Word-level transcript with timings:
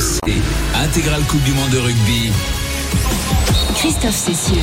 RMC, 0.00 0.32
intégrale 0.82 1.22
Coupe 1.24 1.42
du 1.42 1.52
Monde 1.52 1.68
de 1.70 1.78
rugby. 1.78 2.32
Christophe 3.76 4.14
Cessieux. 4.14 4.62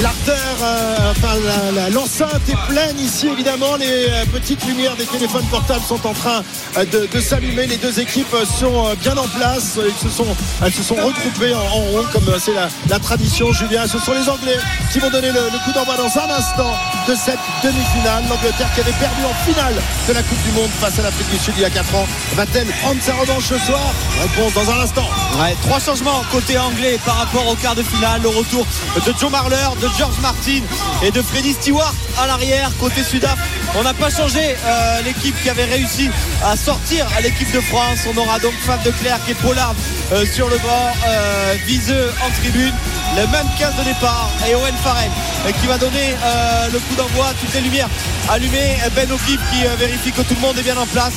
L'artère, 0.00 0.36
euh, 0.62 1.10
enfin 1.10 1.34
la- 1.44 1.72
la- 1.82 1.90
l'enceinte 1.90 2.40
est 2.48 2.72
pleine 2.72 2.96
ici 3.00 3.26
évidemment. 3.26 3.74
Les 3.80 3.86
euh, 4.10 4.24
petites 4.32 4.64
lumières 4.64 4.94
des 4.94 5.06
téléphones 5.06 5.46
portables 5.46 5.82
sont 5.82 6.06
en 6.06 6.12
train 6.12 6.42
euh, 6.76 6.84
de, 6.84 7.08
de 7.12 7.20
s'allumer. 7.20 7.66
Les 7.66 7.78
deux 7.78 7.98
équipes 7.98 8.30
sont 8.60 8.86
euh, 8.86 8.94
bien 9.02 9.16
en 9.16 9.26
place. 9.26 9.78
Ils 9.84 10.08
se 10.08 10.14
sont, 10.14 10.26
elles 10.64 10.72
se 10.72 10.84
sont 10.84 10.94
regroupées 10.94 11.52
en, 11.54 11.58
en 11.58 11.80
rond 11.90 12.04
comme 12.12 12.28
euh, 12.28 12.38
c'est 12.38 12.54
la, 12.54 12.68
la 12.88 12.98
tradition. 13.00 13.52
Julien, 13.52 13.88
ce 13.88 13.98
sont 13.98 14.12
les 14.12 14.28
Anglais 14.28 14.58
qui 14.92 15.00
vont 15.00 15.10
donner 15.10 15.32
le, 15.32 15.40
le 15.52 15.58
coup 15.64 15.72
d'envoi 15.74 15.96
dans 15.96 16.04
un 16.20 16.30
instant 16.38 16.70
de 17.08 17.14
cette 17.16 17.40
demi-finale. 17.64 18.22
L'Angleterre 18.28 18.70
qui 18.74 18.80
avait 18.82 18.92
perdu 19.00 19.22
en 19.24 19.34
finale 19.50 19.74
de 20.06 20.12
la 20.12 20.22
Coupe 20.22 20.42
du 20.44 20.52
Monde 20.52 20.70
face 20.80 20.96
à 21.00 21.02
l'Afrique 21.02 21.30
du 21.30 21.38
Sud 21.38 21.54
il 21.56 21.62
y 21.62 21.64
a 21.64 21.70
4 21.70 21.92
ans. 21.96 22.06
Va-t-elle 22.36 22.68
prendre 22.82 23.02
sa 23.02 23.14
revanche 23.14 23.44
ce 23.46 23.58
soir? 23.58 23.80
Réponse 24.22 24.52
dans 24.54 24.70
un 24.70 24.80
instant. 24.84 25.08
Ouais, 25.40 25.56
trois 25.62 25.80
changements 25.80 26.22
côté 26.30 26.56
anglais 26.58 26.98
par 27.04 27.16
rapport 27.16 27.37
au 27.46 27.54
quart 27.54 27.74
de 27.74 27.82
finale. 27.82 28.22
Le 28.22 28.28
retour 28.28 28.66
de 28.96 29.12
Joe 29.18 29.30
Marler, 29.30 29.68
de 29.80 29.88
George 29.96 30.18
Martin 30.20 30.62
et 31.02 31.10
de 31.10 31.22
Freddy 31.22 31.52
Stewart 31.52 31.94
à 32.18 32.26
l'arrière. 32.26 32.70
Côté 32.80 33.02
Sudaf, 33.02 33.38
on 33.76 33.82
n'a 33.82 33.94
pas 33.94 34.10
changé 34.10 34.40
euh, 34.64 35.02
l'équipe 35.02 35.34
qui 35.42 35.50
avait 35.50 35.64
réussi 35.64 36.10
à 36.44 36.56
sortir 36.56 37.06
à 37.16 37.20
l'équipe 37.20 37.50
de 37.52 37.60
France. 37.60 38.00
On 38.12 38.16
aura 38.16 38.38
donc 38.38 38.54
Fab 38.66 38.82
de 38.82 38.90
Clerc 38.90 39.20
et 39.28 39.34
Pollard 39.34 39.74
euh, 40.12 40.24
sur 40.26 40.48
le 40.48 40.56
banc, 40.58 40.92
euh, 41.06 41.54
Viseux 41.66 42.12
en 42.26 42.30
tribune. 42.40 42.74
Le 43.16 43.26
même 43.26 43.46
15 43.58 43.74
de 43.78 43.84
départ 43.84 44.30
et 44.48 44.54
Owen 44.54 44.74
Farrell 44.82 45.10
euh, 45.46 45.52
qui 45.60 45.66
va 45.66 45.78
donner 45.78 46.14
euh, 46.22 46.68
le 46.72 46.78
coup 46.78 46.94
d'envoi. 46.96 47.32
Toutes 47.40 47.54
les 47.54 47.60
lumières 47.62 47.88
allumées. 48.28 48.76
Ben 48.94 49.10
O'Keefe 49.10 49.40
qui 49.52 49.66
euh, 49.66 49.74
vérifie 49.78 50.12
que 50.12 50.22
tout 50.22 50.34
le 50.34 50.40
monde 50.40 50.58
est 50.58 50.62
bien 50.62 50.76
en 50.76 50.86
place. 50.86 51.12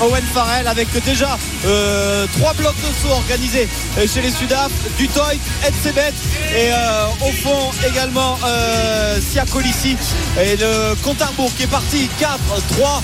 Owen 0.00 0.24
Farrell 0.34 0.66
avec 0.68 0.88
déjà 1.04 1.38
euh, 1.64 2.26
trois 2.38 2.52
blocs 2.54 2.76
de 2.76 2.92
saut 3.02 3.14
organisés 3.14 3.68
euh, 3.98 4.06
chez 4.06 4.20
les 4.20 4.30
Sudaf, 4.30 4.70
Dutoit, 4.98 5.32
Edsebet 5.66 6.12
et 6.54 6.70
euh, 6.70 7.06
au 7.22 7.32
fond 7.32 7.70
également 7.86 8.38
euh, 8.44 9.18
Siakolissi 9.20 9.96
et 10.38 10.56
le 10.56 10.94
compte 11.02 11.22
à 11.22 11.30
qui 11.56 11.62
est 11.62 11.66
parti 11.66 12.10
4, 12.20 12.38
3, 12.76 13.02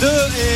2 0.00 0.06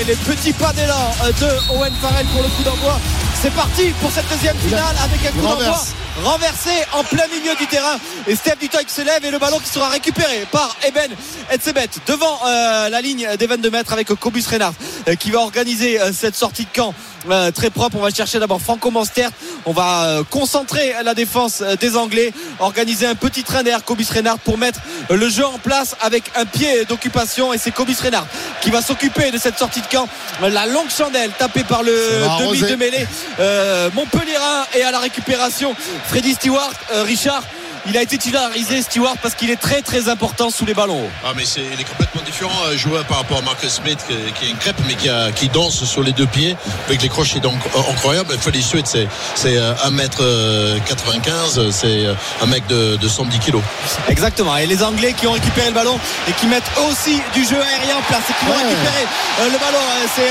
et 0.00 0.04
les 0.04 0.16
petits 0.16 0.52
pas 0.52 0.72
d'élan 0.72 1.14
euh, 1.24 1.32
de 1.32 1.74
Owen 1.76 1.92
Farrell 2.02 2.26
pour 2.26 2.42
le 2.42 2.48
coup 2.48 2.62
d'envoi. 2.64 2.98
C'est 3.40 3.52
parti 3.52 3.92
pour 4.00 4.10
cette 4.10 4.28
deuxième 4.28 4.56
finale 4.58 4.96
avec 5.04 5.24
un 5.26 5.30
coup 5.32 5.42
d'envoi. 5.46 5.84
Renversé 6.24 6.70
en 6.92 7.04
plein 7.04 7.26
milieu 7.28 7.54
du 7.56 7.66
terrain. 7.66 7.98
Et 8.26 8.34
Steph 8.34 8.56
Dutoit 8.60 8.84
qui 8.84 8.92
se 8.92 9.02
lève 9.02 9.24
et 9.24 9.30
le 9.30 9.38
ballon 9.38 9.58
qui 9.58 9.68
sera 9.68 9.88
récupéré 9.88 10.46
par 10.50 10.76
Eben 10.86 11.10
Etzebet 11.50 11.88
devant 12.06 12.38
euh, 12.46 12.88
la 12.88 13.00
ligne 13.00 13.28
des 13.38 13.46
22 13.46 13.70
mètres 13.70 13.92
avec 13.92 14.08
Cobus 14.08 14.46
Reynard 14.48 14.72
euh, 15.08 15.14
qui 15.14 15.30
va 15.30 15.40
organiser 15.40 16.00
euh, 16.00 16.12
cette 16.12 16.34
sortie 16.34 16.64
de 16.64 16.70
camp 16.74 16.94
euh, 17.30 17.50
très 17.50 17.70
propre. 17.70 17.96
On 17.96 18.02
va 18.02 18.10
chercher 18.10 18.38
d'abord 18.38 18.60
Franco 18.60 18.90
Monstert 18.90 19.30
on 19.68 19.72
va 19.72 20.04
euh, 20.04 20.22
concentrer 20.30 20.94
la 21.04 21.12
défense 21.12 21.60
euh, 21.60 21.74
des 21.74 21.96
Anglais. 21.96 22.32
Organiser 22.60 23.04
un 23.06 23.16
petit 23.16 23.42
train 23.42 23.64
d'air 23.64 23.84
Cobus 23.84 24.06
Reynard 24.10 24.38
pour 24.38 24.58
mettre 24.58 24.78
le 25.10 25.28
jeu 25.28 25.44
en 25.44 25.58
place 25.58 25.96
avec 26.00 26.30
un 26.36 26.44
pied 26.44 26.84
d'occupation. 26.84 27.52
Et 27.52 27.58
c'est 27.58 27.72
Cobus 27.72 27.96
Reynard 28.00 28.26
qui 28.62 28.70
va 28.70 28.80
s'occuper 28.80 29.32
de 29.32 29.38
cette 29.38 29.58
sortie 29.58 29.80
de 29.80 29.86
camp. 29.86 30.08
La 30.40 30.66
longue 30.66 30.88
chandelle 30.88 31.32
tapée 31.36 31.64
par 31.64 31.82
le 31.82 31.92
demi 31.92 32.44
arroser. 32.44 32.70
de 32.70 32.76
mêlée 32.76 33.06
euh, 33.40 33.90
Montpellierin 33.94 34.66
et 34.76 34.82
à 34.82 34.92
la 34.92 35.00
récupération. 35.00 35.74
Freddy 36.06 36.34
Stewart 36.34 36.72
euh, 36.92 37.02
Richard 37.02 37.42
il 37.88 37.96
a 37.96 38.02
été 38.02 38.18
titularisé 38.18 38.82
Stewart 38.82 39.16
parce 39.22 39.34
qu'il 39.34 39.50
est 39.50 39.60
très 39.60 39.82
très 39.82 40.08
important 40.08 40.50
sous 40.50 40.64
les 40.66 40.74
ballons. 40.74 41.08
Ah 41.24 41.32
mais 41.36 41.44
c'est 41.44 41.60
il 41.72 41.80
est 41.80 41.84
complètement 41.84 42.22
différent 42.22 42.52
euh, 42.66 42.76
joueur 42.76 43.04
par 43.04 43.18
rapport 43.18 43.38
à 43.38 43.42
Marcus 43.42 43.70
Smith 43.74 43.98
qui, 44.08 44.14
qui 44.32 44.46
est 44.46 44.50
une 44.50 44.56
crêpe 44.58 44.76
mais 44.86 44.94
qui, 44.94 45.08
a- 45.08 45.30
qui 45.32 45.48
danse 45.48 45.84
sur 45.84 46.02
les 46.02 46.12
deux 46.12 46.26
pieds 46.26 46.56
avec 46.86 47.02
les 47.02 47.08
crochets 47.08 47.40
donc 47.40 47.54
euh, 47.74 47.80
incroyables. 47.92 48.34
Sweat 48.62 48.86
c'est 48.86 49.06
c'est 49.34 49.56
euh, 49.56 49.74
1m95 49.86 51.70
c'est 51.70 52.06
euh, 52.06 52.14
un 52.42 52.46
mec 52.46 52.66
de, 52.66 52.96
de 52.96 53.08
110 53.08 53.38
kilos. 53.38 53.62
Exactement. 54.08 54.56
Et 54.56 54.66
les 54.66 54.82
Anglais 54.82 55.12
qui 55.12 55.26
ont 55.26 55.32
récupéré 55.32 55.68
le 55.68 55.74
ballon 55.74 55.98
et 56.28 56.32
qui 56.32 56.46
mettent 56.46 56.70
eux 56.78 56.90
aussi 56.92 57.20
du 57.34 57.44
jeu 57.44 57.60
aérien 57.60 57.96
en 57.98 58.02
place 58.02 58.22
et 58.30 58.34
qui 58.38 58.44
vont 58.46 58.52
Ouais. 58.56 58.62
récupérer 58.62 59.04
le 59.52 59.58
ballon. 59.58 59.84
C'est 60.14 60.30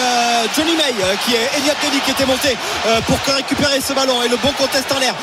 Johnny 0.56 0.76
May 0.76 0.94
qui 1.26 1.34
est 1.36 1.50
Elliot 1.58 1.74
Kelly 1.82 2.00
qui 2.04 2.12
était 2.12 2.26
monté 2.26 2.58
pour 3.06 3.18
récupérer 3.36 3.80
ce 3.82 3.94
ballon 3.94 4.24
et 4.24 4.28
le 4.30 4.38
bon 4.38 4.52
contest 4.58 4.92
en 4.92 5.00
l'air 5.00 5.14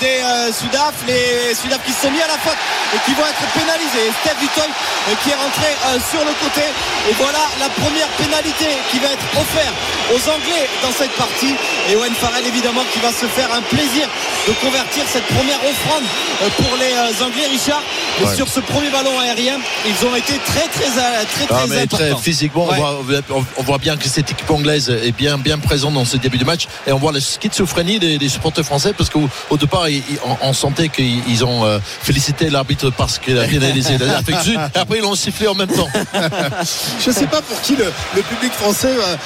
des 0.00 0.20
Sudaf. 0.52 0.94
Les 1.06 1.54
Sudaf 1.56 1.80
qui 1.84 1.92
se 1.92 2.02
sont 2.02 2.10
mis 2.10 2.20
à 2.20 2.28
la 2.28 2.38
faute 2.38 2.58
et 2.94 2.98
qui 3.04 3.12
vont 3.16 3.24
être 3.26 3.44
pénalisés. 3.56 4.06
Et 4.08 4.14
Steph 4.22 4.36
Dutoy 4.40 4.68
euh, 4.68 5.14
qui 5.22 5.30
est 5.30 5.38
rentré 5.40 5.68
euh, 5.72 5.98
sur 6.10 6.20
le 6.20 6.32
côté. 6.44 6.64
Et 7.08 7.14
voilà 7.18 7.42
la 7.58 7.68
première 7.70 8.08
pénalité 8.20 8.68
qui 8.90 8.98
va 8.98 9.08
être 9.16 9.26
offerte 9.34 9.76
aux 10.14 10.22
Anglais 10.30 10.68
dans 10.82 10.92
cette 10.92 11.12
partie. 11.16 11.54
Et 11.90 11.96
Owen 11.96 12.14
Farrell 12.14 12.46
évidemment 12.46 12.84
qui 12.92 13.00
va 13.00 13.10
se 13.10 13.26
faire 13.26 13.48
un 13.52 13.62
plaisir 13.62 14.06
de 14.46 14.52
convertir 14.64 15.04
cette 15.08 15.26
première 15.32 15.58
offrande 15.64 16.04
euh, 16.42 16.48
pour 16.60 16.76
les 16.76 16.92
Anglais, 17.24 17.46
Richard. 17.50 17.82
Ouais. 18.22 18.34
sur 18.34 18.48
ce 18.48 18.60
premier 18.60 18.88
ballon 18.88 19.18
aérien, 19.20 19.58
ils 19.84 20.06
ont 20.06 20.14
été 20.16 20.38
très 20.46 20.66
très 20.68 20.88
très 20.88 21.46
très, 21.46 21.46
Ah, 21.50 21.64
mais 21.68 21.86
très 21.86 22.16
physiquement, 22.16 22.64
Ouais. 22.66 22.78
on, 22.80 23.02
voit, 23.02 23.44
on- 23.58 23.62
voit 23.62 23.76
bien 23.78 23.96
que 23.98 24.08
cette 24.08 24.30
équipe 24.30 24.50
anglaise 24.50 24.88
est 24.88 25.12
bien, 25.12 25.36
bien 25.36 25.58
présente 25.58 25.92
dans 25.94 26.04
ce 26.06 26.16
début 26.16 26.38
de 26.38 26.44
match. 26.44 26.66
Et 26.86 26.92
on 26.92 26.98
voit 26.98 27.12
la 27.12 27.20
schizophrénie 27.20 27.98
des, 27.98 28.16
des 28.18 28.28
supporters 28.30 28.64
français 28.64 28.94
parce 28.96 29.10
qu'au 29.10 29.28
au 29.50 29.56
départ, 29.58 29.88
ils- 29.90 30.02
on, 30.24 30.36
on 30.48 30.52
sentait 30.54 30.88
qu'ils 30.88 31.22
ils 31.28 31.44
ont 31.46 31.64
euh, 31.64 31.78
félicité 32.02 32.50
l'arbitre 32.50 32.90
parce 32.90 33.18
qu'il 33.18 33.38
a 33.38 33.44
pénalisé 33.44 33.98
l'Afrique 33.98 34.36
du 34.38 34.50
Sud. 34.52 34.60
Et 34.74 34.78
après, 34.78 34.98
ils 34.98 35.02
l'ont 35.02 35.14
sifflé 35.14 35.48
en 35.48 35.54
même 35.54 35.68
temps. 35.68 35.88
Je 37.04 37.10
sais 37.10 37.26
pas 37.26 37.40
pour 37.42 37.60
qui 37.62 37.76
le, 37.76 37.86
le 38.14 38.22
public 38.22 38.52
français 38.52 38.94
va, 38.94 39.02
euh, 39.04 39.16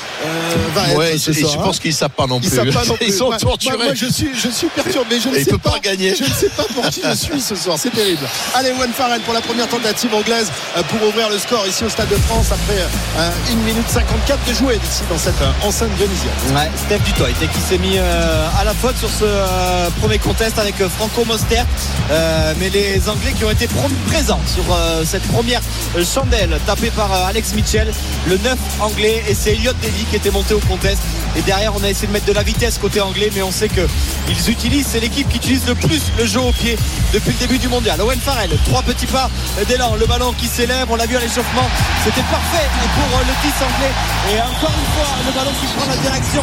va 0.74 0.88
être 0.90 0.98
Ouais, 0.98 1.18
ce 1.18 1.32
soir, 1.32 1.52
je 1.52 1.58
hein. 1.58 1.62
pense 1.62 1.78
qu'ils 1.78 1.94
savent 1.94 2.10
pas 2.10 2.26
non 2.26 2.40
Ils 2.42 2.48
plus. 2.48 2.56
savent 2.56 2.72
pas 2.72 2.84
non 2.84 2.94
plus. 2.96 3.06
Ils 3.06 3.12
sont 3.12 3.26
Moi- 3.26 3.38
torturés. 3.38 3.76
Moi, 3.76 3.86
moi, 3.86 3.94
je 3.94 4.06
suis, 4.06 4.30
je 4.34 4.48
suis 4.48 4.68
perturbé. 4.68 5.18
Je 5.20 5.28
ne 5.28 5.34
sais 5.34 5.44
peut 5.44 5.58
pas, 5.58 5.70
pas 5.72 5.78
gagner. 5.80 6.14
Je 6.14 6.24
ne 6.24 6.28
sais 6.30 6.48
pas 6.50 6.64
pour 6.74 6.86
qui 6.90 7.00
je 7.02 7.14
suis 7.16 7.40
ce 7.40 7.54
soir. 7.56 7.76
C'est 7.78 7.90
terrible. 7.90 8.26
Allez, 8.54 8.70
Owen 8.78 8.92
Farrell 8.92 9.20
pour 9.22 9.34
la 9.34 9.40
première 9.40 9.68
tentative 9.68 10.14
anglaise 10.14 10.50
euh, 10.76 10.82
pour 10.84 11.06
ouvrir 11.08 11.28
le 11.30 11.38
score 11.38 11.66
ici 11.66 11.84
au 11.84 11.88
Stade 11.88 12.08
de 12.08 12.16
France 12.16 12.46
après 12.52 12.80
euh, 13.18 13.30
1 13.52 13.54
minute 13.64 13.88
54 13.88 14.38
de 14.48 14.54
jouer 14.54 14.74
ici 14.76 15.02
dans 15.08 15.18
cette 15.18 15.40
euh, 15.42 15.66
enceinte 15.66 15.90
dionysienne. 15.96 16.30
Ouais, 16.54 16.70
Steph 16.76 16.98
Dutoit 17.04 17.28
qui 17.30 17.60
s'est 17.60 17.78
mis 17.78 17.96
euh, 17.98 18.46
à 18.60 18.64
la 18.64 18.74
faute 18.74 18.96
sur 18.98 19.08
ce 19.08 19.24
euh, 19.24 19.88
premier 20.00 20.18
contest 20.18 20.58
avec 20.58 20.80
euh, 20.80 20.88
Franco 20.88 21.24
Mostert. 21.24 21.64
Euh, 22.10 22.54
mais 22.58 22.70
les 22.70 23.08
Anglais 23.08 23.32
qui 23.36 23.44
ont 23.44 23.50
été 23.50 23.68
présents 24.06 24.40
sur 24.46 24.64
euh, 24.72 25.04
cette 25.04 25.22
première 25.28 25.60
chandelle 26.04 26.58
tapée 26.66 26.90
par 26.90 27.12
euh, 27.12 27.26
Alex 27.28 27.54
Mitchell, 27.54 27.92
le 28.26 28.36
9 28.38 28.58
anglais, 28.80 29.22
et 29.28 29.34
c'est 29.34 29.52
Elliot 29.52 29.72
Daly 29.80 30.04
qui 30.10 30.16
était 30.16 30.30
monté 30.30 30.54
au 30.54 30.58
contest. 30.60 31.00
Et 31.36 31.42
derrière, 31.42 31.72
on 31.76 31.84
a 31.84 31.88
essayé 31.88 32.08
de 32.08 32.12
mettre 32.12 32.26
de 32.26 32.32
la 32.32 32.42
vitesse 32.42 32.78
côté 32.78 33.00
anglais, 33.00 33.30
mais 33.34 33.42
on 33.42 33.52
sait 33.52 33.68
que 33.68 33.86
ils 34.28 34.50
utilisent, 34.50 34.88
c'est 34.88 34.98
l'équipe 34.98 35.28
qui 35.28 35.36
utilise 35.36 35.66
le 35.68 35.76
plus 35.76 36.02
le 36.18 36.26
jeu 36.26 36.40
au 36.40 36.50
pied 36.50 36.76
depuis 37.12 37.32
le 37.32 37.38
début 37.38 37.58
du 37.58 37.68
mondial. 37.68 38.00
Owen 38.00 38.18
Farrell, 38.18 38.50
trois 38.64 38.82
petits 38.82 39.06
pas 39.06 39.30
d'élan, 39.68 39.94
le 39.94 40.06
ballon 40.06 40.32
qui 40.32 40.48
s'élève, 40.48 40.86
on 40.90 40.96
l'a 40.96 41.06
vu 41.06 41.16
à 41.16 41.20
l'échauffement, 41.20 41.68
c'était 42.04 42.26
parfait 42.26 42.66
pour 42.96 43.20
le 43.20 43.26
10 43.26 43.54
anglais. 43.62 43.94
Et 44.34 44.40
encore 44.40 44.74
une 44.74 44.90
fois, 44.94 45.10
le 45.26 45.32
ballon 45.32 45.52
qui 45.60 45.66
prend 45.76 45.86
la 45.86 45.96
direction 45.96 46.42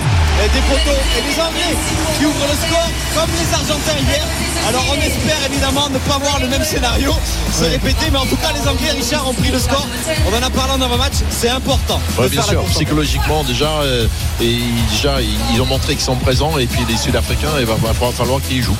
des 0.54 0.62
poteaux 0.62 1.02
et 1.18 1.22
les 1.28 1.42
Anglais 1.42 1.76
qui 2.18 2.26
ouvrent 2.26 2.48
le 2.48 2.56
score 2.56 2.90
comme 3.16 3.32
les 3.36 3.54
Argentins 3.54 4.00
hier. 4.08 4.47
Alors 4.68 4.84
on 4.92 4.96
espère 4.96 5.38
évidemment 5.50 5.90
ne 5.90 5.98
pas 6.00 6.18
voir 6.18 6.40
le 6.40 6.48
même 6.48 6.64
scénario 6.64 7.14
se 7.54 7.64
répéter, 7.64 8.08
mais 8.12 8.18
en 8.18 8.26
tout 8.26 8.36
cas 8.36 8.52
les 8.54 8.68
Anglais, 8.68 8.92
Richard, 8.92 9.28
ont 9.28 9.34
pris 9.34 9.50
le 9.50 9.60
score. 9.60 9.88
On 10.30 10.36
en 10.36 10.46
a 10.46 10.50
parlé 10.50 10.74
en 10.74 10.82
avant-match, 10.82 11.14
c'est 11.30 11.50
important 11.50 12.00
Ouais, 12.20 12.28
bien 12.30 12.42
sûr, 12.42 12.64
psychologiquement 12.66 13.44
déjà, 13.44 13.70
euh, 13.82 14.08
et 14.42 14.58
déjà 14.92 15.18
ils 15.54 15.62
ont 15.62 15.66
montré 15.66 15.96
qu'ils 15.96 16.04
sont 16.04 16.16
présents 16.18 16.58
et 16.58 16.68
puis 16.68 16.82
les 16.88 16.98
Sud-Africains, 16.98 17.50
il 17.60 17.66
va, 17.66 17.76
va 17.76 17.94
falloir- 17.94 18.42
qu'ils 18.48 18.62
jouent. 18.62 18.76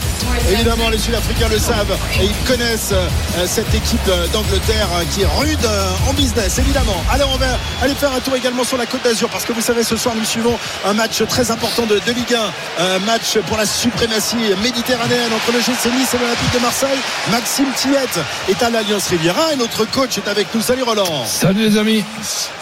Évidemment, 0.52 0.90
les 0.90 0.98
Sud-Africains 1.00 1.48
le 1.50 1.58
savent 1.60 1.98
et 2.22 2.26
ils 2.26 2.48
connaissent 2.48 2.92
euh, 2.92 3.08
cette 3.48 3.74
équipe 3.74 4.00
euh, 4.10 4.28
d'Angleterre 4.28 4.88
qui 5.14 5.22
est 5.22 5.28
rude 5.40 5.64
euh, 5.66 5.90
en 6.10 6.14
business, 6.14 6.60
évidemment. 6.60 7.02
Alors, 7.12 7.30
on 7.34 7.38
va 7.38 7.58
aller 7.82 7.96
faire 7.96 8.12
un 8.14 8.20
tour 8.20 8.36
également 8.36 8.64
sur 8.64 8.78
la 8.78 8.86
Côte 8.86 9.04
d'Azur 9.04 9.30
parce 9.30 9.46
que 9.46 9.54
vous 9.54 9.62
savez, 9.62 9.84
ce 9.84 9.96
soir, 9.98 10.14
nous 10.16 10.26
suivons 10.26 10.58
un 10.86 10.94
match 10.94 11.24
très 11.28 11.50
important 11.52 11.86
de, 11.86 11.96
de 12.06 12.12
Ligue 12.12 12.36
1, 12.80 12.84
un 12.96 13.00
match 13.00 13.38
pour 13.48 13.58
la 13.58 13.66
suprématie 13.66 14.36
méditerranéenne 14.62 15.32
entre 15.34 15.52
le 15.56 15.62
GC 15.84 15.90
Nice 15.96 16.14
et 16.14 16.18
l'Olympique 16.18 16.54
de 16.54 16.60
Marseille. 16.60 16.98
Maxime 17.32 17.66
Tillette 17.76 18.20
est 18.50 18.64
à 18.64 18.70
l'Alliance 18.70 19.08
Riviera 19.10 19.54
et 19.54 19.56
notre 19.56 19.86
coach 19.86 20.18
est 20.18 20.28
avec 20.28 20.48
nous. 20.56 20.62
Salut 20.62 20.84
Roland. 20.84 21.26
Salut 21.26 21.70
les 21.70 21.78
amis. 21.78 22.04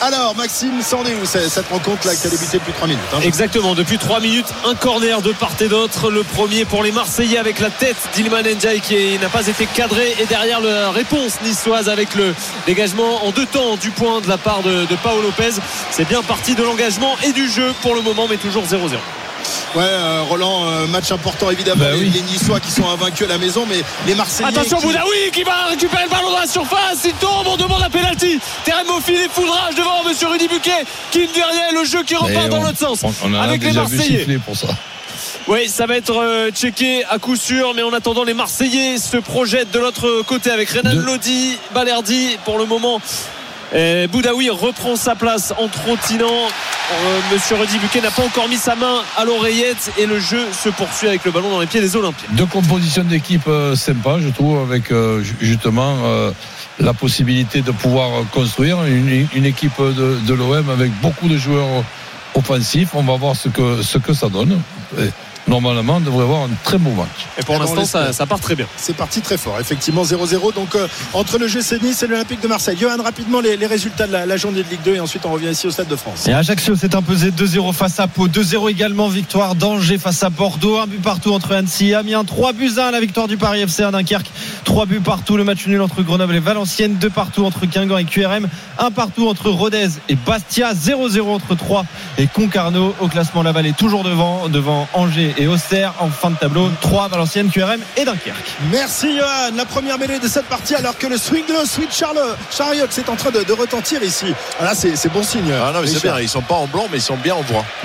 Alors, 0.01 0.35
Maxime, 0.35 0.81
c'en 0.81 1.03
est 1.05 1.13
où 1.15 1.25
c'est- 1.25 1.47
cette 1.49 1.69
rencontre 1.69 2.07
là 2.07 2.15
qui 2.15 2.27
a 2.27 2.29
débuté 2.29 2.57
depuis 2.57 2.73
3 2.73 2.87
minutes 2.87 3.01
hein? 3.13 3.19
Exactement, 3.23 3.73
depuis 3.75 3.97
3 3.97 4.19
minutes, 4.19 4.47
un 4.65 4.75
corner 4.75 5.21
de 5.21 5.31
part 5.31 5.51
et 5.61 5.67
d'autre. 5.67 6.09
Le 6.11 6.23
premier 6.23 6.65
pour 6.65 6.83
les 6.83 6.91
Marseillais 6.91 7.37
avec 7.37 7.59
la 7.59 7.69
tête 7.69 7.95
d'Ilman 8.15 8.43
Ndiaye 8.43 8.81
qui 8.81 9.17
n'a 9.19 9.29
pas 9.29 9.47
été 9.47 9.65
cadré. 9.65 10.15
Et 10.19 10.25
derrière 10.25 10.59
la 10.61 10.91
réponse 10.91 11.33
niçoise 11.43 11.87
avec 11.89 12.15
le 12.15 12.33
dégagement 12.65 13.25
en 13.25 13.31
deux 13.31 13.45
temps 13.45 13.75
du 13.77 13.91
point 13.91 14.19
de 14.21 14.27
la 14.27 14.37
part 14.37 14.61
de, 14.61 14.85
de 14.85 14.95
Paolo 14.97 15.21
Lopez. 15.21 15.51
C'est 15.91 16.07
bien 16.07 16.21
parti 16.21 16.55
de 16.55 16.63
l'engagement 16.63 17.15
et 17.23 17.31
du 17.31 17.49
jeu 17.49 17.73
pour 17.81 17.95
le 17.95 18.01
moment, 18.01 18.27
mais 18.29 18.37
toujours 18.37 18.65
0-0. 18.65 18.97
Ouais, 19.75 19.83
euh, 19.83 20.23
Roland, 20.29 20.65
euh, 20.67 20.87
match 20.87 21.11
important 21.11 21.51
évidemment. 21.51 21.83
Bah 21.83 21.91
les, 21.93 21.99
oui. 21.99 22.09
les 22.13 22.21
Niçois 22.21 22.59
qui 22.59 22.71
sont 22.71 22.87
invaincus 22.89 23.25
à 23.27 23.29
la 23.29 23.37
maison, 23.37 23.65
mais 23.67 23.81
les 24.07 24.15
Marseillais. 24.15 24.47
Attention, 24.49 24.77
qui- 24.77 24.85
Boudaoui 24.87 25.31
qui 25.33 25.43
va 25.43 25.65
récupérer 25.69 26.03
le 26.05 26.09
ballon 26.09 26.31
dans 26.31 26.39
la 26.39 26.47
surface. 26.47 26.99
Il 27.03 27.13
tombe, 27.13 27.45
on 27.47 27.57
demande 27.57 27.83
un 27.83 27.89
au 28.97 29.01
fil 29.01 29.15
et 29.15 29.27
foudrage 29.29 29.75
devant 29.75 30.03
Monsieur 30.07 30.27
Rudy 30.27 30.47
Buquet 30.47 30.85
qui 31.11 31.27
derrière 31.27 31.73
le 31.73 31.83
jeu 31.85 32.03
qui 32.03 32.15
repart 32.15 32.49
dans 32.49 32.61
l'autre 32.63 32.77
sens. 32.77 32.99
On, 33.03 33.13
on 33.25 33.33
en 33.33 33.39
a 33.41 33.43
avec 33.43 33.63
les 33.63 33.73
Marseillais. 33.73 34.19
siffler 34.19 34.37
pour 34.37 34.55
ça. 34.55 34.67
Oui, 35.47 35.69
ça 35.69 35.85
va 35.85 35.95
être 35.97 36.17
euh, 36.19 36.49
checké 36.51 37.03
à 37.05 37.19
coup 37.19 37.35
sûr, 37.35 37.73
mais 37.75 37.83
en 37.83 37.93
attendant, 37.93 38.23
les 38.23 38.33
Marseillais 38.33 38.97
se 38.97 39.17
projettent 39.17 39.71
de 39.71 39.79
l'autre 39.79 40.23
côté 40.23 40.49
avec 40.49 40.69
Renan 40.69 40.93
De- 40.95 40.99
Lodi, 41.01 41.57
Balerdi. 41.73 42.37
Pour 42.45 42.57
le 42.57 42.65
moment, 42.65 42.99
Boudaoui 44.07 44.49
reprend 44.49 44.95
sa 44.95 45.15
place 45.15 45.53
en 45.57 45.67
trottinant. 45.67 46.27
Euh, 46.27 47.19
Monsieur 47.33 47.55
Rudy 47.55 47.77
Buquet 47.79 47.99
n'a 48.01 48.11
pas 48.11 48.23
encore 48.23 48.47
mis 48.47 48.57
sa 48.57 48.75
main 48.75 49.01
à 49.17 49.25
l'oreillette 49.25 49.91
et 49.97 50.05
le 50.05 50.19
jeu 50.19 50.39
se 50.51 50.69
poursuit 50.69 51.07
avec 51.07 51.25
le 51.25 51.31
ballon 51.31 51.49
dans 51.49 51.59
les 51.59 51.65
pieds 51.67 51.81
des 51.81 51.95
Olympiens. 51.95 52.27
Deux 52.33 52.45
compositions 52.45 53.03
d'équipe 53.03 53.47
euh, 53.47 53.75
sympas, 53.75 54.19
je 54.19 54.29
trouve, 54.29 54.59
avec 54.61 54.91
euh, 54.91 55.21
ju- 55.23 55.35
justement 55.41 55.95
la 56.79 56.93
possibilité 56.93 57.61
de 57.61 57.71
pouvoir 57.71 58.09
construire 58.31 58.83
une, 58.85 59.27
une 59.33 59.45
équipe 59.45 59.79
de, 59.79 60.19
de 60.25 60.33
l'OM 60.33 60.69
avec 60.69 60.91
beaucoup 61.01 61.27
de 61.27 61.37
joueurs 61.37 61.83
offensifs. 62.35 62.89
On 62.93 63.03
va 63.03 63.15
voir 63.15 63.35
ce 63.35 63.49
que, 63.49 63.81
ce 63.81 63.97
que 63.97 64.13
ça 64.13 64.27
donne. 64.29 64.59
Normalement, 65.47 65.97
on 65.97 65.99
devrait 65.99 66.23
avoir 66.23 66.43
un 66.43 66.49
très 66.63 66.77
beau 66.77 66.91
match. 66.91 67.27
Et 67.37 67.43
pour 67.43 67.55
Ah 67.55 67.59
l'instant, 67.59 67.85
ça, 67.85 68.25
part 68.25 68.39
très 68.39 68.55
bien. 68.55 68.65
C'est 68.77 68.95
parti 68.95 69.21
très 69.21 69.37
fort, 69.37 69.59
effectivement 69.59 70.03
0-0. 70.03 70.53
Donc 70.55 70.75
euh, 70.75 70.87
entre 71.13 71.37
le 71.37 71.47
GC 71.47 71.79
Nice 71.83 72.01
et 72.01 72.07
l'Olympique 72.07 72.41
de 72.41 72.47
Marseille. 72.47 72.77
Johan, 72.79 73.01
rapidement 73.03 73.41
les, 73.41 73.55
les 73.55 73.67
résultats 73.67 74.07
de 74.07 74.11
la, 74.11 74.25
la 74.25 74.37
journée 74.37 74.63
de 74.63 74.69
Ligue 74.69 74.81
2 74.83 74.95
et 74.95 74.99
ensuite 74.99 75.23
on 75.25 75.31
revient 75.31 75.49
ici 75.49 75.67
au 75.67 75.71
Stade 75.71 75.87
de 75.87 75.95
France. 75.95 76.27
Et 76.27 76.33
Ajaccio 76.33 76.75
s'est 76.75 76.95
imposé 76.95 77.29
2-0 77.29 77.73
face 77.73 77.99
à 77.99 78.07
Pau, 78.07 78.27
2-0 78.27 78.71
également 78.71 79.07
victoire 79.07 79.53
d'Angers 79.55 79.99
face 79.99 80.23
à 80.23 80.29
Bordeaux, 80.31 80.79
un 80.79 80.87
but 80.87 81.01
partout 81.01 81.31
entre 81.31 81.53
Annecy 81.53 81.89
et 81.89 81.95
Amiens, 81.95 82.23
3 82.23 82.53
buts 82.53 82.71
à 82.77 82.87
1 82.87 82.91
la 82.91 82.99
victoire 82.99 83.27
du 83.27 83.37
Paris 83.37 83.61
FC 83.61 83.83
à 83.83 83.91
Dunkerque, 83.91 84.31
3 84.63 84.87
buts 84.87 84.99
partout 84.99 85.37
le 85.37 85.43
match 85.43 85.67
nul 85.67 85.81
entre 85.81 86.01
Grenoble 86.01 86.35
et 86.35 86.39
Valenciennes, 86.39 86.95
2 86.99 87.09
partout 87.11 87.45
entre 87.45 87.67
Guingamp 87.67 87.99
et 87.99 88.05
QRM, 88.05 88.47
1 88.79 88.91
partout 88.91 89.27
entre 89.27 89.49
Rodez 89.51 89.89
et 90.09 90.15
Bastia, 90.15 90.73
0-0 90.73 91.21
entre 91.21 91.55
3 91.55 91.85
et 92.17 92.25
Concarneau. 92.27 92.95
Au 92.99 93.07
classement 93.07 93.43
Laval 93.43 93.67
est 93.67 93.77
toujours 93.77 94.03
devant, 94.03 94.49
devant 94.49 94.87
Angers 94.93 95.34
et 95.37 95.47
Auxerre 95.47 95.93
en 95.99 96.09
fin 96.09 96.31
de 96.31 96.35
tableau, 96.35 96.69
3 96.81 97.07
Valenciennes, 97.09 97.49
QRM 97.49 97.81
et 97.97 98.05
Dunkerque. 98.05 98.55
Merci 98.71 99.17
Johan. 99.17 99.55
La 99.55 99.65
première 99.65 99.97
mêlée 99.97 100.19
de 100.19 100.27
cette 100.27 100.45
partie 100.45 100.75
alors 100.75 100.97
que 100.97 101.07
le 101.07 101.17
swing 101.17 101.43
le 101.47 101.65
switch 101.65 101.97
Charlotte 101.97 102.37
Chariot 102.55 102.87
c'est 102.89 103.09
en 103.09 103.15
train 103.15 103.31
de, 103.31 103.43
de 103.43 103.53
retentir 103.53 104.03
ici. 104.03 104.33
Ah, 104.59 104.65
là 104.65 104.75
c'est 104.75 105.11
bon 105.11 105.23
signe. 105.23 105.51
Ah 105.51 105.71
non, 105.73 105.81
mais 105.81 105.87
c'est 105.87 106.01
bien. 106.01 106.19
Ils 106.19 106.29
sont 106.29 106.41
pas 106.41 106.55
en 106.55 106.67
blanc, 106.67 106.87
mais 106.91 106.97
ils 106.97 107.01
sont 107.01 107.17
bien 107.17 107.35
en 107.35 107.41
voix. 107.41 107.65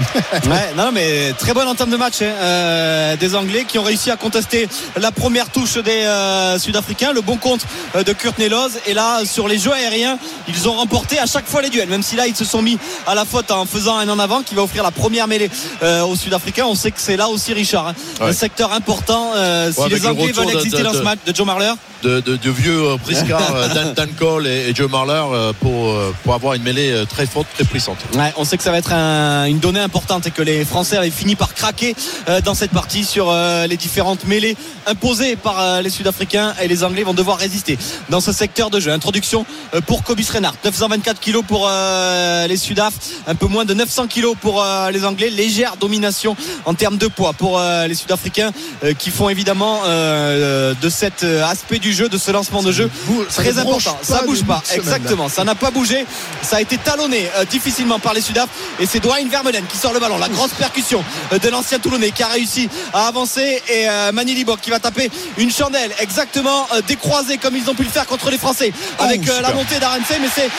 Ouais, 0.51 0.73
non, 0.77 0.91
mais 0.93 1.33
très 1.39 1.53
bonne 1.55 1.69
entame 1.69 1.91
de 1.91 1.97
match 1.97 2.23
hein, 2.23 2.33
euh, 2.41 3.17
des 3.17 3.35
Anglais 3.35 3.65
qui 3.67 3.79
ont 3.79 3.83
réussi 3.83 4.11
à 4.11 4.17
contester 4.17 4.69
la 4.97 5.13
première 5.13 5.51
touche 5.51 5.75
des 5.75 6.03
euh, 6.05 6.59
Sud-Africains, 6.59 7.13
le 7.13 7.21
bon 7.21 7.37
compte 7.37 7.67
euh, 7.95 8.03
de 8.03 8.13
Kurt 8.13 8.39
Nelos. 8.39 8.71
Et 8.87 8.95
là, 8.95 9.25
sur 9.25 9.49
les 9.49 9.59
jeux 9.59 9.73
aériens, 9.73 10.19
ils 10.49 10.69
ont 10.69 10.73
remporté 10.73 11.19
à 11.19 11.27
chaque 11.27 11.47
fois 11.47 11.63
les 11.63 11.71
duels, 11.71 11.89
même 11.89 12.03
si 12.03 12.17
là, 12.17 12.27
ils 12.27 12.35
se 12.35 12.45
sont 12.45 12.63
mis 12.63 12.79
à 13.07 13.15
la 13.15 13.25
faute 13.25 13.51
en 13.51 13.67
faisant 13.67 13.97
un 13.99 14.09
en 14.09 14.19
avant 14.19 14.43
qui 14.43 14.55
va 14.55 14.63
offrir 14.63 14.83
la 14.83 14.91
première 14.91 15.29
mêlée 15.29 15.51
euh, 15.83 16.03
aux 16.03 16.17
Sud-Africains. 16.17 16.65
On 16.67 16.75
sait 16.75 16.91
que 16.91 17.01
c'est 17.01 17.17
là 17.17 17.29
aussi, 17.29 17.40
Richard, 17.49 17.89
hein, 17.89 17.95
Ouais. 18.21 18.29
un 18.29 18.33
secteur 18.33 18.73
important. 18.73 19.33
euh, 19.35 19.73
si 19.73 19.89
les 19.89 19.99
le 19.99 20.07
Anglais 20.09 20.33
veulent 20.33 20.51
exister 20.57 20.83
dans 20.83 20.93
ce 20.93 20.99
match 21.03 21.19
de 21.27 21.35
Joe 21.35 21.47
Marler, 21.47 21.73
De, 22.03 22.21
de, 22.21 22.37
de 22.37 22.51
vieux 22.51 22.83
euh, 22.93 22.97
briscards, 22.97 23.43
euh, 23.55 23.69
Dan, 23.75 23.93
Dan 23.93 24.09
Cole 24.19 24.47
et, 24.47 24.71
et 24.71 24.75
Joe 24.75 24.91
Marler 24.91 25.23
euh, 25.33 25.53
pour, 25.61 25.91
euh, 25.91 26.15
pour 26.25 26.33
avoir 26.33 26.55
une 26.55 26.63
mêlée 26.63 26.91
euh, 26.93 27.05
très 27.05 27.27
forte, 27.27 27.47
très 27.55 27.65
puissante. 27.65 27.99
Ouais, 28.15 28.33
on 28.39 28.45
sait 28.47 28.57
que 28.57 28.63
ça 28.63 28.71
va 28.71 28.79
être 28.79 28.95
un- 28.95 29.45
une 29.45 29.59
donnée 29.59 29.81
importante 29.81 30.27
et 30.27 30.31
que 30.31 30.41
les 30.41 30.65
Français 30.65 30.97
avaient 30.97 31.11
fini 31.11 31.37
par 31.37 31.53
craquer 31.53 31.95
euh, 32.31 32.41
dans 32.41 32.55
cette 32.55 32.71
partie 32.71 33.05
sur 33.05 33.29
euh, 33.29 33.67
les 33.67 33.77
différentes 33.77 34.25
mêlées 34.25 34.57
imposées 34.87 35.37
par 35.37 35.61
euh, 35.61 35.83
les 35.83 35.91
Sud-Africains 35.91 36.55
et 36.63 36.69
les 36.69 36.85
Anglais 36.85 37.03
vont 37.03 37.13
devoir 37.13 37.37
résister 37.37 37.77
dans 38.09 38.21
ce 38.23 38.33
secteur 38.33 38.71
de 38.71 38.81
jeu. 38.81 38.91
Introduction 38.93 39.45
euh, 39.75 39.83
pour 39.83 40.03
Kobus 40.03 40.31
Reinhardt, 40.31 40.57
924 40.65 41.21
kilos 41.21 41.45
pour 41.47 41.69
euh, 41.71 42.47
les 42.47 42.57
Sudaf, 42.57 42.95
un 43.27 43.35
peu 43.35 43.47
moins 43.47 43.67
de 43.67 43.75
900 43.75 44.07
kilos 44.07 44.37
pour 44.41 44.63
euh, 44.63 44.91
les 44.91 45.05
Anglais. 45.05 45.29
Légère 45.29 45.77
domination 45.77 46.35
en 46.65 46.73
termes 46.73 46.97
de 46.97 47.09
poids 47.09 47.35
pour 47.35 47.59
euh, 47.59 47.87
les 47.87 47.95
Sud-Africains 47.95 48.53
euh, 48.85 48.95
qui 48.95 49.11
font 49.11 49.29
évidemment 49.29 49.81
euh, 49.87 50.73
de 50.81 50.89
cet 50.89 51.25
euh, 51.25 51.45
aspect 51.45 51.79
du 51.79 51.90
jeu, 51.93 52.09
de 52.09 52.19
ce 52.19 52.31
lancement 52.31 52.63
de 52.63 52.73
jeu 52.73 52.91
très 53.29 53.59
important. 53.59 53.99
Ça 54.03 54.23
bouge 54.23 54.45
pas, 54.45 54.63
exactement. 54.73 55.29
Ça 55.29 55.45
n'a 55.45 55.55
pas 55.55 55.71
bougé. 55.71 56.07
Ça 56.43 56.57
a 56.57 56.61
été 56.61 56.77
talonné 56.79 57.29
euh, 57.37 57.45
difficilement 57.45 57.99
par 57.99 58.15
les 58.15 58.21
Sudaf. 58.21 58.49
Et 58.79 58.87
c'est 58.87 59.01
Dwayne 59.01 59.29
Vermeulen 59.29 59.65
qui 59.67 59.77
sort 59.77 59.93
le 59.93 60.01
ballon. 60.01 60.19
La 60.19 60.29
grosse 60.29 60.53
percussion 60.53 61.05
euh, 61.33 61.39
de 61.39 61.49
l'ancien 61.49 61.79
Toulonnais 61.79 62.11
qui 62.11 62.23
a 62.23 62.29
réussi 62.29 62.69
à 62.93 63.07
avancer. 63.07 63.63
Et 63.69 63.89
euh, 63.89 64.13
Mani 64.13 64.35
Libok 64.35 64.61
qui 64.61 64.71
va 64.71 64.79
taper 64.79 65.11
une 65.39 65.51
chandelle 65.51 65.93
exactement 66.01 66.67
euh, 66.75 66.81
décroisée 66.87 67.39
comme 67.39 67.57
ils 67.57 67.69
ont 67.71 67.75
pu 67.75 67.85
le 67.85 67.89
faire 67.91 68.07
contre 68.07 68.31
les 68.31 68.39
Français 68.39 68.73
avec 68.99 69.29
euh, 69.29 69.41
la 69.41 69.53
montée 69.53 69.79
d'Arense. 69.79 70.01
Mais 70.21 70.29
c'est 70.35 70.51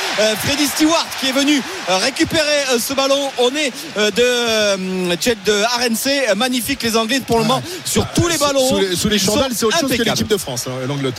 Freddy 0.44 0.68
Stewart 0.68 1.06
qui 1.19 1.28
est 1.30 1.31
venu 1.31 1.62
récupérer 1.88 2.80
ce 2.80 2.94
ballon 2.94 3.30
au 3.38 3.51
nez 3.51 3.72
de 3.98 4.78
de 5.45 5.63
Arense. 5.63 6.07
Magnifique 6.36 6.81
les 6.83 6.95
Anglais 6.98 7.22
pour 7.25 7.38
le 7.38 7.44
moment 7.44 7.62
sur 7.86 8.07
tous 8.13 8.28
les 8.28 8.38
ballons. 8.38 8.68
Sous 8.68 8.80
les, 8.80 8.95
sous 8.95 9.10
les 9.10 9.19
chandelles, 9.19 9.51
c'est 9.56 9.66
autre 9.66 9.80
chose 9.80 9.95
que 9.95 10.04
l'équipe 10.04 10.28
de 10.28 10.38
France, 10.38 10.66
hein, 10.68 10.72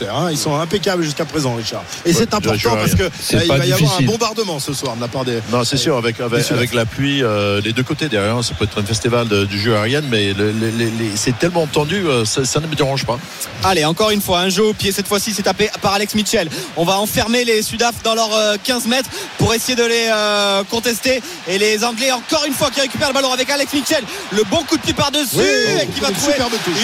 hein. 0.09 0.29
Ils 0.31 0.37
sont 0.37 0.55
impeccables 0.59 1.03
jusqu'à 1.03 1.25
présent, 1.25 1.55
Richard. 1.55 1.83
Et 2.05 2.09
Ouais, 2.09 2.15
c'est 2.17 2.33
important 2.33 2.75
parce 2.75 2.95
que 2.95 3.09
C'est 3.21 3.35
euh, 3.37 3.41
il 3.43 3.47
va 3.47 3.65
y 3.65 3.73
avoir 3.73 3.97
un 3.99 4.03
bombardement 4.03 4.59
ce 4.59 4.73
soir 4.73 4.95
de 4.95 5.01
la 5.01 5.07
part 5.07 5.25
des. 5.25 5.39
Non, 5.51 5.63
c'est 5.63 5.77
sûr, 5.77 5.97
avec, 5.97 6.19
avec, 6.19 6.49
avec 6.51 6.73
la 6.73 6.85
pluie, 6.85 7.23
euh, 7.23 7.61
deux 7.61 7.83
côtés 7.83 8.07
derrière, 8.09 8.43
ça 8.43 8.53
peut 8.53 8.65
être 8.65 8.79
un 8.79 8.85
festival 8.85 9.27
de- 9.27 9.45
du 9.45 9.59
jeu 9.59 9.75
aérien, 9.75 10.01
mais 10.09 10.33
le- 10.33 10.51
le- 10.51 10.91
c'est 11.15 11.37
tellement 11.39 11.65
tendu, 11.67 12.05
euh, 12.07 12.23
ça, 12.25 12.45
ça 12.45 12.59
ne 12.59 12.67
me 12.67 12.75
dérange 12.75 13.05
pas. 13.05 13.17
Allez, 13.63 13.83
encore 13.85 14.11
une 14.11 14.21
fois, 14.21 14.39
un 14.39 14.49
jeu 14.49 14.63
au 14.63 14.73
pied. 14.73 14.91
Cette 14.91 15.07
fois-ci, 15.07 15.33
c'est 15.33 15.43
tapé 15.43 15.69
par 15.81 15.93
Alex 15.93 16.13
Mitchell. 16.15 16.49
On 16.77 16.85
va 16.85 16.99
enfermer 16.99 17.45
les 17.45 17.61
Sudaf 17.61 17.95
dans 18.03 18.13
leurs 18.15 18.33
euh, 18.35 18.55
15 18.63 18.85
mètres 18.85 19.09
pour 19.37 19.53
essayer 19.53 19.75
de 19.75 19.83
les 19.83 20.07
euh, 20.11 20.63
contester. 20.69 21.21
Et 21.47 21.57
les 21.57 21.83
Anglais, 21.83 22.11
encore 22.11 22.45
une 22.45 22.53
fois, 22.53 22.69
qui 22.69 22.81
récupèrent 22.81 23.07
le 23.09 23.13
ballon 23.13 23.31
avec 23.31 23.49
Alex 23.49 23.73
Mitchell. 23.73 24.03
Le 24.31 24.43
bon 24.43 24.63
coup 24.63 24.77
de 24.77 24.81
pied 24.81 24.93
par-dessus 24.93 25.37
Oui, 25.37 25.43
et 25.83 25.87
qui 25.87 25.99
va 25.99 26.09
une 26.09 26.15
trouver 26.15 26.33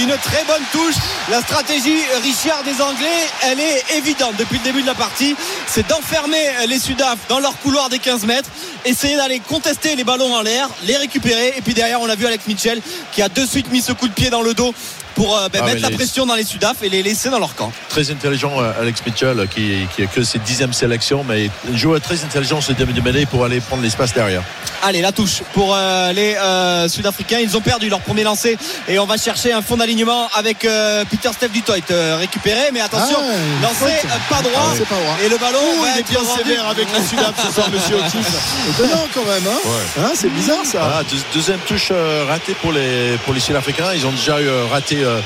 une 0.02 0.10
très 0.24 0.44
bonne 0.48 0.64
touche. 0.72 0.96
La 1.30 1.42
stratégie, 1.42 2.00
Richard, 2.24 2.64
des 2.64 2.82
Anglais, 2.82 3.09
elle 3.44 3.60
est 3.60 3.84
évidente 3.98 4.36
depuis 4.38 4.58
le 4.58 4.64
début 4.64 4.82
de 4.82 4.88
la 4.88 4.96
partie. 4.96 5.36
C'est 5.68 5.88
d'enfermer 5.88 6.44
les 6.68 6.80
Sudaf 6.80 7.18
dans 7.28 7.40
leur 7.40 7.58
couloir 7.60 7.90
des 7.90 8.00
15 8.00 8.26
mètres, 8.26 8.50
essayer 8.86 9.16
d'aller 9.16 9.40
contester 9.40 9.96
les 9.96 10.04
ballons 10.04 10.34
en 10.34 10.42
l'air, 10.42 10.70
les 10.86 10.98
récupérer. 10.98 11.54
Et 11.58 11.62
puis 11.62 11.74
derrière, 11.74 12.02
on 12.02 12.10
a 12.10 12.16
vu 12.16 12.26
Alex 12.26 12.48
Mitchell 12.48 12.82
qui 13.12 13.22
a 13.22 13.30
de 13.30 13.46
suite 13.46 13.72
mis 13.72 13.82
ce 13.82 13.92
coup 13.92 14.08
de 14.08 14.14
pied 14.14 14.30
dans 14.30 14.42
le 14.42 14.54
dos 14.54 14.74
pour 15.20 15.38
euh, 15.38 15.50
ben, 15.52 15.60
Ah, 15.62 15.66
mettre 15.66 15.82
la 15.82 15.90
les- 15.90 15.96
pression 15.98 16.26
dans 16.26 16.36
les 16.36 16.46
Sudaf 16.46 16.78
et 16.82 16.88
les 16.88 17.04
laisser 17.04 17.30
dans 17.30 17.40
leur 17.40 17.54
camp. 17.54 17.74
Très 17.90 18.10
intelligent, 18.10 18.54
euh, 18.62 18.72
Alex 18.80 19.02
Mitchell, 19.06 19.48
qui, 19.54 19.86
qui 19.94 20.04
a 20.04 20.06
que 20.06 20.24
ses 20.24 20.40
dixièmes 20.40 20.72
sélections, 20.72 21.26
mais 21.28 21.50
il 21.70 21.78
joue 21.78 22.00
très 22.00 22.24
intelligent 22.24 22.62
ce 22.62 22.72
demi 22.72 22.94
de 22.94 23.02
mêlée 23.02 23.26
pour 23.26 23.44
aller 23.44 23.60
prendre 23.60 23.84
l'espace 23.84 24.14
derrière. 24.14 24.42
Allez, 24.82 25.02
la 25.02 25.12
touche 25.12 25.42
pour 25.54 25.76
euh, 25.76 26.14
les 26.14 26.36
euh, 26.36 26.88
Sud-Africains. 26.88 27.40
Ils 27.42 27.58
ont 27.58 27.62
perdu 27.62 27.90
leur 27.90 28.00
premier 28.00 28.24
lancé 28.24 28.58
et 28.88 28.98
on 28.98 29.06
va 29.06 29.18
chercher 29.18 29.52
un 29.52 29.62
fond 29.62 29.76
d'alignement 29.76 30.30
avec 30.34 30.64
euh, 30.64 31.04
Peter 31.10 31.32
Steph 31.34 31.50
Dutoit 31.50 31.76
euh, 31.92 32.16
récupéré. 32.18 32.70
Mais 32.72 32.80
attention, 32.80 33.18
Ah, 33.20 33.62
lancé 33.62 33.94
faute. 33.98 34.10
pas 34.30 34.42
droit. 34.42 34.72
Ah, 34.74 34.86
pas 34.90 34.96
droit. 34.96 35.18
Et 35.26 35.28
le 35.28 35.38
ballon 35.38 35.82
va 35.82 35.88
il 35.96 36.00
est 36.00 36.10
bien 36.10 36.20
rendu. 36.22 36.44
sévère 36.44 36.66
avec 36.70 36.88
les 36.98 37.06
Sudaf 37.06 37.34
ce 37.46 37.54
soir, 37.54 37.68
monsieur. 37.70 37.98
Étonnant 38.70 39.08
quand 39.14 39.26
même, 39.26 39.44
hein, 39.48 39.70
Hein, 40.00 40.12
C'est 40.16 40.30
bizarre 40.34 40.66
ça. 40.66 41.02
Deux- 41.12 41.18
deuxième 41.34 41.60
touche 41.68 41.90
euh, 41.92 42.26
ratée 42.30 42.54
pour 42.62 42.72
les, 42.72 43.18
pour 43.26 43.34
les 43.34 43.40
Sud-Africains. 43.42 43.92
Ils 43.94 44.06
ont 44.06 44.12
déjà 44.12 44.40
eu, 44.42 44.48
euh, 44.48 44.66
raté 44.72 45.04
euh, 45.10 45.22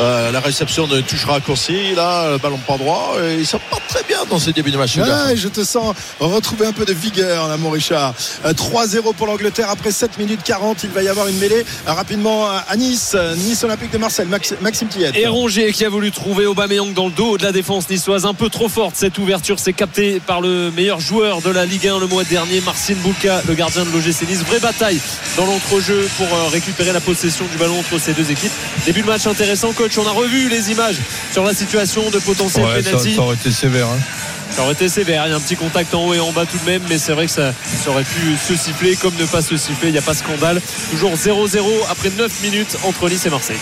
euh, 0.00 0.30
la 0.32 0.40
réception 0.40 0.86
de 0.86 1.00
touche 1.00 1.24
raccourcie. 1.24 1.94
Là, 1.94 2.30
le 2.32 2.38
ballon 2.38 2.58
pas 2.58 2.76
droit. 2.76 3.14
Et 3.22 3.36
ils 3.38 3.46
sont 3.46 3.60
pas 3.70 3.78
très 3.88 4.02
bien 4.04 4.18
dans 4.30 4.38
ce 4.38 4.50
début 4.50 4.70
de 4.70 4.76
match. 4.76 4.96
Je 5.34 5.48
te 5.48 5.64
sens 5.64 5.94
retrouver 6.20 6.66
un 6.66 6.72
peu 6.72 6.84
de 6.84 6.92
vigueur, 6.92 7.48
là, 7.48 7.56
mon 7.56 7.70
Richard. 7.70 8.14
Euh, 8.44 8.52
3-0 8.52 9.14
pour 9.14 9.26
l'Angleterre 9.26 9.70
après 9.70 9.90
7 9.92 10.18
minutes 10.18 10.40
40. 10.44 10.84
Il 10.84 10.90
va 10.90 11.02
y 11.02 11.08
avoir 11.08 11.28
une 11.28 11.38
mêlée 11.38 11.64
euh, 11.86 11.92
rapidement 11.92 12.46
à 12.48 12.76
Nice. 12.76 13.12
Euh, 13.14 13.34
Nice 13.36 13.62
Olympique 13.64 13.90
de 13.92 13.98
Marseille. 13.98 14.26
Max- 14.28 14.54
Maxime 14.60 14.88
Tillet. 14.88 15.12
Et 15.14 15.26
Rongier 15.26 15.72
qui 15.72 15.84
a 15.84 15.88
voulu 15.88 16.10
trouver 16.10 16.46
Aubameyang 16.46 16.92
dans 16.94 17.06
le 17.06 17.12
dos 17.12 17.38
de 17.38 17.42
la 17.44 17.52
défense 17.52 17.88
niçoise 17.88 18.24
un 18.26 18.34
peu 18.34 18.48
trop 18.48 18.68
forte 18.68 18.96
cette 18.96 19.18
ouverture 19.18 19.58
c'est 19.58 19.72
capté 19.72 20.20
par 20.20 20.40
le 20.40 20.70
meilleur 20.70 21.00
joueur 21.00 21.40
de 21.42 21.50
la 21.50 21.64
Ligue 21.66 21.86
1 21.86 21.98
le 22.00 22.06
mois 22.06 22.24
dernier 22.24 22.60
Marcin 22.62 22.94
Boulka 23.02 23.42
le 23.46 23.54
gardien 23.54 23.84
de 23.84 23.90
l'OGC 23.90 24.28
Nice 24.28 24.42
vraie 24.46 24.60
bataille 24.60 25.00
dans 25.36 25.44
l'entrejeu 25.46 26.08
pour 26.16 26.26
euh, 26.26 26.48
récupérer 26.50 26.92
la 26.92 27.00
possession 27.00 27.44
du 27.50 27.56
ballon 27.58 27.78
entre 27.78 27.98
ces 28.00 28.12
deux 28.12 28.30
équipes 28.30 28.52
début 28.86 29.02
de 29.02 29.06
match 29.06 29.26
intéressant 29.28 29.72
coach. 29.72 29.96
On 29.98 30.06
a 30.06 30.10
revu 30.12 30.48
les 30.48 30.70
images 30.70 30.96
sur 31.32 31.44
la 31.44 31.54
situation 31.54 32.10
de 32.10 32.18
potentiel 32.18 32.64
Ouais, 32.66 32.82
ça, 32.82 32.90
penalty. 32.90 33.14
ça 33.14 33.22
aurait 33.22 33.36
été 33.36 33.50
sévère. 33.52 33.86
hein. 33.88 33.98
ça 34.54 34.62
aurait 34.62 34.72
été 34.72 34.88
sévère. 34.88 35.26
Il 35.26 35.30
y 35.30 35.32
a 35.32 35.36
un 35.36 35.40
petit 35.40 35.56
contact 35.56 35.94
en 35.94 36.06
haut 36.06 36.14
et 36.14 36.20
en 36.20 36.32
bas 36.32 36.46
tout 36.46 36.58
de 36.58 36.70
même 36.70 36.82
mais 36.88 36.98
c'est 36.98 37.12
vrai 37.12 37.26
que 37.26 37.32
ça, 37.32 37.52
ça 37.84 37.90
aurait 37.90 38.04
pu 38.04 38.36
se 38.46 38.56
siffler 38.56 38.96
comme 38.96 39.14
ne 39.18 39.26
pas 39.26 39.42
se 39.42 39.56
siffler. 39.56 39.88
Il 39.88 39.92
n'y 39.92 39.98
a 39.98 40.02
pas 40.02 40.14
scandale. 40.14 40.60
Toujours 40.90 41.14
0-0 41.14 41.60
après 41.90 42.10
9 42.16 42.30
minutes 42.42 42.76
entre 42.84 43.08
Nice 43.08 43.26
et 43.26 43.30
Marseille 43.30 43.58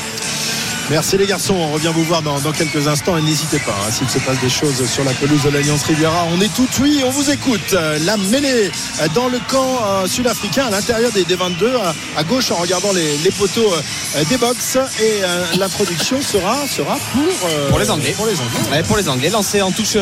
Merci 0.89 1.19
les 1.19 1.27
garçons, 1.27 1.55
on 1.55 1.73
revient 1.73 1.91
vous 1.93 2.05
voir 2.05 2.23
dans, 2.23 2.39
dans 2.39 2.53
quelques 2.53 2.87
instants 2.87 3.17
et 3.19 3.23
n'hésitez 3.23 3.59
pas, 3.59 3.73
hein, 3.73 3.91
s'il 3.91 4.09
se 4.09 4.19
passe 4.21 4.39
des 4.41 4.49
choses 4.49 4.89
sur 4.89 5.03
la 5.03 5.11
pelouse 5.15 5.43
de 5.43 5.49
l'Alliance 5.51 5.83
Riviera, 5.83 6.25
on 6.33 6.41
est 6.41 6.53
tout 6.55 6.69
oui, 6.81 7.03
on 7.05 7.11
vous 7.11 7.29
écoute. 7.29 7.73
Euh, 7.73 7.99
La 8.05 8.17
mêlée 8.17 8.71
euh, 9.01 9.09
dans 9.13 9.29
le 9.29 9.41
camp 9.49 9.81
euh, 9.85 10.07
sud-africain 10.07 10.67
à 10.67 10.71
l'intérieur 10.71 11.11
des, 11.11 11.25
des 11.25 11.35
22, 11.35 11.75
à, 11.77 11.93
à 12.17 12.23
gauche 12.23 12.53
en 12.53 12.57
regardant 12.57 12.93
les, 12.93 13.19
les 13.19 13.31
poteaux 13.33 13.73
euh, 13.73 14.25
des 14.29 14.37
box 14.37 14.79
et 15.01 15.23
la 15.59 15.69
production 15.69 16.23
sera, 16.23 16.57
sera 16.69 16.97
pour, 17.13 17.49
euh, 17.51 17.69
Pour 17.69 17.79
les 17.81 17.91
Anglais. 17.91 18.15
Pour 18.17 18.27
les 18.27 18.35
Anglais. 18.35 18.71
Ouais, 18.71 18.83
pour 18.85 18.97
les 18.97 19.09
Anglais, 19.09 19.29
lancé 19.31 19.63
en 19.63 19.73
touche 19.73 19.95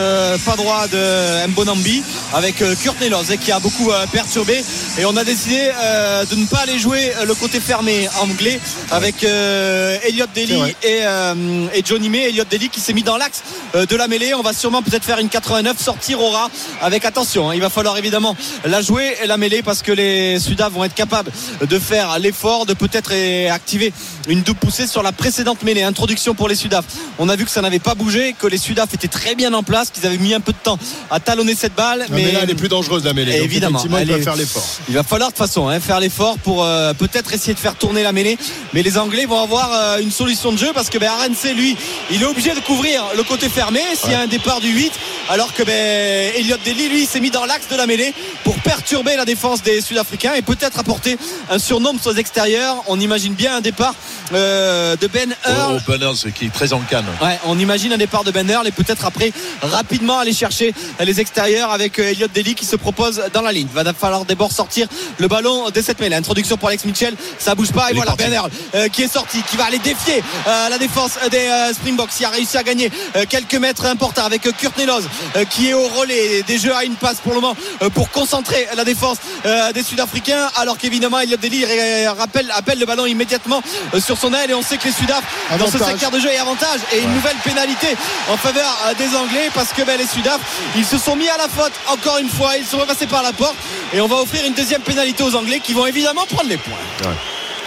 pas 0.44 0.56
droit 0.56 0.86
de 0.88 1.46
Mbonambi 1.48 2.02
avec 2.34 2.56
Kurt 2.82 3.00
Nelos 3.00 3.24
qui 3.40 3.52
a 3.52 3.58
beaucoup 3.58 3.90
perturbé 4.12 4.62
et 4.98 5.04
on 5.06 5.16
a 5.16 5.24
décidé 5.24 5.70
euh, 5.82 6.24
de 6.26 6.34
ne 6.36 6.46
pas 6.46 6.58
aller 6.58 6.78
jouer 6.78 7.12
le 7.26 7.34
côté 7.34 7.58
fermé 7.60 8.08
anglais 8.20 8.60
avec 8.90 9.24
euh, 9.24 9.96
Elliot 10.06 10.26
C'est 10.34 10.73
Daly 10.82 10.94
et, 10.94 11.00
euh, 11.04 11.66
et 11.74 11.82
Johnny 11.84 12.08
May 12.08 12.28
Elliot 12.28 12.44
Daly 12.50 12.68
qui 12.68 12.80
s'est 12.80 12.92
mis 12.92 13.02
dans 13.02 13.16
l'axe 13.16 13.42
euh, 13.74 13.86
de 13.86 13.96
la 13.96 14.08
mêlée 14.08 14.34
on 14.34 14.42
va 14.42 14.52
sûrement 14.52 14.82
peut-être 14.82 15.04
faire 15.04 15.18
une 15.18 15.28
89 15.28 15.78
sortir 15.80 16.20
au 16.20 16.30
ras 16.30 16.48
avec 16.80 17.04
attention 17.04 17.50
hein. 17.50 17.54
il 17.54 17.60
va 17.60 17.70
falloir 17.70 17.96
évidemment 17.96 18.36
la 18.64 18.82
jouer 18.82 19.16
la 19.26 19.36
mêlée 19.36 19.62
parce 19.62 19.82
que 19.82 19.92
les 19.92 20.38
Sudaf 20.38 20.72
vont 20.72 20.84
être 20.84 20.94
capables 20.94 21.30
de 21.66 21.78
faire 21.78 22.18
l'effort 22.18 22.66
de 22.66 22.74
peut-être 22.74 23.12
activer 23.50 23.92
une 24.28 24.42
double 24.42 24.58
poussée 24.58 24.86
sur 24.86 25.02
la 25.02 25.12
précédente 25.12 25.62
mêlée 25.62 25.82
introduction 25.82 26.34
pour 26.34 26.48
les 26.48 26.54
Sudaf 26.54 26.84
on 27.18 27.28
a 27.28 27.36
vu 27.36 27.44
que 27.44 27.50
ça 27.50 27.60
n'avait 27.60 27.78
pas 27.78 27.94
bougé 27.94 28.34
que 28.38 28.46
les 28.46 28.58
Sudaf 28.58 28.92
étaient 28.94 29.08
très 29.08 29.34
bien 29.34 29.52
en 29.54 29.62
place 29.62 29.90
qu'ils 29.90 30.06
avaient 30.06 30.18
mis 30.18 30.34
un 30.34 30.40
peu 30.40 30.52
de 30.52 30.58
temps 30.58 30.78
à 31.10 31.20
talonner 31.20 31.54
cette 31.54 31.74
balle 31.74 32.06
Mais, 32.10 32.32
là, 32.32 32.40
elle 32.42 32.50
est 32.50 32.54
plus 32.54 32.68
dangereuse, 32.68 33.04
la 33.04 33.12
mêlée. 33.12 33.32
Donc, 33.32 33.44
Évidemment, 33.44 33.82
il 33.84 33.90
va 33.90 34.18
faire 34.18 34.36
l'effort. 34.36 34.66
il 34.88 34.94
va 34.94 35.02
falloir 35.02 35.30
de 35.30 35.34
toute 35.36 35.46
façon 35.46 35.68
hein, 35.68 35.80
faire 35.80 36.00
l'effort 36.00 36.38
pour 36.38 36.64
euh, 36.64 36.92
peut-être 36.94 37.32
essayer 37.32 37.54
de 37.54 37.58
faire 37.58 37.76
tourner 37.76 38.02
la 38.02 38.12
mêlée. 38.12 38.38
Mais 38.72 38.82
les 38.82 38.98
Anglais 38.98 39.26
vont 39.26 39.40
avoir 39.40 39.70
euh, 39.72 39.98
une 39.98 40.10
solution 40.10 40.52
de 40.52 40.58
jeu 40.58 40.63
parce 40.72 40.88
que 40.90 40.98
ben, 40.98 41.10
RNC, 41.10 41.54
lui, 41.54 41.76
il 42.10 42.22
est 42.22 42.26
obligé 42.26 42.54
de 42.54 42.60
couvrir 42.60 43.04
le 43.16 43.22
côté 43.22 43.48
fermé 43.48 43.80
s'il 43.94 44.12
y 44.12 44.14
a 44.14 44.20
un 44.20 44.26
départ 44.26 44.60
du 44.60 44.68
8. 44.68 44.92
Alors 45.30 45.54
que 45.54 45.62
ben, 45.62 46.32
Elliot 46.36 46.58
Daly, 46.64 46.88
lui, 46.88 47.06
s'est 47.06 47.20
mis 47.20 47.30
dans 47.30 47.46
l'axe 47.46 47.68
de 47.68 47.76
la 47.76 47.86
mêlée 47.86 48.12
pour 48.44 48.56
perturber 48.58 49.16
la 49.16 49.24
défense 49.24 49.62
des 49.62 49.80
Sud-Africains 49.80 50.34
et 50.34 50.42
peut-être 50.42 50.78
apporter 50.78 51.16
un 51.50 51.58
surnombre 51.58 52.00
sur 52.00 52.12
les 52.12 52.20
extérieurs. 52.20 52.76
On 52.88 53.00
imagine 53.00 53.32
bien 53.32 53.56
un 53.56 53.60
départ 53.62 53.94
euh, 54.34 54.96
de 54.96 55.06
Ben 55.06 55.34
Earl. 55.46 55.76
Au 55.76 55.90
Banners 55.90 56.32
qui 56.34 56.46
est 56.46 56.52
très 56.52 56.72
en 56.72 56.80
canne. 56.80 57.06
Ouais, 57.22 57.38
on 57.44 57.58
imagine 57.58 57.92
un 57.92 57.96
départ 57.96 58.24
de 58.24 58.30
Ben 58.30 58.48
Earl 58.48 58.66
et 58.66 58.72
peut-être 58.72 59.06
après 59.06 59.32
rapidement 59.62 60.18
aller 60.18 60.34
chercher 60.34 60.74
les 61.00 61.20
extérieurs 61.20 61.70
avec 61.70 61.98
euh, 61.98 62.10
Elliot 62.10 62.28
Daly 62.28 62.54
qui 62.54 62.66
se 62.66 62.76
propose 62.76 63.22
dans 63.32 63.42
la 63.42 63.52
ligne. 63.52 63.68
Va 63.72 63.84
falloir 63.94 64.26
d'abord 64.26 64.52
sortir 64.52 64.88
le 65.18 65.28
ballon 65.28 65.70
de 65.70 65.80
cette 65.80 66.00
mêlée. 66.00 66.16
Introduction 66.16 66.56
pour 66.58 66.68
Alex 66.68 66.84
Mitchell, 66.84 67.14
ça 67.38 67.54
bouge 67.54 67.72
pas 67.72 67.88
et 67.88 67.92
Il 67.92 67.96
voilà. 67.96 68.14
Ben 68.16 68.32
Earl 68.32 68.50
euh, 68.74 68.88
qui 68.88 69.02
est 69.02 69.12
sorti, 69.12 69.42
qui 69.50 69.56
va 69.56 69.64
aller 69.64 69.78
défier 69.78 70.22
euh, 70.46 70.68
la 70.68 70.78
défense 70.78 71.12
des 71.30 71.38
euh, 71.38 71.72
Springboks, 71.72 72.10
qui 72.10 72.24
a 72.24 72.30
réussi 72.30 72.58
à 72.58 72.62
gagner 72.62 72.90
euh, 73.16 73.24
quelques 73.28 73.54
mètres 73.54 73.86
importants 73.86 74.24
avec 74.24 74.42
Kurt 74.42 74.76
Nelos 74.76 75.00
euh, 75.00 75.08
qui 75.44 75.68
est 75.70 75.74
au 75.74 75.86
relais 75.88 76.42
des 76.42 76.58
jeux 76.58 76.74
à 76.74 76.84
une 76.84 76.96
passe 76.96 77.18
pour 77.22 77.32
le 77.34 77.40
moment 77.40 77.56
euh, 77.82 77.90
pour 77.90 78.10
concentrer 78.10 78.66
la 78.76 78.84
défense 78.84 79.18
euh, 79.46 79.72
des 79.72 79.82
Sud-Africains. 79.82 80.48
Alors 80.56 80.78
qu'évidemment 80.78 81.20
Elliot 81.20 81.36
Daly 81.36 81.64
ré- 81.64 82.08
rappelle, 82.08 82.50
appelle 82.54 82.78
le 82.78 82.86
ballon 82.86 83.06
immédiatement 83.06 83.62
euh, 83.94 84.00
sur 84.00 84.18
son 84.18 84.32
aile. 84.34 84.50
Et 84.50 84.54
on 84.54 84.62
sait 84.62 84.76
que 84.76 84.84
les 84.84 84.92
Sudaf 84.92 85.22
dans 85.58 85.66
ce 85.66 85.78
secteur 85.92 86.10
de 86.10 86.18
jeu 86.18 86.30
et 86.30 86.38
avantage 86.38 86.80
et 86.92 87.00
une 87.00 87.12
nouvelle 87.14 87.36
pénalité 87.44 87.96
en 88.30 88.36
faveur 88.36 88.76
euh, 88.86 88.94
des 88.94 89.16
Anglais. 89.16 89.50
Parce 89.54 89.72
que 89.72 89.82
ben, 89.82 89.98
les 89.98 90.06
Sudaf 90.06 90.40
ils 90.76 90.84
se 90.84 90.98
sont 90.98 91.16
mis 91.16 91.28
à 91.28 91.36
la 91.36 91.48
faute 91.48 91.72
encore 91.88 92.18
une 92.18 92.28
fois. 92.30 92.56
Ils 92.56 92.66
sont 92.66 92.78
repassés 92.78 93.06
par 93.06 93.22
la 93.22 93.32
porte. 93.32 93.56
Et 93.92 94.00
on 94.00 94.06
va 94.08 94.16
offrir 94.16 94.44
une 94.46 94.54
deuxième 94.54 94.82
pénalité 94.82 95.22
aux 95.22 95.34
Anglais 95.34 95.60
qui 95.60 95.72
vont 95.72 95.86
évidemment 95.86 96.26
prendre 96.26 96.48
les 96.48 96.56
points 96.56 96.72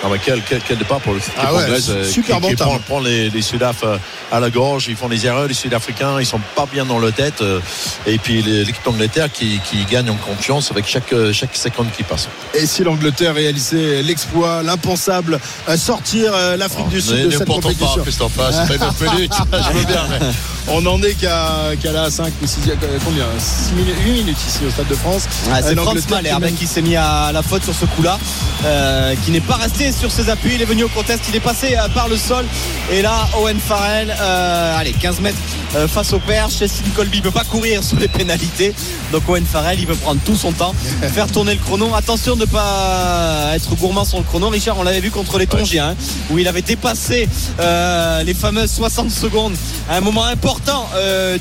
Ah 0.03 0.09
bah 0.09 0.17
quel, 0.23 0.41
quel, 0.47 0.61
quel 0.61 0.77
départ 0.77 0.99
pour 0.99 1.13
l'équipe 1.15 1.33
Ah 1.39 1.53
ouais, 1.53 1.63
anglaise 1.63 1.89
euh, 1.89 2.03
super 2.07 2.35
qui, 2.35 2.41
bon 2.43 2.47
qui 2.49 2.55
prend, 2.55 2.77
prend 2.79 2.99
les, 2.99 3.29
les 3.31 3.41
Sudaf 3.41 3.77
euh, 3.83 3.97
à 4.31 4.39
la 4.39 4.49
gorge, 4.51 4.85
ils 4.89 4.95
font 4.95 5.09
des 5.09 5.25
erreurs, 5.25 5.47
les 5.47 5.55
Sud-Africains, 5.55 6.19
ils 6.19 6.25
sont 6.25 6.39
pas 6.55 6.67
bien 6.71 6.85
dans 6.85 6.99
leur 6.99 7.11
tête. 7.13 7.41
euh, 7.41 7.59
Et 8.05 8.19
puis 8.19 8.43
l'équipe 8.43 8.83
d'Angleterre 8.85 9.31
qui, 9.31 9.59
qui 9.69 9.83
gagne 9.85 10.09
en 10.11 10.15
confiance 10.15 10.69
avec 10.71 10.87
chaque, 10.87 11.13
chaque 11.33 11.55
seconde 11.55 11.87
qui 11.97 12.03
passe. 12.03 12.27
Et 12.53 12.67
si 12.67 12.83
l'Angleterre 12.83 13.33
réalisait 13.33 14.03
l'exploit, 14.03 14.61
l'impensable, 14.61 15.39
sortir 15.77 16.31
l'Afrique 16.57 16.89
du 16.89 17.01
Sud 17.01 17.13
Ne 17.17 17.25
de 17.25 17.29
cette 17.31 17.47
pas, 17.47 17.53
compétition 17.55 18.01
Christophe, 18.03 18.39
hein, 18.39 18.65
c'est 18.67 18.77
pas 18.77 19.05
une 19.05 19.11
minute, 19.15 19.33
je 19.51 19.77
veux 19.77 19.85
bien. 19.85 20.05
mais- 20.09 20.25
On 20.69 20.85
en 20.85 21.01
est 21.01 21.13
qu'à 21.13 21.71
la 21.91 22.11
5 22.11 22.33
ou 22.41 22.45
6 22.45 22.59
combien? 23.03 23.23
6 23.39 23.73
minutes, 23.73 23.95
8 24.05 24.11
minutes 24.11 24.37
ici 24.47 24.59
au 24.67 24.69
Stade 24.69 24.87
de 24.89 24.95
France. 24.95 25.23
Ouais, 25.47 25.53
c'est 25.61 25.69
Euh, 25.69 25.75
Franz 25.81 26.01
l'Angleterre 26.11 26.39
Mahler 26.39 26.51
qui 26.55 26.67
s'est 26.67 26.81
mis 26.81 26.97
à 26.97 27.31
la 27.33 27.41
faute 27.41 27.63
sur 27.63 27.73
ce 27.73 27.85
coup-là, 27.85 28.19
euh, 28.65 29.15
qui 29.25 29.31
n'est 29.31 29.39
pas 29.39 29.55
resté 29.55 29.86
sur 29.91 30.11
ses 30.11 30.29
appuis. 30.29 30.55
Il 30.55 30.61
est 30.61 30.65
venu 30.65 30.83
au 30.83 30.89
contest, 30.89 31.23
il 31.29 31.35
est 31.35 31.41
passé 31.41 31.75
euh, 31.75 31.87
par 31.89 32.07
le 32.07 32.17
sol. 32.17 32.45
Et 32.91 33.01
là, 33.01 33.27
Owen 33.37 33.59
Farrell, 33.59 34.13
euh, 34.19 34.77
allez, 34.77 34.93
15 34.93 35.19
mètres 35.21 35.37
euh, 35.75 35.87
face 35.87 36.13
au 36.13 36.19
perche. 36.19 36.53
Cécile 36.53 36.91
Colby 36.95 37.17
ne 37.17 37.23
peut 37.23 37.31
pas 37.31 37.43
courir 37.43 37.83
sur 37.83 37.99
les 37.99 38.07
pénalités. 38.07 38.73
Donc 39.11 39.27
Owen 39.27 39.45
Farrell, 39.45 39.79
il 39.79 39.87
veut 39.87 39.95
prendre 39.95 40.21
tout 40.25 40.35
son 40.35 40.51
temps, 40.51 40.73
faire 41.13 41.27
tourner 41.27 41.53
le 41.53 41.59
chrono. 41.59 41.93
Attention 41.95 42.35
de 42.35 42.41
ne 42.41 42.45
pas 42.45 43.51
être 43.55 43.75
gourmand 43.75 44.05
sur 44.05 44.17
le 44.17 44.23
chrono. 44.23 44.49
Richard, 44.49 44.77
on 44.77 44.83
l'avait 44.83 44.99
vu 44.99 45.11
contre 45.11 45.37
les 45.37 45.47
Tongiens, 45.47 45.89
hein, 45.89 45.95
où 46.29 46.39
il 46.39 46.47
avait 46.47 46.61
dépassé 46.61 47.27
euh, 47.59 48.23
les 48.23 48.33
fameuses 48.33 48.71
60 48.71 49.11
secondes 49.11 49.55
à 49.89 49.97
un 49.97 50.01
moment 50.01 50.25
important 50.25 50.89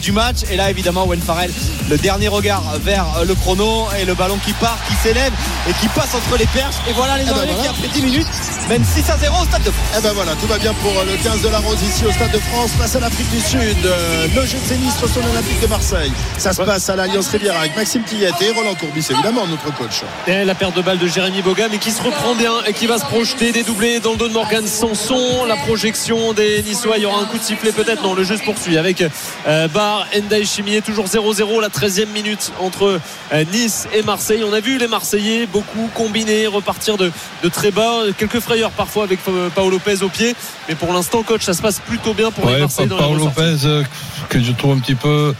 du 0.00 0.12
match. 0.12 0.38
Et 0.50 0.56
là, 0.56 0.70
évidemment, 0.70 1.04
Owen 1.04 1.20
Farrell, 1.20 1.50
le 1.88 1.96
dernier 1.96 2.28
regard 2.28 2.62
vers 2.82 3.06
le 3.26 3.34
chrono 3.34 3.86
et 4.00 4.04
le 4.04 4.14
ballon 4.14 4.38
qui 4.44 4.52
part, 4.54 4.78
qui 4.88 4.94
s'élève 4.96 5.32
et 5.68 5.72
qui 5.74 5.88
passe 5.88 6.14
entre 6.14 6.36
les 6.38 6.46
perches. 6.46 6.76
Et 6.88 6.92
voilà 6.92 7.18
les 7.18 7.24
ben 7.24 7.32
Anglais 7.32 7.52
voilà. 7.54 7.62
qui, 7.62 7.68
après 7.68 7.88
10 7.88 8.02
minutes, 8.02 8.26
mènent 8.68 8.84
6 8.84 9.10
à 9.10 9.16
0 9.16 9.34
au 9.40 9.44
stade 9.44 9.62
de 9.62 9.70
France. 9.70 9.86
Eh 9.98 10.02
ben 10.02 10.12
voilà, 10.12 10.32
tout 10.40 10.46
va 10.46 10.58
bien 10.58 10.74
pour 10.74 10.92
euh, 10.98 11.04
le 11.04 11.16
15 11.22 11.42
de 11.42 11.48
la 11.48 11.58
Rose 11.58 11.78
ici 11.82 12.04
au 12.04 12.12
Stade 12.12 12.32
de 12.32 12.38
France, 12.38 12.70
face 12.78 12.96
à 12.96 13.00
l'Afrique 13.00 13.30
du 13.30 13.40
Sud. 13.40 13.76
Euh, 13.84 14.26
Le 14.34 14.42
GC 14.46 14.76
Nice 14.78 14.96
reçoit 15.00 15.22
l'Olympique 15.22 15.60
de 15.60 15.66
Marseille. 15.66 16.12
Ça 16.38 16.52
se 16.52 16.62
passe 16.62 16.88
à 16.88 16.96
l'Alliance 16.96 17.28
Rivière 17.28 17.56
avec 17.58 17.76
Maxime 17.76 18.02
Tillet 18.02 18.30
et 18.40 18.50
Roland 18.50 18.74
Courbis, 18.74 19.06
évidemment, 19.10 19.46
notre 19.46 19.72
coach. 19.76 20.02
Et 20.26 20.44
la 20.44 20.54
perte 20.54 20.76
de 20.76 20.82
balle 20.82 20.98
de 20.98 21.06
Jérémy 21.06 21.42
Boga 21.42 21.68
mais 21.70 21.78
qui 21.78 21.90
se 21.90 22.02
reprend 22.02 22.34
bien 22.34 22.52
et 22.66 22.72
qui 22.72 22.86
va 22.86 22.98
se 22.98 23.04
projeter 23.04 23.52
dédoublé 23.52 24.00
dans 24.00 24.12
le 24.12 24.16
dos 24.16 24.28
de 24.28 24.32
Morgan 24.32 24.66
Sanson 24.66 25.44
la 25.46 25.56
projection 25.56 26.32
des 26.32 26.62
Niçois 26.62 26.96
il 26.98 27.02
y 27.02 27.06
aura 27.06 27.20
un 27.20 27.24
coup 27.26 27.38
de 27.38 27.42
sifflet 27.42 27.72
peut-être 27.72 28.02
non 28.02 28.14
le 28.14 28.24
jeu 28.24 28.36
se 28.36 28.42
poursuit 28.42 28.78
avec 28.78 29.02
euh, 29.46 29.68
Bar 29.68 30.06
Endai 30.16 30.44
Chimier 30.44 30.82
toujours 30.82 31.06
0-0 31.06 31.60
la 31.60 31.68
13e 31.68 32.08
minute 32.08 32.52
entre 32.60 33.00
euh, 33.32 33.44
Nice 33.52 33.86
et 33.94 34.02
Marseille 34.02 34.42
on 34.44 34.52
a 34.52 34.60
vu 34.60 34.78
les 34.78 34.88
Marseillais 34.88 35.46
beaucoup 35.46 35.88
combiner 35.94 36.46
repartir 36.46 36.96
de, 36.96 37.10
de 37.42 37.48
très 37.48 37.70
bas 37.70 38.00
quelques 38.28 38.42
frayeurs 38.42 38.70
parfois 38.70 39.04
avec 39.04 39.20
euh, 39.28 39.48
Paolo 39.54 39.72
Lopez 39.72 40.02
au 40.02 40.08
pied 40.08 40.34
mais 40.68 40.74
pour 40.74 40.92
l'instant 40.92 41.22
coach 41.22 41.42
ça 41.42 41.52
se 41.54 41.62
passe 41.62 41.78
plutôt 41.80 42.14
bien 42.14 42.30
pour 42.30 42.48
les 42.50 42.58
Marseillais 42.60 42.88
dans 42.88 42.96
Paolo. 42.98 43.24
Lopez, 43.26 43.56
euh, 43.64 43.82
que 44.28 44.40
je 44.42 44.52
trouve 44.52 44.76
un 44.76 44.80
petit 44.80 44.94
peu 44.94 45.34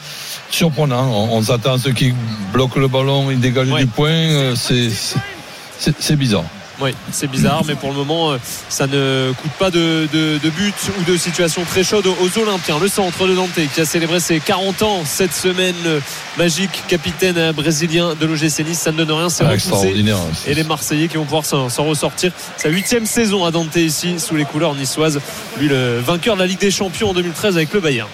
surprenant. 0.50 1.08
On, 1.10 1.36
on 1.38 1.42
s'attend 1.42 1.74
à 1.74 1.78
ceux 1.78 1.92
qui 1.92 2.14
bloquent 2.52 2.78
le 2.80 2.88
ballon, 2.88 3.30
ils 3.30 3.40
dégagent 3.40 3.70
Ouais. 3.70 3.80
du 3.80 3.86
point. 3.88 4.10
euh, 4.10 4.54
c'est 4.56 6.16
bizarre. 6.16 6.44
Oui, 6.80 6.90
c'est 7.10 7.30
bizarre, 7.30 7.62
mais 7.66 7.74
pour 7.74 7.88
le 7.90 7.96
moment, 7.96 8.32
euh, 8.32 8.38
ça 8.68 8.86
ne 8.86 9.32
coûte 9.40 9.52
pas 9.58 9.70
de, 9.70 10.06
de, 10.12 10.38
de 10.42 10.50
but 10.50 10.74
ou 11.00 11.10
de 11.10 11.16
situation 11.16 11.64
très 11.64 11.82
chaude 11.82 12.06
aux 12.06 12.38
Olympiens. 12.38 12.78
Le 12.78 12.88
centre 12.88 13.26
de 13.26 13.34
Dante 13.34 13.48
qui 13.74 13.80
a 13.80 13.86
célébré 13.86 14.20
ses 14.20 14.40
40 14.40 14.82
ans 14.82 15.02
cette 15.06 15.32
semaine 15.32 15.74
le 15.84 16.02
magique 16.36 16.82
capitaine 16.86 17.38
euh, 17.38 17.52
brésilien 17.54 18.14
de 18.14 18.26
l'OGC 18.26 18.60
Nice. 18.66 18.78
Ça 18.80 18.92
ne 18.92 19.04
donne 19.04 19.12
rien, 19.18 19.30
c'est 19.30 19.44
Ah, 19.44 19.54
extraordinaire. 19.54 20.18
Et 20.46 20.52
les 20.54 20.64
Marseillais 20.64 21.08
qui 21.08 21.16
vont 21.16 21.24
pouvoir 21.24 21.46
s'en 21.46 21.68
ressortir. 21.84 22.32
Sa 22.58 22.68
huitième 22.68 23.06
saison 23.06 23.44
à 23.46 23.50
Dante 23.50 23.74
ici, 23.76 24.20
sous 24.20 24.36
les 24.36 24.44
couleurs 24.44 24.74
niçoises. 24.74 25.18
Lui, 25.58 25.68
le 25.68 26.00
vainqueur 26.00 26.34
de 26.34 26.40
la 26.42 26.46
Ligue 26.46 26.60
des 26.60 26.70
Champions 26.70 27.10
en 27.10 27.14
2013 27.14 27.56
avec 27.56 27.72
le 27.72 27.80
Bayern. 27.80 28.08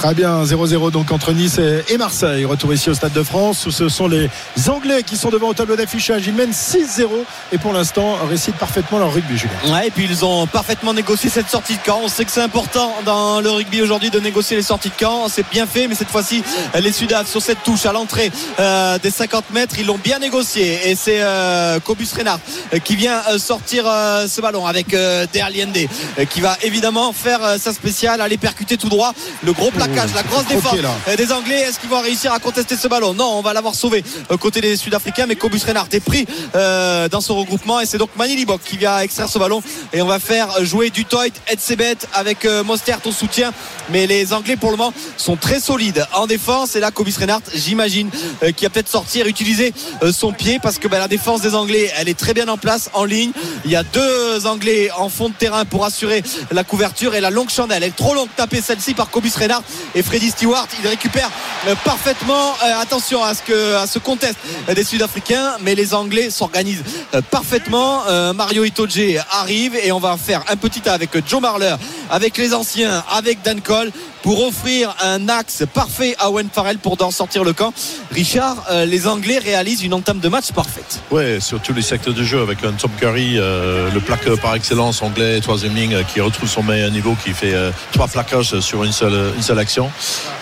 Très 0.00 0.14
bien, 0.14 0.44
0-0 0.44 0.90
donc 0.90 1.12
entre 1.12 1.32
Nice 1.34 1.58
et- 1.58 1.98
Marseille. 1.98 2.46
Retour 2.46 2.72
ici 2.72 2.88
au 2.88 2.94
Stade 2.94 3.12
de 3.12 3.22
France 3.22 3.66
où 3.66 3.70
ce 3.70 3.90
sont 3.90 4.08
les 4.08 4.30
Anglais 4.70 5.02
qui 5.02 5.14
sont 5.18 5.28
devant 5.28 5.48
au 5.48 5.52
tableau 5.52 5.76
d'affichage. 5.76 6.22
Ils 6.26 6.32
mènent 6.32 6.54
6-0 6.54 7.26
et 7.52 7.58
pour 7.58 7.74
l'instant 7.74 8.16
récitent 8.26 8.54
parfaitement 8.56 8.98
leur 8.98 9.12
rugby, 9.12 9.36
Julien. 9.36 9.52
Ouais, 9.74 9.88
et 9.88 9.90
puis 9.90 10.06
ils 10.08 10.24
ont 10.24 10.46
parfaitement 10.46 10.94
négocié 10.94 11.28
cette 11.28 11.50
sortie 11.50 11.74
de 11.76 11.82
camp. 11.84 12.00
On 12.02 12.08
sait 12.08 12.24
que 12.24 12.30
c'est 12.30 12.40
important 12.40 12.94
dans 13.04 13.42
le 13.42 13.50
rugby 13.50 13.82
aujourd'hui 13.82 14.08
de 14.08 14.18
négocier 14.20 14.56
les 14.56 14.62
sorties 14.62 14.88
de 14.88 14.94
camp. 15.04 15.28
C'est 15.28 15.44
bien 15.50 15.66
fait, 15.66 15.86
mais 15.86 15.94
cette 15.94 16.08
fois-ci, 16.08 16.42
les 16.80 16.92
Sudaf 16.92 17.28
sur 17.28 17.42
cette 17.42 17.62
touche 17.62 17.84
à 17.84 17.92
l'entrée 17.92 18.32
euh, 18.58 18.98
des 18.98 19.10
50 19.10 19.50
mètres, 19.52 19.74
ils 19.78 19.84
l'ont 19.86 19.98
bien 20.02 20.18
négocié. 20.18 20.88
Et 20.90 20.94
c'est 20.94 21.20
euh, 21.20 21.78
Cobus 21.78 22.08
Renard 22.16 22.40
euh, 22.72 22.78
qui 22.78 22.96
vient 22.96 23.20
euh, 23.30 23.36
sortir 23.38 23.84
euh, 23.86 24.26
ce 24.28 24.40
ballon 24.40 24.64
avec 24.66 24.94
euh, 24.94 25.26
Derliende 25.30 25.76
euh, 26.18 26.24
qui 26.24 26.40
va 26.40 26.56
évidemment 26.62 27.12
faire 27.12 27.44
euh, 27.44 27.58
sa 27.58 27.74
spéciale, 27.74 28.22
aller 28.22 28.38
percuter 28.38 28.78
tout 28.78 28.88
droit 28.88 29.12
le 29.44 29.52
gros 29.52 29.70
plaquage, 29.70 29.89
la 29.94 30.22
grosse 30.22 30.46
défense 30.46 30.76
des 31.16 31.32
Anglais. 31.32 31.60
Est-ce 31.60 31.78
qu'ils 31.78 31.90
vont 31.90 32.00
réussir 32.00 32.32
à 32.32 32.38
contester 32.38 32.76
ce 32.76 32.88
ballon 32.88 33.14
Non, 33.14 33.38
on 33.38 33.42
va 33.42 33.52
l'avoir 33.52 33.74
sauvé 33.74 34.04
euh, 34.30 34.36
côté 34.36 34.60
des 34.60 34.76
Sud-Africains, 34.76 35.26
mais 35.26 35.36
Cobus 35.36 35.60
Renard 35.66 35.88
est 35.92 36.00
pris 36.00 36.26
euh, 36.54 37.08
dans 37.08 37.20
ce 37.20 37.32
regroupement 37.32 37.80
et 37.80 37.86
c'est 37.86 37.98
donc 37.98 38.10
Manny 38.16 38.36
Libok 38.36 38.60
qui 38.62 38.76
vient 38.76 38.98
extraire 39.00 39.28
ce 39.28 39.38
ballon 39.38 39.62
et 39.92 40.02
on 40.02 40.06
va 40.06 40.18
faire 40.18 40.64
jouer 40.64 40.90
Dutoit, 40.90 41.26
Edsebet 41.48 41.96
avec 42.14 42.44
euh, 42.44 42.64
Mostert 42.64 43.00
au 43.04 43.12
soutien. 43.12 43.52
Mais 43.90 44.06
les 44.06 44.32
Anglais 44.32 44.56
pour 44.56 44.70
le 44.70 44.76
moment 44.76 44.92
sont 45.16 45.36
très 45.36 45.60
solides 45.60 46.06
en 46.14 46.26
défense 46.26 46.76
et 46.76 46.80
là 46.80 46.90
Cobus 46.90 47.16
Renard, 47.18 47.40
j'imagine, 47.54 48.10
qui 48.56 48.64
va 48.64 48.70
peut-être 48.70 48.88
sortir, 48.88 49.26
utiliser 49.26 49.72
euh, 50.02 50.12
son 50.12 50.32
pied 50.32 50.58
parce 50.62 50.78
que 50.78 50.88
bah, 50.88 50.98
la 50.98 51.08
défense 51.08 51.40
des 51.40 51.54
Anglais, 51.54 51.90
elle 51.98 52.08
est 52.08 52.18
très 52.18 52.34
bien 52.34 52.48
en 52.48 52.56
place 52.56 52.90
en 52.94 53.04
ligne. 53.04 53.32
Il 53.64 53.70
y 53.70 53.76
a 53.76 53.82
deux 53.82 54.46
Anglais 54.46 54.90
en 54.96 55.08
fond 55.08 55.28
de 55.28 55.34
terrain 55.34 55.64
pour 55.64 55.84
assurer 55.84 56.22
la 56.50 56.64
couverture 56.64 57.14
et 57.14 57.20
la 57.20 57.30
longue 57.30 57.50
chandelle. 57.50 57.82
Elle 57.82 57.90
est 57.90 57.96
trop 57.96 58.14
longue 58.14 58.28
tapée 58.36 58.60
celle-ci 58.60 58.94
par 58.94 59.10
Cobus 59.10 59.32
Renard 59.38 59.62
et 59.94 60.02
Freddy 60.02 60.30
Stewart 60.30 60.66
il 60.82 60.88
récupère 60.88 61.30
euh, 61.66 61.74
parfaitement 61.84 62.54
euh, 62.64 62.80
attention 62.80 63.22
à 63.22 63.34
ce 63.34 63.42
que 63.42 63.74
à 63.74 63.86
ce 63.86 63.98
contest 63.98 64.36
des 64.74 64.84
Sud-Africains 64.84 65.56
mais 65.60 65.74
les 65.74 65.94
Anglais 65.94 66.30
s'organisent 66.30 66.84
euh, 67.14 67.22
parfaitement. 67.22 68.02
Mario 68.34 68.64
Itoje 68.64 69.18
arrive 69.30 69.76
et 69.76 69.92
on 69.92 69.98
va 69.98 70.16
faire 70.16 70.42
un 70.48 70.56
petit 70.56 70.80
tas 70.80 70.94
avec 70.94 71.10
Joe 71.26 71.40
Marler 71.40 71.74
avec 72.10 72.36
les 72.38 72.54
anciens 72.54 73.04
avec 73.10 73.42
Dan 73.42 73.60
Cole 73.60 73.90
pour 74.22 74.46
offrir 74.46 74.94
un 75.02 75.28
axe 75.28 75.64
parfait 75.72 76.14
à 76.18 76.30
Owen 76.30 76.48
Farrell 76.52 76.78
pour 76.78 76.96
d'en 76.96 77.10
sortir 77.10 77.44
le 77.44 77.52
camp 77.52 77.72
Richard 78.10 78.64
euh, 78.70 78.84
les 78.84 79.06
Anglais 79.06 79.38
réalisent 79.38 79.82
une 79.82 79.94
entame 79.94 80.20
de 80.20 80.28
match 80.28 80.52
parfaite 80.52 81.00
Ouais, 81.10 81.40
sur 81.40 81.60
tous 81.60 81.72
les 81.72 81.82
secteurs 81.82 82.14
de 82.14 82.22
jeu, 82.22 82.40
avec 82.40 82.64
un 82.64 82.72
Tom 82.72 82.90
Curry, 82.98 83.34
euh, 83.36 83.90
le 83.90 84.00
plaqueur 84.00 84.38
par 84.38 84.54
excellence 84.54 85.02
anglais, 85.02 85.40
troisième 85.40 85.74
ligne, 85.74 85.94
euh, 85.94 86.02
qui 86.02 86.20
retrouve 86.20 86.48
son 86.48 86.62
meilleur 86.62 86.90
niveau, 86.90 87.16
qui 87.24 87.32
fait 87.32 87.54
trois 87.92 88.08
plaquages 88.08 88.60
sur 88.60 88.84
une 88.84 88.92
seule, 88.92 89.32
une 89.36 89.42
seule 89.42 89.58
action. 89.58 89.90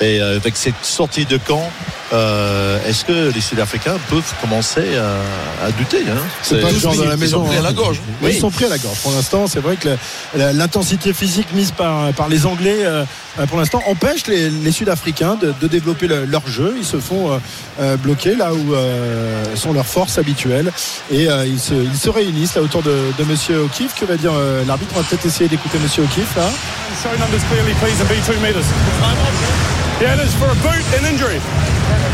Et 0.01 0.21
avec 0.21 0.57
cette 0.57 0.83
sortie 0.83 1.25
de 1.25 1.37
camp, 1.37 1.71
euh, 2.12 2.79
est-ce 2.87 3.05
que 3.05 3.31
les 3.35 3.41
Sud-Africains 3.41 3.97
peuvent 4.09 4.33
commencer 4.41 4.97
à, 4.97 5.67
à 5.67 5.71
douter 5.73 5.99
hein 6.09 6.17
C'est 6.43 6.61
pas 6.61 6.71
le 6.71 6.79
genre 6.79 6.95
de 6.97 7.03
la 7.03 7.15
ils 7.15 7.21
maison. 7.21 7.38
sont 7.43 7.49
pris 7.49 7.57
à 7.59 7.62
la 7.62 7.73
gorge. 7.73 8.00
Oui, 8.23 8.31
Ils 8.35 8.41
sont 8.41 8.50
pris 8.50 8.65
à 8.65 8.69
la 8.69 8.79
gorge. 8.79 8.99
Pour 8.99 9.12
l'instant, 9.12 9.47
c'est 9.47 9.61
vrai 9.61 9.77
que 9.77 9.91
l'intensité 10.37 11.12
physique 11.12 11.49
mise 11.53 11.71
par, 11.71 12.12
par 12.15 12.29
les 12.29 12.47
Anglais, 12.47 12.79
euh, 12.83 13.05
pour 13.49 13.59
l'instant, 13.59 13.83
empêche 13.87 14.27
les, 14.27 14.50
les 14.50 14.73
Sud-Africains 14.73 15.37
de, 15.37 15.53
de 15.61 15.69
développer 15.69 16.07
le- 16.09 16.25
leur 16.25 16.47
jeu. 16.49 16.75
Ils 16.79 16.85
se 16.87 16.99
font 16.99 17.33
euh, 17.33 17.38
euh, 17.81 17.97
bloquer 17.97 18.35
là 18.35 18.53
où 18.55 18.75
euh, 18.75 19.45
sont 19.55 19.73
leurs 19.73 19.87
forces 19.87 20.19
habituelles. 20.19 20.73
Et 21.11 21.29
euh, 21.29 21.47
ils, 21.47 21.61
se, 21.61 21.75
ils 21.75 21.97
se 21.99 22.11
réunissent 22.11 22.55
là 22.55 22.62
autour 22.62 22.83
de, 22.83 22.97
de 23.19 23.25
Monsieur 23.25 23.61
O'Keefe. 23.62 23.95
Que 23.99 24.05
va 24.07 24.17
dire 24.17 24.33
euh, 24.35 24.65
l'arbitre 24.67 24.93
On 24.97 25.00
va 25.00 25.07
peut-être 25.07 25.27
essayer 25.27 25.49
d'écouter 25.49 25.79
Monsieur 25.79 26.03
O'Keefe 26.05 26.37
là. 26.37 26.49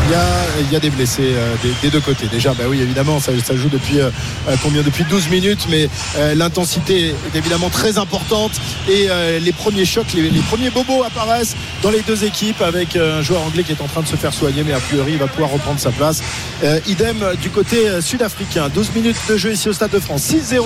Il 0.07 0.11
y 0.11 0.15
a, 0.15 0.25
il 0.59 0.71
y 0.71 0.75
a 0.75 0.79
des 0.79 0.91
blessés 0.91 1.33
euh, 1.35 1.55
des, 1.63 1.71
des 1.81 1.89
deux 1.89 1.99
côtés. 1.99 2.27
Déjà, 2.27 2.53
bah 2.53 2.65
oui, 2.69 2.79
évidemment, 2.79 3.19
ça, 3.19 3.31
ça 3.43 3.55
joue 3.55 3.69
depuis 3.69 3.99
euh, 3.99 4.11
euh, 4.47 4.55
combien 4.61 4.83
Depuis 4.83 5.03
12 5.03 5.29
minutes, 5.29 5.65
mais 5.67 5.89
euh, 6.17 6.35
l'intensité 6.35 7.09
est 7.09 7.35
évidemment 7.37 7.69
très 7.71 7.97
importante. 7.97 8.51
Et 8.87 9.07
euh, 9.09 9.39
les 9.39 9.51
premiers 9.51 9.85
chocs, 9.85 10.13
les, 10.13 10.29
les 10.29 10.41
premiers 10.41 10.69
bobos 10.69 11.03
apparaissent 11.03 11.55
dans 11.81 11.89
les 11.89 12.01
deux 12.01 12.23
équipes 12.23 12.61
avec 12.61 12.95
euh, 12.95 13.17
un 13.19 13.23
joueur 13.23 13.41
anglais 13.41 13.63
qui 13.63 13.71
est 13.71 13.81
en 13.81 13.87
train 13.87 14.01
de 14.01 14.07
se 14.07 14.15
faire 14.15 14.31
soigner, 14.31 14.63
mais 14.63 14.73
a 14.73 14.79
priori, 14.79 15.13
il 15.13 15.17
va 15.17 15.25
pouvoir 15.27 15.49
reprendre 15.49 15.79
sa 15.79 15.91
place. 15.91 16.21
Idem 16.87 17.17
du 17.41 17.49
côté 17.49 17.99
sud-africain. 18.01 18.69
12 18.69 18.91
minutes 18.95 19.17
de 19.27 19.37
jeu 19.37 19.51
ici 19.53 19.69
au 19.69 19.73
Stade 19.73 19.91
de 19.91 19.99
France. 19.99 20.21
6-0 20.29 20.63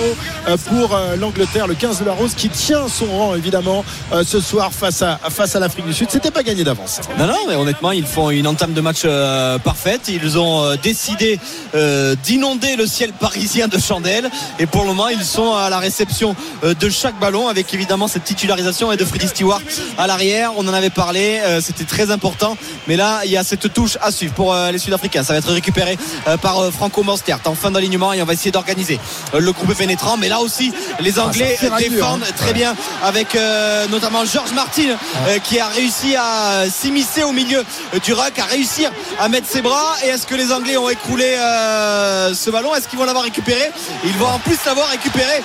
euh, 0.48 0.56
pour 0.68 0.98
l'Angleterre, 1.18 1.66
le 1.66 1.74
15 1.74 2.00
de 2.00 2.04
la 2.04 2.12
Rose, 2.12 2.34
qui 2.36 2.50
tient 2.50 2.88
son 2.88 3.06
rang 3.06 3.34
évidemment 3.34 3.84
ce 4.22 4.40
soir 4.40 4.70
face 4.72 5.00
à, 5.02 5.18
face 5.30 5.56
à 5.56 5.60
l'Afrique 5.60 5.86
du 5.86 5.94
Sud. 5.94 6.08
C'était 6.10 6.30
pas 6.30 6.42
gagné 6.42 6.62
d'avance. 6.62 7.00
Non, 7.18 7.26
non, 7.26 7.46
mais 7.48 7.54
honnêtement, 7.54 7.92
ils 7.92 8.06
font 8.06 8.30
une 8.30 8.46
entame 8.46 8.72
de 8.72 8.80
match 8.80 9.02
euh, 9.04 9.58
parfaite. 9.58 10.08
Ils 10.08 10.38
ont 10.38 10.64
euh, 10.64 10.76
décidé 10.82 11.38
euh, 11.74 12.14
d'inonder 12.24 12.76
le 12.76 12.86
ciel 12.86 13.12
parisien 13.12 13.68
de 13.68 13.78
chandelles. 13.78 14.30
Et 14.58 14.64
pour 14.64 14.82
le 14.82 14.86
moment, 14.88 15.08
ils 15.08 15.24
sont 15.24 15.52
à 15.52 15.68
la 15.68 15.78
réception 15.78 16.34
euh, 16.64 16.72
de 16.72 16.88
chaque 16.88 17.18
ballon, 17.18 17.48
avec 17.48 17.74
évidemment 17.74 18.08
cette 18.08 18.24
titularisation 18.24 18.90
et 18.90 18.96
de 18.96 19.04
Freddy 19.04 19.28
Stewart 19.28 19.60
à 19.98 20.06
l'arrière. 20.06 20.52
On 20.56 20.66
en 20.66 20.72
avait 20.72 20.88
parlé, 20.88 21.40
euh, 21.42 21.60
c'était 21.60 21.84
très 21.84 22.10
important. 22.10 22.56
Mais 22.88 22.96
là, 22.96 23.20
il 23.26 23.30
y 23.30 23.36
a 23.36 23.44
cette 23.44 23.70
touche 23.74 23.98
à 24.00 24.10
suivre 24.12 24.32
pour 24.32 24.54
euh, 24.54 24.70
les 24.70 24.78
Sud-Africains. 24.78 25.22
Ça 25.22 25.34
va 25.34 25.40
être 25.40 25.52
récupéré 25.52 25.98
euh, 26.26 26.38
par 26.38 26.72
Franco 26.72 27.02
Mostert 27.02 27.40
en 27.44 27.54
fin 27.54 27.70
d'alignement 27.70 28.14
et 28.14 28.22
on 28.22 28.24
va 28.24 28.32
essayer 28.32 28.50
d'organiser 28.50 28.98
le 29.36 29.52
groupe 29.52 29.74
pénétrant. 29.74 30.16
Mais 30.16 30.28
là 30.28 30.40
aussi, 30.40 30.72
les 31.00 31.18
Anglais 31.18 31.56
ça 31.56 31.66
ferraille 31.66 31.88
dur, 31.90 31.98
défendent 31.98 32.22
hein. 32.22 32.34
très 32.34 32.54
bien 32.54 32.74
avec 33.02 33.34
euh, 33.34 33.86
notamment 33.88 34.24
Georges 34.24 34.52
Martin 34.52 34.96
euh, 35.26 35.38
qui 35.38 35.58
a 35.58 35.68
réussi 35.68 36.16
à 36.16 36.64
s'immiscer 36.70 36.99
au 37.24 37.32
milieu 37.32 37.64
du 38.04 38.12
ruck, 38.12 38.38
à 38.38 38.44
réussir 38.44 38.90
à 39.18 39.28
mettre 39.28 39.48
ses 39.48 39.62
bras. 39.62 39.96
Et 40.04 40.08
est-ce 40.08 40.26
que 40.26 40.34
les 40.34 40.52
Anglais 40.52 40.76
ont 40.76 40.88
écroulé 40.88 41.24
euh, 41.24 42.34
ce 42.34 42.50
ballon? 42.50 42.74
Est-ce 42.74 42.88
qu'ils 42.88 42.98
vont 42.98 43.04
l'avoir 43.04 43.24
récupéré? 43.24 43.70
Ils 44.04 44.16
vont 44.18 44.26
en 44.26 44.38
plus 44.38 44.58
l'avoir 44.66 44.88
récupéré. 44.88 45.42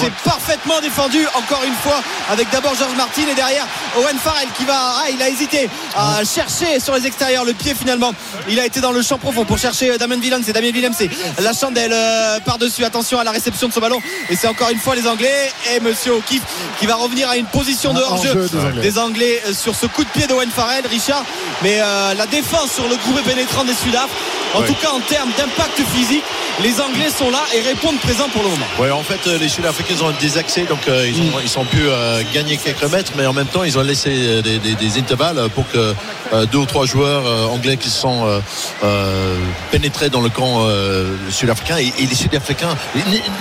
C'est 0.00 0.12
parfaitement 0.24 0.80
défendu 0.80 1.24
encore 1.34 1.62
une 1.66 1.74
fois 1.74 2.00
avec 2.30 2.50
d'abord 2.50 2.74
Georges 2.74 2.96
Martin 2.96 3.22
et 3.30 3.34
derrière 3.34 3.66
Owen 3.98 4.18
Farrell 4.18 4.48
qui 4.56 4.64
va. 4.64 4.76
Ah, 4.78 5.04
il 5.10 5.20
a 5.22 5.28
hésité 5.28 5.68
à 5.96 6.22
chercher 6.24 6.78
sur 6.80 6.94
les 6.94 7.06
extérieurs 7.06 7.44
le 7.44 7.54
pied 7.54 7.74
finalement. 7.74 8.12
Il 8.48 8.60
a 8.60 8.66
été 8.66 8.80
dans 8.80 8.92
le 8.92 9.02
champ 9.02 9.18
profond 9.18 9.44
pour 9.44 9.58
chercher 9.58 9.90
euh, 9.90 9.98
Damien 9.98 10.18
Willem. 10.20 10.42
C'est 10.44 10.52
Damien 10.52 10.70
Willem, 10.72 10.92
c'est 10.96 11.10
la 11.40 11.52
chandelle 11.52 11.92
euh, 11.92 12.38
par-dessus. 12.40 12.84
Attention 12.84 13.18
à 13.18 13.24
la 13.24 13.30
réception 13.30 13.68
de 13.68 13.72
ce 13.72 13.80
ballon. 13.80 14.00
Et 14.30 14.36
c'est 14.36 14.48
encore 14.48 14.70
une 14.70 14.78
fois 14.78 14.94
les 14.94 15.06
Anglais 15.06 15.50
et 15.72 15.80
Monsieur 15.80 16.12
O'Keefe 16.12 16.42
qui 16.78 16.86
va 16.86 16.96
revenir 16.96 17.28
à 17.28 17.36
une 17.36 17.46
position 17.46 17.92
de 17.94 18.00
hors-jeu 18.00 18.34
des 18.34 18.58
Anglais. 18.58 18.82
des 18.82 18.98
Anglais 18.98 19.42
sur 19.52 19.74
ce 19.74 19.86
coup 19.86 20.04
de 20.04 20.08
pied 20.10 20.26
d'Owen 20.26 20.50
Farrell, 20.50 20.84
Richard. 20.98 21.24
Mais 21.62 21.78
euh, 21.80 22.14
la 22.14 22.26
défense 22.26 22.72
sur 22.72 22.84
le 22.88 22.96
groupe 22.96 23.22
pénétrant 23.24 23.64
des 23.64 23.74
Sudaf, 23.74 24.08
en 24.54 24.60
Ouais. 24.60 24.66
tout 24.66 24.74
cas 24.74 24.90
en 24.90 25.00
termes 25.00 25.30
d'impact 25.36 25.78
physique, 25.94 26.24
les 26.62 26.80
Anglais 26.80 27.10
sont 27.16 27.30
là 27.30 27.42
et 27.54 27.60
répondent 27.60 27.98
présents 28.00 28.28
pour 28.32 28.42
le 28.42 28.48
moment. 28.48 28.66
Ouais, 28.80 28.90
en 28.90 29.02
fait, 29.02 29.20
euh, 29.26 29.38
les 29.38 29.48
Sud-Africains 29.48 30.00
ont 30.02 30.12
désaxé, 30.20 30.62
donc 30.62 30.80
euh, 30.88 31.06
ils, 31.08 31.20
ont, 31.20 31.38
ils 31.44 31.58
ont 31.58 31.64
pu 31.64 31.82
euh, 31.86 32.22
gagner 32.34 32.56
quelques 32.56 32.90
mètres, 32.90 33.12
mais 33.16 33.26
en 33.26 33.32
même 33.34 33.46
temps, 33.46 33.62
ils 33.64 33.78
ont 33.78 33.82
laissé 33.82 34.42
des, 34.42 34.58
des- 34.58 34.74
des 34.74 34.98
intervalles 34.98 35.48
pour 35.54 35.70
que 35.70 35.94
euh, 36.32 36.46
deux 36.46 36.58
ou 36.58 36.66
trois 36.66 36.86
joueurs 36.86 37.26
euh, 37.26 37.46
anglais 37.46 37.76
qui 37.76 37.90
sont 37.90 38.26
euh, 38.26 38.40
euh, 38.84 39.36
pénétrés 39.70 40.08
dans 40.10 40.20
le 40.22 40.30
camp 40.30 40.62
euh, 40.66 41.14
sud-africain 41.30 41.76
et, 41.78 41.92
et 41.98 42.06
les 42.06 42.14
Sud-Africains, 42.14 42.74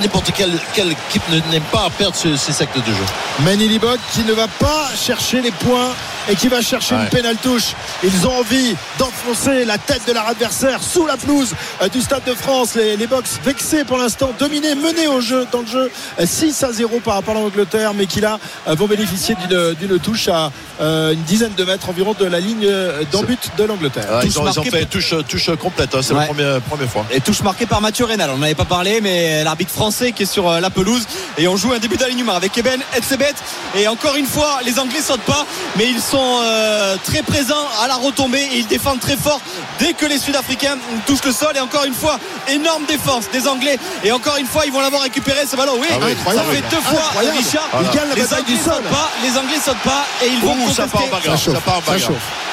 n'importe 0.01 0.31
quelle, 0.35 0.57
quelle 0.73 0.91
équipe 0.91 1.23
ne- 1.29 1.39
n'aime 1.51 1.63
pas 1.71 1.87
perdre 1.97 2.15
ce- 2.15 2.35
ces 2.35 2.51
secteurs 2.51 2.83
de 2.83 2.91
jeu. 2.91 3.05
Manny 3.45 3.67
Libok 3.67 3.99
qui 4.13 4.23
ne 4.25 4.33
va 4.33 4.47
pas 4.47 4.89
chercher 4.95 5.41
les 5.41 5.51
points 5.51 5.91
et 6.29 6.35
qui 6.35 6.47
va 6.47 6.61
chercher 6.61 6.95
Ouais. 6.95 7.03
une 7.03 7.09
pénale 7.09 7.35
touche. 7.37 7.73
Ils 8.03 8.27
ont 8.27 8.37
envie 8.39 8.75
d'enfoncer 8.99 9.65
la 9.65 9.77
tête 9.77 10.01
de 10.07 10.13
leur 10.13 10.27
adversaire 10.27 10.81
sous 10.83 11.05
la 11.05 11.17
pelouse 11.17 11.53
euh, 11.81 11.87
du 11.89 12.01
Stade 12.01 12.23
de 12.25 12.33
France. 12.33 12.75
Les, 12.75 12.97
les 12.97 13.07
Box 13.07 13.39
vexés 13.43 13.83
pour 13.83 13.97
l'instant, 13.97 14.31
dominés, 14.39 14.75
menés 14.75 15.07
au 15.07 15.21
jeu, 15.21 15.45
dans 15.51 15.61
le 15.61 15.67
jeu, 15.67 15.91
euh, 16.19 16.25
6 16.25 16.63
à 16.63 16.71
0 16.71 16.99
par 16.99 17.15
rapport 17.15 17.35
à 17.35 17.39
l'Angleterre, 17.39 17.93
mais 17.93 18.05
qui 18.05 18.21
là 18.21 18.39
euh, 18.67 18.75
vont 18.75 18.87
bénéficier 18.87 19.35
d'une 19.35 19.73
d'une 19.75 19.99
touche 19.99 20.27
à 20.27 20.51
euh, 20.81 21.13
une 21.13 21.21
dizaine 21.23 21.53
de 21.55 21.63
mètres 21.63 21.89
environ 21.89 22.15
de 22.17 22.25
la 22.25 22.39
ligne 22.39 22.65
euh, 22.65 23.03
d'en-but 23.11 23.51
de 23.57 23.63
l'Angleterre. 23.63 24.05
Ah, 24.09 24.21
Touche 24.21 24.31
ils, 24.31 24.39
ont, 24.39 24.43
ils 24.45 24.49
ont 24.59 24.63
marquée 24.63 24.69
fait 24.71 24.85
touche, 24.85 25.13
touche 25.27 25.49
complète, 25.57 25.93
hein, 25.95 25.99
c'est 26.01 26.13
Ouais. 26.13 26.21
la 26.21 26.25
première, 26.27 26.61
première 26.61 26.89
fois. 26.89 27.05
Et 27.11 27.21
touche 27.21 27.41
marquée 27.41 27.65
par 27.65 27.81
Mathieu 27.81 28.05
Rénal. 28.05 28.29
On 28.33 28.37
n'en 28.37 28.43
avait 28.43 28.55
pas 28.55 28.65
parlé, 28.65 29.01
mais 29.01 29.43
l'arbitre 29.43 29.71
français 29.71 30.11
qui 30.11 30.23
est 30.23 30.25
sur 30.25 30.49
euh, 30.49 30.59
la 30.59 30.69
pelouse. 30.69 31.05
Et 31.37 31.47
on 31.47 31.55
joue 31.57 31.73
un 31.73 31.79
début 31.79 31.97
d'alignement 31.97 32.33
avec 32.33 32.57
Eben 32.57 32.79
Etzebet. 32.95 33.33
Et 33.75 33.87
encore 33.87 34.15
une 34.15 34.25
fois, 34.25 34.59
les 34.65 34.79
Anglais 34.79 35.01
sautent 35.01 35.21
pas, 35.21 35.45
mais 35.77 35.87
ils 35.89 36.01
sont 36.01 36.16
euh, 36.41 36.95
très 37.03 37.21
présents 37.21 37.67
à 37.81 37.87
la 37.87 37.95
retombée 37.95 38.41
et 38.51 38.57
ils 38.59 38.67
défendent 38.67 38.99
très 38.99 39.15
fort 39.17 39.39
dès 39.79 39.93
que 39.93 40.05
les 40.05 40.17
Sud-Africains 40.19 40.77
touchent 41.05 41.23
le 41.25 41.31
sol. 41.31 41.53
Et 41.55 41.59
encore 41.59 41.85
une 41.85 41.93
fois, 41.93 42.19
énorme 42.47 42.85
défense 42.85 43.25
des 43.31 43.47
Anglais. 43.47 43.77
Et 44.03 44.11
encore 44.11 44.37
une 44.37 44.47
fois, 44.47 44.65
ils 44.65 44.71
vont 44.71 44.81
l'avoir 44.81 45.01
récupéré 45.03 45.45
ce 45.49 45.55
ballon. 45.55 45.73
Oui, 45.79 45.87
Ah 45.91 45.95
oui, 46.05 46.15
ça 46.35 46.43
fait 46.43 46.61
deux 46.69 46.81
fois, 46.81 46.99
Incroyable. 47.09 47.37
Richard. 47.37 47.69
Les 48.15 48.33
Anglais 48.33 48.43
du 48.47 48.55
sol. 48.57 48.73
sautent 48.75 48.83
pas, 48.89 49.09
les 49.23 49.37
Anglais 49.37 49.59
sautent 49.63 49.77
pas 49.83 50.05
et 50.23 50.27
ils 50.27 50.39
vont 50.39 50.53
Ouh, 50.53 50.71
ça 50.71 50.87
part 50.87 51.01
en 51.01 51.05
contester. 51.07 51.09
bagarre. 51.29 51.37
Ça 51.39 51.45
chauffe, 51.45 51.55
Ça 51.55 51.61
part 51.61 51.77
en 51.77 51.81
ça 51.81 51.91
bagarre. 51.91 52.07
chauffe. 52.07 52.46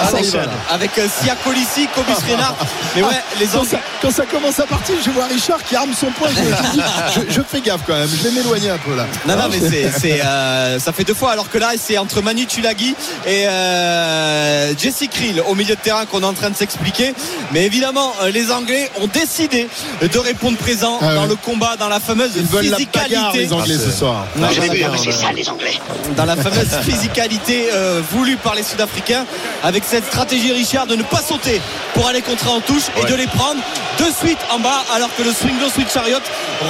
Ah, 0.00 0.08
ça 0.08 0.38
avec 0.70 0.98
euh, 0.98 1.06
Sia 1.08 1.36
Colissi, 1.44 1.86
Cobus 1.94 2.12
Renard. 2.30 2.56
Mais 2.96 3.02
ouais, 3.02 3.08
les 3.38 3.46
Quand 3.46 3.64
ça, 3.64 3.78
quand 4.02 4.10
ça 4.10 4.26
commence 4.26 4.58
à 4.58 4.66
partir, 4.66 4.96
je 5.04 5.10
vois 5.10 5.26
Richard 5.26 5.62
qui 5.62 5.76
arme 5.76 5.92
son 5.98 6.06
poing. 6.06 6.28
Je, 7.30 7.40
fais 7.42 7.60
gaffe 7.60 7.82
quand 7.86 7.94
même. 7.94 8.08
Je 8.08 8.28
vais 8.28 8.30
m'éloigner 8.32 8.70
un 8.70 8.78
peu 8.78 8.94
là. 8.96 9.06
Non, 9.26 9.36
non, 9.36 9.44
mais 9.50 9.60
c'est, 9.60 9.90
c'est, 9.96 10.20
euh, 10.20 10.78
ça 10.80 10.92
fait 10.92 11.04
deux 11.04 11.14
fois. 11.14 11.30
Alors 11.30 11.48
que 11.48 11.58
là, 11.58 11.70
c'est 11.78 11.96
entre 11.98 12.22
Manu 12.22 12.46
Tulagi 12.46 12.94
et 13.26 13.46
euh, 13.46 14.76
Jesse 14.76 15.04
Krill 15.10 15.42
au 15.46 15.54
milieu 15.54 15.76
de 15.76 15.80
terrain 15.80 16.06
qu'on 16.06 16.22
est 16.22 16.26
en 16.26 16.32
train 16.34 16.50
de 16.50 16.56
s'expliquer. 16.56 17.14
Mais 17.52 17.64
évidemment, 17.64 18.12
les 18.32 18.50
Anglais 18.50 18.90
ont 19.00 19.06
décidé 19.06 19.68
de 20.02 20.18
répondre 20.18 20.56
présent 20.58 20.98
Ah 21.00 21.14
dans 21.14 21.22
ouais. 21.22 21.28
le 21.28 21.36
combat, 21.36 21.76
dans 21.78 21.88
la 21.88 22.00
fameuse 22.00 22.32
Ils 22.36 22.42
veulent 22.42 22.64
la 22.66 22.78
bagarre, 22.78 23.32
physicalité. 23.32 23.38
les 23.38 23.52
Anglais, 23.52 23.74
Ah, 23.78 23.84
ce 23.84 23.90
soir. 23.96 24.26
Non, 24.36 24.48
vu, 24.48 24.78
la, 24.80 24.86
hein, 24.88 24.90
C'est 25.02 25.12
ça 25.12 25.32
les 25.32 25.48
Anglais. 25.48 25.78
dans 26.16 26.24
la 26.24 26.36
fameuse 26.36 26.68
physicalité 26.84 27.68
euh, 27.72 28.00
voulue 28.10 28.33
par 28.36 28.54
les 28.54 28.62
Sud-Africains, 28.62 29.24
avec 29.62 29.84
cette 29.84 30.04
stratégie 30.06 30.52
Richard 30.52 30.86
de 30.86 30.96
ne 30.96 31.02
pas 31.02 31.20
sauter 31.22 31.60
pour 31.94 32.08
aller 32.08 32.22
contrer 32.22 32.48
en 32.50 32.60
touche 32.60 32.84
et 32.96 33.00
Ouais. 33.02 33.10
de 33.10 33.14
les 33.16 33.26
prendre 33.26 33.60
de 33.98 34.04
suite 34.12 34.38
en 34.50 34.58
bas, 34.58 34.84
alors 34.94 35.14
que 35.16 35.22
le 35.22 35.32
swing 35.32 35.58
low 35.60 35.68
switch 35.68 35.92
chariot 35.92 36.18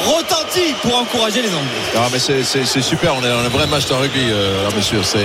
retentit 0.06 0.74
pour 0.82 0.96
encourager 0.98 1.42
les 1.42 1.48
Anglais. 1.48 1.92
Ah, 1.96 2.08
mais 2.12 2.18
c'est, 2.18 2.42
c'est- 2.42 2.64
c'est 2.64 2.82
super, 2.82 3.14
on 3.16 3.24
est 3.24 3.28
dans 3.30 3.38
un 3.44 3.48
vrai 3.48 3.66
match 3.66 3.86
de 3.86 3.94
rugby, 3.94 4.20
euh, 4.30 4.64
là, 4.64 4.70
monsieur. 4.76 5.00
C'est, 5.02 5.18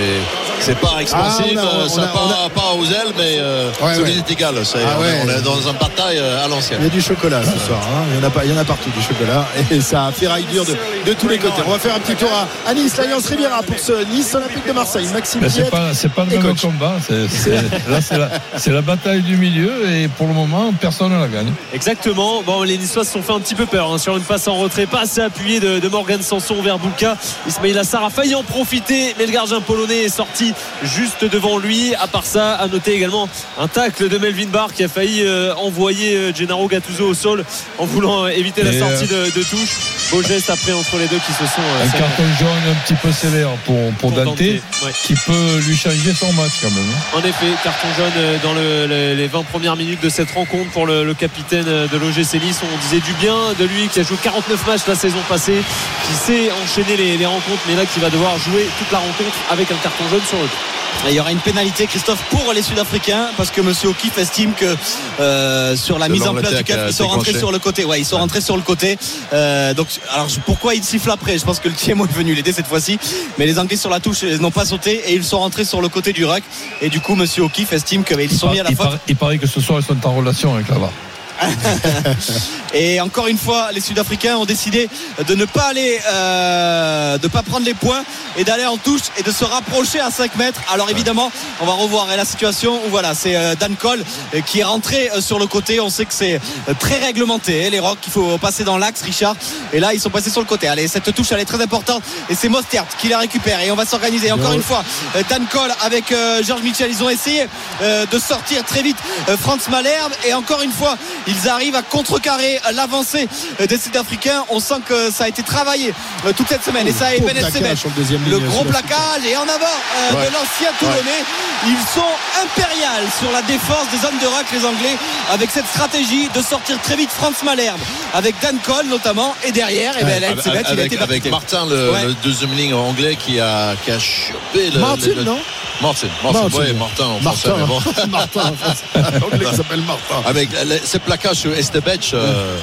c'est 0.59 0.77
pas 0.79 0.97
expansif, 0.99 1.45
Ah, 1.47 1.51
on 1.53 1.57
a- 1.57 1.61
euh, 1.61 1.85
on 1.85 1.89
ça 1.89 2.03
a- 2.03 2.07
part 2.07 2.41
a- 2.45 2.49
pas 2.49 2.73
aux 2.77 2.85
ailes, 2.85 3.13
mais 3.17 3.37
euh, 3.39 3.69
Ouais, 3.81 3.93
égal. 4.29 4.55
Ah 4.57 4.61
on, 4.97 5.03
est- 5.03 5.05
ouais. 5.05 5.19
on 5.25 5.29
est 5.29 5.41
dans 5.41 5.67
un 5.67 5.73
bataille 5.73 6.17
euh, 6.19 6.43
à 6.43 6.47
l'ancienne. 6.47 6.79
Il 6.81 6.85
y 6.85 6.89
a 6.89 6.93
du 6.93 7.01
chocolat 7.01 7.41
ce 7.43 7.59
soir. 7.65 7.79
hein. 7.91 8.03
Il, 8.11 8.19
y 8.19 8.23
en 8.23 8.27
a 8.27 8.29
pas, 8.29 8.45
il 8.45 8.51
y 8.51 8.53
en 8.53 8.57
a 8.57 8.65
partout 8.65 8.89
du 8.95 9.01
chocolat. 9.01 9.45
Et 9.71 9.81
ça 9.81 10.11
ferraille 10.15 10.45
dur 10.51 10.65
de, 10.65 10.75
de 11.05 11.13
tous 11.13 11.27
les 11.27 11.37
côtés. 11.37 11.61
On 11.65 11.71
va 11.71 11.79
faire 11.79 11.95
un 11.95 11.99
petit 11.99 12.15
tour 12.15 12.29
à, 12.33 12.69
à 12.69 12.73
Nice, 12.73 12.97
l'Alliance 12.97 13.25
Riviera 13.27 13.61
pour 13.63 13.77
ce 13.79 14.03
Nice 14.13 14.33
Olympique 14.35 14.65
de 14.67 14.71
Marseille. 14.73 15.07
Maxime 15.13 15.41
Mais 15.41 15.49
c'est 15.49 15.69
pas, 15.69 15.93
c'est 15.93 16.11
pas 16.11 16.25
le 16.25 16.31
même 16.37 16.41
coach. 16.43 16.61
combat. 16.61 16.93
C'est- 17.07 17.27
c'est- 17.29 17.89
là, 17.89 18.01
c'est 18.01 18.17
la, 18.17 18.29
c'est 18.57 18.71
la 18.71 18.81
bataille 18.81 19.21
du 19.21 19.37
milieu 19.37 19.89
et 19.91 20.07
pour 20.07 20.27
le 20.27 20.33
moment, 20.33 20.71
personne 20.79 21.11
ne 21.13 21.19
la 21.19 21.27
gagne. 21.27 21.51
Exactement. 21.73 22.41
Bon, 22.43 22.63
les 22.63 22.77
Niçois 22.77 23.03
se 23.05 23.11
sont 23.13 23.21
fait 23.21 23.33
un 23.33 23.39
petit 23.39 23.55
peu 23.55 23.65
peur 23.65 23.91
hein, 23.91 23.97
sur 23.97 24.15
une 24.17 24.23
passe 24.23 24.47
en 24.47 24.57
retrait, 24.59 24.85
pas 24.85 25.01
assez 25.01 25.21
appuyé 25.21 25.59
de, 25.59 25.79
de 25.79 25.87
Morgan 25.87 26.21
Sanson 26.21 26.61
vers 26.61 26.77
Bouka. 26.79 27.17
Ismail 27.47 27.77
Assar 27.77 28.03
a 28.03 28.09
failli 28.09 28.35
en 28.35 28.43
profiter, 28.43 29.15
mais 29.17 29.25
le 29.25 29.31
gardien 29.31 29.61
polonais 29.61 30.03
est 30.03 30.09
sorti 30.15 30.53
juste 30.83 31.25
devant 31.25 31.57
lui. 31.57 31.95
À 31.95 32.07
part 32.07 32.25
ça, 32.25 32.55
à 32.55 32.67
noter 32.67 32.93
également 32.93 33.27
un 33.59 33.67
tacle 33.67 34.09
de 34.09 34.17
Melvin 34.17 34.47
Barr 34.47 34.73
qui 34.73 34.83
a 34.83 34.87
failli 34.87 35.21
euh, 35.23 35.53
envoyer 35.55 36.15
euh, 36.15 36.33
Gennaro 36.33 36.67
Gattuso 36.67 37.07
au 37.07 37.13
sol 37.13 37.43
en 37.77 37.85
voulant 37.85 38.25
euh, 38.25 38.29
éviter 38.29 38.63
la 38.63 38.77
sortie 38.77 39.07
de, 39.07 39.25
de 39.35 39.43
touche. 39.43 39.75
Beau 40.11 40.21
geste 40.23 40.49
après 40.49 40.71
entre 40.73 40.97
les 40.97 41.07
deux 41.07 41.19
qui 41.19 41.33
se 41.33 41.45
sont. 41.45 41.61
Un 41.83 41.87
carton 41.89 42.23
jaune 42.39 42.49
un 42.71 42.75
petit 42.85 42.95
peu 42.95 43.11
sévère 43.11 43.49
pour, 43.65 43.75
pour, 43.99 44.09
Pour 44.09 44.11
Dante, 44.11 44.25
Dante, 44.25 44.39
ouais. 44.39 44.91
qui 45.03 45.13
peut 45.13 45.57
lui 45.67 45.77
changer 45.77 46.13
son 46.19 46.31
match 46.33 46.51
quand 46.61 46.71
même. 46.71 46.79
hein. 47.13 47.17
En 47.17 47.19
effet, 47.19 47.45
carton 47.63 47.87
jaune 47.95 48.39
dans 48.43 48.53
le- 48.53 48.87
le- 48.87 49.13
les 49.13 49.27
20 49.27 49.43
premières 49.43 49.75
minutes 49.75 50.01
de 50.01 50.09
cette 50.09 50.31
rencontre 50.31 50.69
pour 50.71 50.85
le, 50.87 51.03
le 51.03 51.13
capitaine 51.13 51.65
de 51.65 51.97
l'OGC 51.97 52.41
Nice. 52.43 52.59
On 52.63 52.77
disait 52.81 53.01
du 53.05 53.13
bien 53.13 53.35
de 53.59 53.65
lui 53.65 53.87
qui 53.87 53.99
a 53.99 54.03
joué 54.03 54.17
49 54.41 54.67
matchs 54.67 54.87
la 54.87 54.95
saison 54.95 55.19
passée, 55.27 55.61
qui 56.07 56.13
sait 56.13 56.49
enchaîner 56.63 56.95
les, 56.95 57.17
les 57.17 57.25
rencontres, 57.25 57.61
mais 57.67 57.75
là 57.75 57.85
qui 57.85 57.99
va 57.99 58.09
devoir 58.09 58.37
jouer 58.37 58.67
toute 58.77 58.91
la 58.91 58.99
rencontre 58.99 59.35
avec 59.51 59.69
un 59.69 59.75
carton 59.75 60.07
jaune 60.09 60.21
sur 60.27 60.37
le 60.37 60.43
dos. 60.43 61.07
Et 61.07 61.11
il 61.11 61.15
y 61.15 61.19
aura 61.19 61.31
une 61.31 61.39
pénalité, 61.39 61.87
Christophe, 61.87 62.21
pour 62.29 62.53
les 62.53 62.61
Sud-Africains, 62.61 63.29
parce 63.37 63.51
que 63.51 63.61
Monsieur 63.61 63.89
O'Keefe 63.89 64.17
estime 64.17 64.53
que 64.53 64.75
euh, 65.19 65.75
sur 65.75 65.99
la 65.99 66.09
mise 66.09 66.25
en 66.25 66.33
place 66.33 66.55
du 66.55 66.63
cap, 66.63 66.79
ils 66.87 66.93
sont 66.93 67.07
rentrés 67.07 67.33
sur 67.33 67.51
le 67.51 67.59
côté. 67.59 67.83
Ouais, 67.85 67.99
ils 67.99 68.05
sont 68.05 68.17
rentrés 68.17 68.41
sur 68.41 68.55
le 68.55 68.61
côté. 68.61 68.97
Euh, 69.33 69.73
donc, 69.73 69.87
alors 70.13 70.27
pourquoi 70.45 70.73
ils 70.75 70.83
sifflent 70.83 71.11
après? 71.11 71.37
Je 71.37 71.45
pense 71.45 71.59
que 71.59 71.67
le 71.69 71.75
TMO 71.75 72.05
est 72.05 72.13
venu 72.13 72.33
l'aider 72.33 72.53
cette 72.53 72.67
fois-ci, 72.67 72.97
mais 73.37 73.45
les 73.45 73.59
Anglais 73.59 73.77
sur 73.77 73.89
la 73.89 73.99
touche 73.99 74.23
ils 74.23 74.41
n'ont 74.41 74.51
pas 74.51 74.65
sauté 74.65 75.01
et 75.07 75.15
ils 75.15 75.23
sont 75.23 75.39
rentrés 75.39 75.65
sur 75.65 75.81
le 75.81 75.89
côté 75.89 76.13
du 76.13 76.25
ruck. 76.25 76.43
Et 76.81 76.89
du 76.89 76.99
coup, 77.01 77.15
Monsieur 77.15 77.43
O'Keefe 77.43 77.73
estime 77.73 78.03
qu'ils 78.03 78.31
sont 78.31 78.49
mis 78.49 78.59
à 78.59 78.63
la 78.63 78.71
il, 78.71 78.75
faute. 78.75 78.85
paraît, 78.85 78.99
il 79.07 79.15
paraît 79.15 79.37
que 79.37 79.47
ce 79.47 79.61
soir 79.61 79.79
ils 79.79 79.85
sont 79.85 80.05
en 80.05 80.15
relation 80.15 80.53
avec 80.55 80.69
la 80.69 80.79
VAR. 80.79 80.91
Et 82.73 83.01
encore 83.01 83.27
une 83.27 83.37
fois, 83.37 83.71
les 83.71 83.81
Sud-Africains 83.81 84.37
ont 84.37 84.45
décidé 84.45 84.89
de 85.27 85.35
ne 85.35 85.45
pas 85.45 85.69
aller, 85.69 85.99
euh, 86.11 87.17
de 87.17 87.27
pas 87.27 87.41
prendre 87.41 87.65
les 87.65 87.73
points 87.73 88.03
et 88.37 88.43
d'aller 88.43 88.65
en 88.65 88.77
touche 88.77 89.01
et 89.17 89.23
de 89.23 89.31
se 89.31 89.43
rapprocher 89.43 89.99
à 89.99 90.11
5 90.11 90.35
mètres. 90.35 90.61
Alors 90.71 90.89
évidemment, 90.89 91.31
on 91.61 91.65
va 91.65 91.73
revoir 91.73 92.07
la 92.15 92.25
situation 92.25 92.79
où 92.85 92.89
voilà, 92.89 93.13
c'est 93.13 93.35
euh, 93.35 93.55
Dan 93.55 93.75
Cole 93.75 94.03
euh, 94.33 94.41
qui 94.41 94.59
est 94.59 94.63
rentré 94.63 95.09
euh, 95.11 95.21
sur 95.21 95.39
le 95.39 95.47
côté. 95.47 95.79
On 95.79 95.89
sait 95.89 96.05
que 96.05 96.13
c'est 96.13 96.39
très 96.79 96.99
réglementé, 96.99 97.65
hein, 97.65 97.69
les 97.71 97.79
rocks. 97.79 97.99
Il 98.05 98.11
faut 98.11 98.37
passer 98.37 98.63
dans 98.63 98.77
l'axe, 98.77 99.01
Richard. 99.01 99.35
Et 99.73 99.79
là, 99.79 99.93
ils 99.93 99.99
sont 99.99 100.09
passés 100.09 100.29
sur 100.29 100.41
le 100.41 100.47
côté. 100.47 100.67
Allez, 100.67 100.87
cette 100.87 101.13
touche, 101.13 101.31
elle 101.31 101.39
est 101.39 101.45
très 101.45 101.61
importante. 101.61 102.03
Et 102.29 102.35
c'est 102.35 102.49
Mostert 102.49 102.85
qui 102.99 103.07
la 103.07 103.19
récupère. 103.19 103.61
Et 103.61 103.71
on 103.71 103.75
va 103.75 103.85
s'organiser. 103.85 104.31
Encore 104.31 104.53
une 104.53 104.63
fois, 104.63 104.83
Dan 105.29 105.45
Cole 105.51 105.71
avec 105.81 106.13
Georges 106.43 106.61
Mitchell. 106.61 106.89
Ils 106.91 107.03
ont 107.03 107.09
essayé 107.09 107.45
de 107.81 108.19
sortir 108.19 108.63
très 108.63 108.81
vite 108.81 108.97
Franz 109.39 109.69
Malherbe. 109.69 110.11
Et 110.27 110.33
encore 110.33 110.61
une 110.61 110.71
fois, 110.71 110.97
ils 111.29 111.47
arrivent 111.49 111.75
à 111.75 111.81
contrecarrer 111.81 112.59
l'avancée 112.73 113.27
des 113.59 113.77
Sud-Africains. 113.77 114.43
On 114.49 114.59
sent 114.59 114.81
que 114.87 115.11
ça 115.11 115.25
a 115.25 115.27
été 115.27 115.43
travaillé 115.43 115.93
euh, 116.25 116.33
toute 116.35 116.47
cette 116.49 116.63
semaine. 116.63 116.87
Et 116.87 116.91
ça 116.91 117.07
a 117.07 117.17
Beau 117.19 117.25
Ben 117.27 117.35
le 117.35 117.91
deuxième 117.95 118.21
Le 118.29 118.39
gros 118.39 118.63
plaquage 118.65 119.23
et 119.25 119.35
en 119.37 119.43
avant 119.43 119.53
euh, 119.53 120.15
Ouais. 120.15 120.25
de 120.27 120.33
l'ancien 120.33 120.69
Toulonnais. 120.79 121.23
Ils 121.67 121.85
sont 121.93 122.11
impériales 122.41 123.05
sur 123.19 123.31
la 123.31 123.41
défense 123.43 123.85
des 123.91 124.05
hommes 124.07 124.17
de 124.21 124.25
rock, 124.27 124.45
les 124.53 124.65
Anglais, 124.65 124.95
avec 125.31 125.49
cette 125.51 125.67
stratégie 125.67 126.29
de 126.33 126.41
sortir 126.41 126.79
très 126.81 126.95
vite 126.95 127.09
Franz 127.11 127.43
Malherbe, 127.43 127.79
avec 128.13 128.35
Dan 128.41 128.57
Cole 128.65 128.87
notamment, 128.87 129.35
et 129.45 129.51
derrière, 129.51 129.97
et 129.97 130.03
ben, 130.03 130.23
Avec, 130.23 130.45
il 130.45 130.79
a 130.79 130.85
été 130.85 130.97
avec. 130.99 131.29
Martin, 131.29 131.65
le, 131.67 131.91
Ouais. 131.91 132.05
le 132.05 132.13
deuxième 132.23 132.53
ligne 132.53 132.73
anglais 132.73 133.17
qui 133.17 133.39
a, 133.39 133.75
qui 133.83 133.91
a 133.91 133.99
chopé 133.99 134.71
le. 134.71 134.79
Martin, 134.79 135.07
le- 135.15 135.23
non 135.23 135.39
Martin, 135.81 136.07
Martin, 136.23 136.41
Martin. 136.41 136.57
ouais, 136.59 136.73
Martin 136.79 137.05
en 137.05 137.19
français, 137.21 137.47
Martin, 137.49 137.55
mais 137.57 137.65
bon. 137.65 137.79
Martin, 138.09 138.41
en 138.41 138.53
français. 138.53 139.19
L'anglais 139.21 139.45
qui 139.49 139.55
s'appelle 139.55 139.81
Martin. 139.81 140.15
Avec 140.29 140.49
ces 140.83 140.99
sur 141.33 141.53
Estebech, 141.53 142.11
euh, 142.13 142.57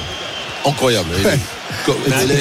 incroyable. 0.65 1.11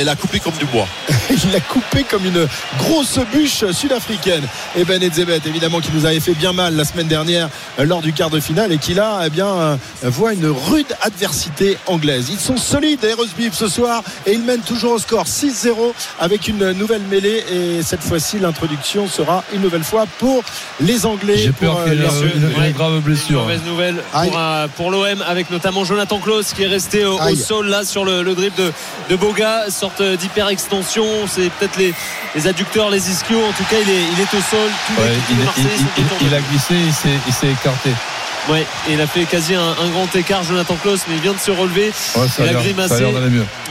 Il, 0.01 0.09
a 0.09 0.17
coupé 0.17 0.41
comme 0.41 0.55
du 0.55 0.65
bois. 0.67 0.87
Il 1.31 1.53
l'a 1.53 1.61
coupé 1.61 2.05
comme 2.05 2.25
une 2.27 2.47
grosse 2.79 3.19
bûche 3.33 3.65
sud-africaine. 3.73 4.43
Et 4.77 4.85
Ben 4.85 5.03
Edzebet, 5.03 5.41
évidemment, 5.47 5.81
qui 5.81 5.91
nous 5.93 6.05
avait 6.07 6.21
fait 6.21 6.35
bien 6.35 6.53
mal 6.53 6.75
la 6.77 6.85
semaine 6.85 7.07
dernière 7.07 7.49
euh, 7.79 7.85
lors 7.85 8.03
du 8.03 8.13
quart 8.13 8.31
de 8.31 8.41
finale 8.41 8.73
et 8.73 8.79
qui 8.79 8.95
là, 8.95 9.21
eh 9.27 9.31
bien, 9.31 9.47
euh, 9.47 9.77
voit 10.05 10.33
une 10.33 10.47
rude 10.47 10.87
adversité 11.03 11.77
anglaise. 11.87 12.27
Ils 12.31 12.39
sont 12.41 12.57
solides, 12.57 13.05
Eros 13.05 13.25
Beef, 13.37 13.55
ce 13.55 13.69
soir, 13.69 14.03
et 14.27 14.33
ils 14.33 14.43
mènent 14.43 14.61
toujours 14.63 14.93
au 14.93 14.99
score 14.99 15.25
6-0 15.27 15.93
avec 16.21 16.49
une 16.49 16.73
nouvelle 16.73 17.03
mêlée. 17.11 17.45
Et 17.53 17.83
cette 17.83 18.03
fois-ci, 18.03 18.39
l'introduction 18.39 19.09
sera 19.09 19.45
une 19.55 19.61
nouvelle 19.63 19.85
fois 19.85 20.07
pour 20.19 20.43
les 20.81 21.07
Anglais. 21.07 21.39
J'ai 21.39 21.53
peur 21.53 21.79
euh, 21.79 21.85
qu'il 21.91 22.01
y 22.01 22.05
ait 22.05 22.09
une, 22.35 22.43
une- 22.43 22.51
une 22.51 22.61
Ouais. 22.61 22.73
grave 22.73 23.01
blessure. 23.01 23.43
Mauvaise 23.43 23.61
nouvelle 23.67 23.97
pour, 24.13 24.39
pour 24.77 24.91
l'OM 24.91 25.23
avec 25.27 25.51
notamment 25.51 25.85
Jonathan 25.85 26.19
Klaus 26.19 26.53
qui 26.55 26.63
est 26.63 26.67
resté 26.69 27.05
au, 27.05 27.19
sol 27.37 27.69
là 27.69 27.85
sur 27.85 28.05
le, 28.05 28.23
le 28.23 28.35
dribble 28.35 28.57
de, 28.57 28.73
de 29.11 29.17
Boga, 29.17 29.36
sorte 29.71 30.03
d'hyper 30.03 30.49
extension. 30.49 31.05
C'est 31.27 31.51
peut-être 31.51 31.77
les, 31.77 31.95
les 32.35 32.47
adducteurs, 32.47 32.91
les 32.91 33.11
ischios. 33.11 33.43
En 33.45 33.53
tout 33.53 33.65
cas, 33.65 33.77
il 33.83 33.91
est, 33.91 34.03
il 34.13 34.21
est 34.21 34.35
au 34.35 34.41
sol. 34.41 34.71
Tous 34.87 35.03
Ouais, 35.03 35.09
les, 35.09 35.45
tous 35.45 36.27
il, 36.27 36.35
a 36.35 36.41
glissé, 36.41 36.75
il 37.27 37.33
s'est 37.33 37.49
écarté. 37.49 37.91
Ouais, 38.49 38.65
et 38.89 38.93
il 38.93 39.01
a 39.01 39.09
fait 39.09 39.25
quasi 39.25 39.55
un, 39.57 39.61
un 39.61 39.89
grand 39.91 40.15
écart, 40.15 40.45
Jonathan 40.45 40.77
Klaus, 40.81 41.01
mais 41.09 41.17
il 41.17 41.21
vient 41.21 41.33
de 41.33 41.39
se 41.39 41.51
relever. 41.51 41.87
Ouais, 42.15 42.29
ça, 42.29 42.45
Il 42.45 42.55
a 42.55 42.59
a 42.59 42.63
grimacé. 42.63 43.05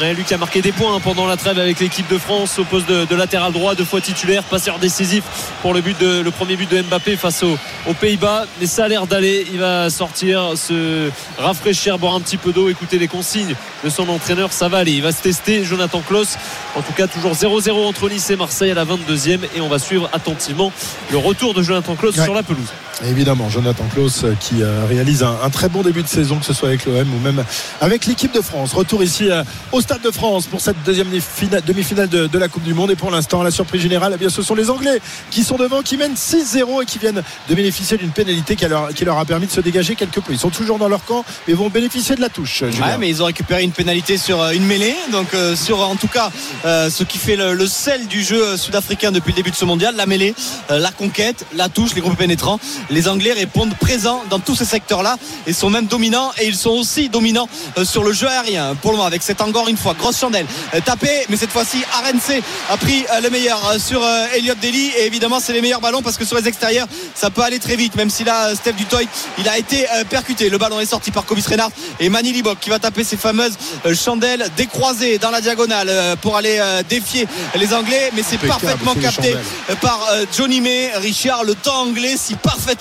Ouais, 0.01 0.13
lui 0.13 0.23
qui 0.25 0.33
a 0.33 0.37
marqué 0.37 0.61
des 0.61 0.73
points 0.73 0.93
hein, 0.95 0.99
pendant 1.01 1.27
la 1.27 1.37
trêve 1.37 1.57
avec 1.59 1.79
l'équipe 1.79 2.07
de 2.11 2.17
France 2.17 2.59
au 2.59 2.65
poste 2.65 2.89
de, 2.89 3.05
de 3.05 3.15
latéral 3.15 3.53
droit, 3.53 3.73
deux 3.75 3.85
fois 3.85 4.01
titulaire, 4.01 4.43
passeur 4.43 4.77
décisif 4.77 5.23
pour 5.61 5.73
le 5.73 5.79
but 5.79 5.97
de 5.99 6.19
le 6.19 6.29
premier 6.31 6.57
but 6.57 6.69
de 6.69 6.81
Mbappé 6.81 7.15
face 7.15 7.41
aux, 7.43 7.57
aux 7.87 7.93
Pays-Bas. 7.93 8.45
Mais 8.59 8.65
ça 8.67 8.83
a 8.85 8.87
l'air 8.89 9.07
d'aller. 9.07 9.47
Il 9.53 9.59
va 9.59 9.89
sortir, 9.89 10.57
se 10.57 11.09
rafraîchir, 11.39 11.97
boire 11.97 12.15
un 12.15 12.19
petit 12.21 12.37
peu 12.37 12.51
d'eau, 12.51 12.67
écouter 12.67 12.97
les 12.97 13.07
consignes 13.07 13.55
de 13.83 13.89
son 13.89 14.09
entraîneur. 14.09 14.51
Ça 14.51 14.67
va 14.67 14.79
aller. 14.79 14.91
Il 14.91 15.03
va 15.03 15.13
se 15.13 15.21
tester, 15.21 15.63
Jonathan 15.63 16.01
Klaus. 16.05 16.35
En 16.75 16.81
tout 16.81 16.91
cas, 16.93 17.07
toujours 17.07 17.31
0-0 17.33 17.71
entre 17.87 18.09
Nice 18.09 18.29
et 18.29 18.35
Marseille 18.35 18.71
à 18.71 18.75
la 18.75 18.83
22e. 18.83 19.39
Et 19.55 19.61
on 19.61 19.69
va 19.69 19.79
suivre 19.79 20.09
attentivement 20.11 20.73
le 21.11 21.17
retour 21.17 21.53
de 21.53 21.61
Jonathan 21.63 21.95
Klaus 21.95 22.17
Ouais. 22.17 22.23
sur 22.25 22.33
la 22.33 22.43
pelouse. 22.43 22.67
Évidemment, 23.03 23.49
Jonathan 23.49 23.83
Klaus 23.93 24.23
euh, 24.23 24.35
qui 24.39 24.61
euh, 24.61 24.85
réalise 24.87 25.21
un, 25.21 25.49
très 25.49 25.67
bon 25.67 25.81
début 25.81 26.01
de 26.01 26.07
saison, 26.07 26.39
que 26.39 26.45
ce 26.45 26.53
soit 26.53 26.69
avec 26.69 26.85
l'OM 26.85 27.13
ou 27.13 27.19
même 27.19 27.43
avec 27.81 28.05
l'équipe 28.05 28.33
de 28.33 28.39
France. 28.39 28.71
Retour 28.73 29.03
ici 29.03 29.29
euh, 29.29 29.43
au 29.73 29.81
Stade 29.81 30.01
de 30.01 30.11
France 30.11 30.47
pour 30.47 30.61
cette 30.61 30.81
deuxième 30.85 31.09
demi-finale 31.09 32.07
de, 32.07 32.37
la 32.37 32.47
Coupe 32.47 32.63
du 32.63 32.73
Monde. 32.73 32.91
Et 32.91 32.95
pour 32.95 33.11
l'instant, 33.11 33.43
la 33.43 33.51
surprise 33.51 33.81
générale, 33.81 34.13
eh 34.15 34.17
bien, 34.17 34.29
ce 34.29 34.41
sont 34.41 34.55
les 34.55 34.69
Anglais 34.69 35.01
qui 35.29 35.43
sont 35.43 35.57
devant, 35.57 35.81
qui 35.81 35.97
mènent 35.97 36.13
6-0 36.13 36.83
et 36.83 36.85
qui 36.85 36.97
viennent 36.97 37.21
de 37.49 37.55
bénéficier 37.55 37.97
d'une 37.97 38.11
pénalité 38.11 38.55
qui 38.55 38.65
leur, 38.65 39.19
a 39.19 39.25
permis 39.25 39.47
de 39.47 39.51
se 39.51 39.61
dégager 39.61 39.95
quelque 39.95 40.21
peu. 40.21 40.31
Ils 40.31 40.39
sont 40.39 40.49
toujours 40.49 40.77
dans 40.77 40.87
leur 40.87 41.03
camp, 41.03 41.25
mais 41.47 41.53
vont 41.53 41.69
bénéficier 41.69 42.15
de 42.15 42.21
la 42.21 42.29
touche. 42.29 42.61
Ouais, 42.61 42.97
mais 42.97 43.09
ils 43.09 43.21
ont 43.21 43.25
récupéré 43.25 43.63
une 43.63 43.71
pénalité 43.71 44.17
sur 44.17 44.41
une 44.51 44.65
mêlée, 44.65 44.95
donc 45.11 45.35
sur 45.55 45.81
en 45.81 45.95
tout 45.95 46.07
cas 46.07 46.31
ce 46.63 47.03
qui 47.03 47.17
fait 47.17 47.35
le, 47.35 47.67
sel 47.67 48.07
du 48.07 48.23
jeu 48.23 48.55
sud-africain 48.57 49.11
depuis 49.11 49.31
le 49.31 49.37
début 49.37 49.51
de 49.51 49.55
ce 49.55 49.65
mondial, 49.65 49.95
la 49.95 50.05
mêlée, 50.05 50.33
la 50.69 50.91
conquête, 50.91 51.45
la 51.55 51.67
touche, 51.67 51.93
les 51.95 52.01
groupes 52.01 52.17
pénétrants. 52.17 52.59
Les 52.89 53.07
Anglais 53.07 53.33
répondent 53.33 53.73
présents 53.75 54.23
dans 54.29 54.39
tous 54.39 54.55
ces 54.55 54.65
secteurs-là 54.65 55.17
et 55.47 55.53
sont 55.53 55.69
même 55.69 55.87
dominants 55.87 56.31
et 56.39 56.47
ils 56.47 56.55
sont 56.55 56.71
aussi 56.71 57.09
dominants 57.09 57.49
euh, 57.77 57.85
sur 57.85 58.03
le 58.03 58.13
jeu 58.13 58.27
aérien. 58.27 58.75
Pour 58.75 58.91
le 58.91 58.97
moment 58.97 59.07
avec 59.07 59.23
cette 59.23 59.41
encore 59.41 59.67
une 59.67 59.77
fois 59.77 59.93
grosse 59.93 60.19
chandelle 60.19 60.45
euh, 60.73 60.79
tapée, 60.81 61.25
mais 61.29 61.37
cette 61.37 61.51
fois-ci 61.51 61.77
RNC 61.77 62.41
a 62.69 62.77
pris 62.77 63.05
euh, 63.11 63.21
le 63.21 63.29
meilleur 63.29 63.59
sur 63.79 64.01
Elliot 64.35 64.53
Daly. 64.61 64.91
Et 64.99 65.05
évidemment 65.07 65.39
c'est 65.39 65.53
les 65.53 65.61
meilleurs 65.61 65.81
ballons 65.81 66.01
parce 66.03 66.17
que 66.17 66.25
sur 66.25 66.37
les 66.37 66.47
extérieurs 66.47 66.87
ça 67.15 67.29
peut 67.29 67.41
aller 67.41 67.59
très 67.59 67.75
vite 67.75 67.95
même 67.95 68.09
si 68.09 68.23
là 68.23 68.53
Steph 68.55 68.73
Dutoy 68.73 69.07
il 69.39 69.49
a 69.49 69.57
été 69.57 69.85
percuté. 70.09 70.49
Le 70.49 70.57
ballon 70.57 70.79
est 70.79 70.85
sorti 70.85 71.11
par 71.11 71.25
Kobis 71.25 71.45
Reinhardt 71.47 71.73
et 71.99 72.09
Manny 72.09 72.33
Libok 72.33 72.59
qui 72.59 72.69
va 72.69 72.79
taper 72.79 73.03
ses 73.03 73.17
fameuses 73.17 73.57
chandelles 73.93 74.47
décroisées 74.57 75.17
dans 75.17 75.31
la 75.31 75.41
diagonale 75.41 76.17
pour 76.21 76.37
aller 76.37 76.61
défier 76.87 77.27
les 77.55 77.73
Anglais. 77.73 78.11
Mais 78.15 78.23
c'est 78.27 78.37
parfaitement 78.37 78.93
capté 78.95 79.35
par 79.81 79.99
Johnny 80.35 80.61
May 80.61 80.91
Richard 80.95 81.43
le 81.43 81.55
temps 81.55 81.81
anglais 81.81 82.15
si 82.17 82.35
parfaitement 82.35 82.74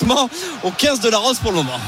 au 0.63 0.71
15 0.71 1.01
de 1.01 1.09
la 1.09 1.19
Rose 1.19 1.39
pour 1.39 1.53
le 1.53 1.59
moment 1.59 1.79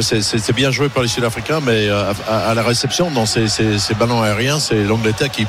c'est- 0.00 0.22
c'est 0.22 0.52
bien 0.52 0.70
joué 0.70 0.88
par 0.88 1.02
les 1.02 1.08
Sud-Africains, 1.08 1.60
mais 1.62 1.88
euh, 1.88 2.12
à, 2.28 2.54
la 2.54 2.62
réception, 2.62 3.10
dans 3.10 3.26
ces, 3.26 3.46
ballons 3.98 4.22
aériens, 4.22 4.58
c'est 4.58 4.82
l'Angleterre 4.82 5.30
qui, 5.30 5.46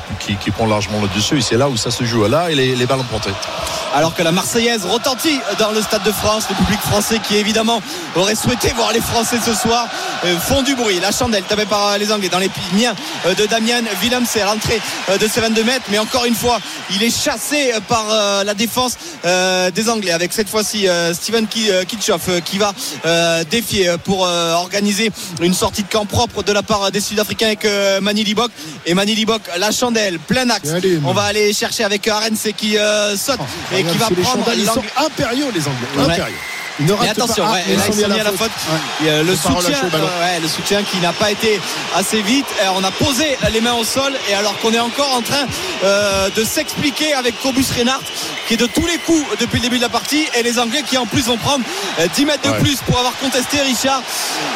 prend 0.50 0.66
largement 0.66 1.00
le 1.02 1.08
dessus. 1.14 1.40
C'est 1.42 1.56
là 1.56 1.68
où 1.68 1.76
ça 1.76 1.90
se 1.90 2.04
joue. 2.04 2.26
Là, 2.26 2.50
et 2.50 2.54
les, 2.54 2.86
ballons 2.86 3.04
portés. 3.04 3.30
alors 3.94 4.14
que 4.14 4.22
la 4.22 4.32
Marseillaise 4.32 4.84
retentit 4.86 5.38
dans 5.58 5.72
le 5.72 5.82
stade 5.82 6.02
de 6.04 6.12
France. 6.12 6.44
Le 6.48 6.56
public 6.56 6.80
français 6.80 7.20
qui 7.26 7.36
évidemment 7.36 7.82
aurait 8.16 8.34
souhaité 8.34 8.72
voir 8.76 8.92
les 8.92 9.00
Français 9.00 9.38
ce 9.44 9.54
soir 9.54 9.86
euh, 10.24 10.38
font 10.38 10.62
du 10.62 10.74
bruit. 10.74 10.98
La 11.00 11.10
chandelle 11.12 11.42
tapée 11.44 11.66
par 11.66 11.88
euh, 11.88 11.98
les 11.98 12.10
Anglais 12.12 12.28
dans 12.28 12.38
les 12.38 12.50
euh, 13.26 13.34
de 13.34 13.46
Damien 13.46 13.82
Willems 14.02 14.26
à 14.40 14.44
l'entrée 14.44 14.80
de 15.20 15.26
ses 15.28 15.40
22 15.40 15.64
mètres. 15.64 15.84
Mais 15.90 15.98
encore 15.98 16.24
une 16.24 16.34
fois, 16.34 16.58
il 16.90 17.02
est 17.02 17.10
chassé 17.16 17.72
par 17.88 18.06
la 18.44 18.54
défense 18.54 18.96
des 19.24 19.88
Anglais 19.88 20.12
avec 20.12 20.32
cette 20.32 20.48
fois-ci 20.48 20.86
Steven 21.12 21.46
Ki- 21.46 21.70
Kitchoff 21.86 22.28
qui 22.44 22.58
va 22.58 22.72
défier 23.44 23.90
pour 24.04 24.27
organiser 24.56 25.10
une 25.40 25.54
sortie 25.54 25.82
de 25.82 25.88
camp 25.88 26.06
propre 26.06 26.42
de 26.42 26.52
la 26.52 26.62
part 26.62 26.90
des 26.90 27.00
Sud-Africains 27.00 27.46
avec 27.46 27.64
euh, 27.64 28.00
Mani 28.00 28.24
Libok. 28.24 28.50
Et 28.86 28.94
Mani 28.94 29.14
Libok, 29.14 29.42
la 29.58 29.70
chandelle, 29.70 30.18
plein 30.18 30.48
axe. 30.50 30.70
Allez, 30.70 30.98
On 31.04 31.12
va 31.12 31.22
aller 31.22 31.52
chercher 31.52 31.84
avec 31.84 32.06
RNC 32.06 32.52
qui 32.56 32.78
euh, 32.78 33.16
saute 33.16 33.40
et 33.72 33.82
qui 33.82 33.96
va 33.98 34.08
les 34.10 34.22
prendre 34.22 34.46
l'angle. 34.64 34.88
impériaux, 34.96 35.46
les 35.54 35.60
Anglais. 35.60 35.88
Ouais. 35.96 36.02
Impériaux. 36.04 36.34
Ne 36.80 36.92
Mais 37.00 37.08
attention, 37.08 37.44
pas. 37.44 37.52
Ouais, 37.52 37.64
ils 37.68 37.76
là, 37.76 37.82
sont 37.82 37.92
ils 37.92 38.00
sont 38.02 38.08
mis 38.08 38.20
à 38.20 38.24
la 38.24 38.32
faute. 38.32 38.50
Ouais. 39.02 39.22
Le, 39.22 39.34
soutien, 39.34 39.76
euh, 39.82 40.20
ouais, 40.20 40.40
le 40.40 40.48
soutien 40.48 40.82
qui 40.82 40.98
n'a 40.98 41.12
pas 41.12 41.30
été 41.30 41.60
assez 41.96 42.22
vite. 42.22 42.46
Euh, 42.62 42.68
on 42.76 42.84
a 42.84 42.90
posé 42.90 43.36
les 43.52 43.60
mains 43.60 43.74
au 43.74 43.84
sol 43.84 44.12
et 44.28 44.34
alors 44.34 44.56
qu'on 44.60 44.72
est 44.72 44.78
encore 44.78 45.12
en 45.14 45.22
train 45.22 45.46
euh, 45.82 46.30
de 46.30 46.44
s'expliquer 46.44 47.14
avec 47.14 47.40
Cobus 47.42 47.66
Reinhardt 47.76 48.04
qui 48.46 48.54
est 48.54 48.56
de 48.56 48.66
tous 48.66 48.86
les 48.86 48.96
coups 48.98 49.26
depuis 49.40 49.58
le 49.58 49.64
début 49.64 49.76
de 49.76 49.82
la 49.82 49.88
partie 49.88 50.26
et 50.34 50.42
les 50.42 50.58
Anglais 50.58 50.82
qui 50.88 50.96
en 50.96 51.06
plus 51.06 51.26
vont 51.26 51.36
prendre 51.36 51.64
euh, 52.00 52.06
10 52.14 52.24
mètres 52.24 52.50
de 52.50 52.58
plus 52.62 52.76
pour 52.76 52.98
avoir 52.98 53.14
contesté 53.18 53.60
Richard. 53.60 54.02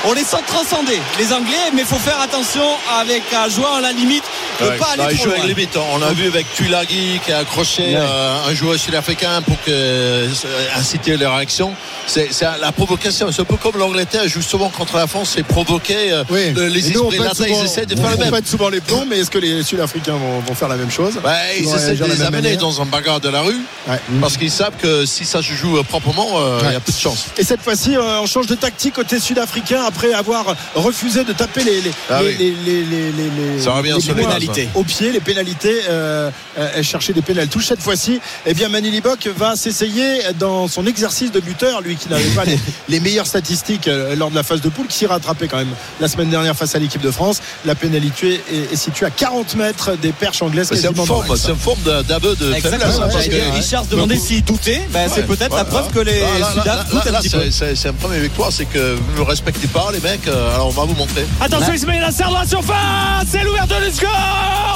On 0.04 0.12
les 0.12 0.24
sent 0.24 0.38
transcender 0.46 0.98
les 1.18 1.32
Anglais 1.32 1.70
mais 1.74 1.82
il 1.82 1.86
faut 1.86 1.96
faire 1.96 2.20
attention 2.20 2.64
avec 2.98 3.22
un 3.34 3.48
joueur 3.48 3.74
à 3.74 3.80
la 3.80 3.92
limite 3.92 4.24
Ouais. 4.70 4.76
pas 4.78 4.96
Là, 4.96 5.04
aller 5.04 5.14
il 5.14 5.18
trop 5.18 5.24
joue 5.28 5.34
loin. 5.34 5.44
avec 5.44 5.56
limite. 5.56 5.76
On 5.94 5.98
l'a 5.98 6.12
vu 6.12 6.26
avec 6.26 6.52
Tulagi 6.54 7.20
qui 7.24 7.32
a 7.32 7.38
accroché 7.38 7.82
Ouais. 7.82 7.96
euh, 7.96 8.48
un 8.48 8.54
joueur 8.54 8.78
sud-africain 8.78 9.42
pour 9.42 9.56
que, 9.62 9.70
euh, 9.70 10.28
inciter 10.76 11.16
les 11.16 11.26
réactions. 11.26 11.72
C'est 12.06 12.28
la 12.60 12.72
provocation. 12.72 13.30
C'est 13.32 13.42
un 13.42 13.44
peu 13.44 13.56
comme 13.56 13.78
l'Angleterre 13.78 14.26
joue 14.28 14.42
souvent 14.42 14.68
contre 14.68 14.96
la 14.96 15.06
France, 15.06 15.32
c'est 15.34 15.42
provoquer 15.44 16.12
euh, 16.12 16.24
Oui. 16.30 16.52
le- 16.52 16.66
les 16.68 16.88
esprits. 16.90 17.18
Là, 17.18 17.30
pète 17.30 17.38
ils 17.48 17.54
souvent- 17.54 17.64
essaient 17.64 17.86
de 17.86 17.94
on- 17.94 18.02
faire 18.02 18.10
le 18.10 18.16
on 18.16 18.20
même. 18.20 18.30
pète 18.30 18.46
souvent 18.48 18.68
les 18.68 18.80
plombs, 18.80 19.04
mais 19.08 19.18
est-ce 19.20 19.30
que 19.30 19.38
les 19.38 19.62
Sud-Africains 19.62 20.12
vont, 20.16 20.40
vont 20.40 20.54
faire 20.54 20.68
la 20.68 20.76
même 20.76 20.90
chose? 20.90 21.14
Ouais, 21.24 21.58
ils 21.58 21.64
vont 21.66 21.76
essaient 21.76 21.94
de 21.94 22.04
les 22.04 22.22
amener 22.22 22.42
manière. 22.42 22.58
dans 22.58 22.80
un 22.82 22.86
bagarre 22.86 23.20
de 23.20 23.28
la 23.28 23.40
rue 23.42 23.60
Ouais. 23.88 23.98
parce 24.20 24.36
qu'ils 24.36 24.50
savent 24.50 24.74
que 24.80 25.06
si 25.06 25.24
ça 25.24 25.42
se 25.42 25.52
joue 25.52 25.78
euh, 25.78 25.82
proprement, 25.82 26.28
euh, 26.36 26.58
il 26.64 26.72
y 26.72 26.76
a 26.76 26.80
peu 26.80 26.92
de 26.92 26.98
chance. 26.98 27.26
Et 27.38 27.44
cette 27.44 27.62
fois-ci, 27.62 27.96
euh, 27.96 28.20
on 28.20 28.26
change 28.26 28.46
de 28.46 28.54
tactique 28.54 28.94
côté 28.94 29.18
sud-africain 29.20 29.82
après 29.86 30.12
avoir 30.12 30.44
refusé 30.74 31.24
de 31.24 31.32
taper 31.32 31.62
les, 31.64 31.80
les, 31.80 31.90
Ah 32.10 32.20
les, 32.22 32.28
oui. 32.28 32.36
les, 32.38 32.84
les, 32.84 33.12
les- 33.12 33.54
les- 33.56 33.62
Ça 33.62 33.72
revient 33.72 33.92
les 33.94 34.00
sur 34.00 34.14
les 34.14 34.22
points 34.22 34.32
pénalités. 34.52 34.68
au 34.78 34.84
pied, 34.84 35.12
les 35.12 35.20
pénalités, 35.20 35.80
euh, 35.88 36.30
euh, 36.58 36.82
chercher 36.82 37.12
des 37.12 37.22
pénales 37.22 37.48
touches. 37.48 37.66
Cette 37.66 37.80
fois-ci, 37.82 38.20
eh 38.46 38.54
bien, 38.54 38.68
Manu 38.68 38.90
va 39.36 39.56
s'essayer 39.56 40.20
dans 40.38 40.68
son 40.68 40.86
exercice 40.86 41.32
de 41.32 41.40
buteur, 41.40 41.80
lui 41.80 41.96
qui 41.96 42.08
n'avait 42.08 42.22
pas 42.34 42.44
les, 42.46 42.58
les 42.88 43.00
meilleures 43.00 43.26
statistiques 43.26 43.88
euh, 43.88 44.14
lors 44.16 44.30
de 44.30 44.34
la 44.36 44.42
phase 44.42 44.60
de 44.60 44.68
poule, 44.68 44.86
qui 44.86 44.98
s'est 44.98 45.06
rattrapé 45.06 45.48
quand 45.48 45.56
même 45.58 45.72
la 46.00 46.08
semaine 46.08 46.28
dernière 46.30 46.54
face 46.56 46.74
à 46.74 46.78
l'équipe 46.78 47.00
de 47.00 47.10
France. 47.10 47.40
La 47.64 47.74
pénalité 47.74 48.40
est, 48.52 48.72
est 48.72 48.76
située 48.76 49.06
à 49.06 49.10
40 49.10 49.54
mètres 49.56 49.96
des 49.96 50.12
perches 50.12 50.42
anglaises. 50.42 50.68
C'est 50.72 50.86
une 50.88 50.94
forme, 50.94 51.26
l'axe. 51.28 51.42
c'est 51.42 51.50
une 51.52 51.56
forme 51.58 51.80
de- 51.82 52.02
d'aveu 52.02 52.34
de 52.36 52.52
hein, 52.52 53.52
Richard 53.54 53.84
se 53.84 53.90
demandait 53.90 54.16
s'il 54.16 54.44
doutait. 54.44 54.82
Ben, 54.92 55.08
c'est 55.12 55.20
Ouais, 55.22 55.26
peut-être 55.36 55.54
la 55.56 55.64
preuve 55.64 55.90
que 55.92 56.00
les 56.00 56.20
là, 56.20 56.26
Sudaf 56.52 56.88
doutent 56.90 57.04
là, 57.04 57.10
un 57.10 57.12
là, 57.12 57.18
petit 57.20 57.28
c'est- 57.28 57.38
peu. 57.68 57.74
C'est 57.76 57.88
une 57.88 57.94
première 57.96 58.20
victoire, 58.20 58.50
c'est 58.52 58.64
que 58.66 58.94
vous 58.94 59.12
ne 59.12 59.18
me 59.18 59.22
respectez 59.22 59.68
pas, 59.68 59.90
les 59.92 60.00
mecs. 60.00 60.26
euh, 60.28 60.54
Alors 60.54 60.68
on 60.68 60.70
va 60.70 60.84
vous 60.84 60.94
montrer. 60.94 61.24
Attention 61.40 61.72
Ismail 61.72 62.02
Assar 62.02 62.30
dans 62.30 62.38
la 62.40 62.46
surface 62.46 63.26
C'est 63.30 63.42
l'ouverture 63.44 63.80
du 63.80 63.90
score 63.96 64.10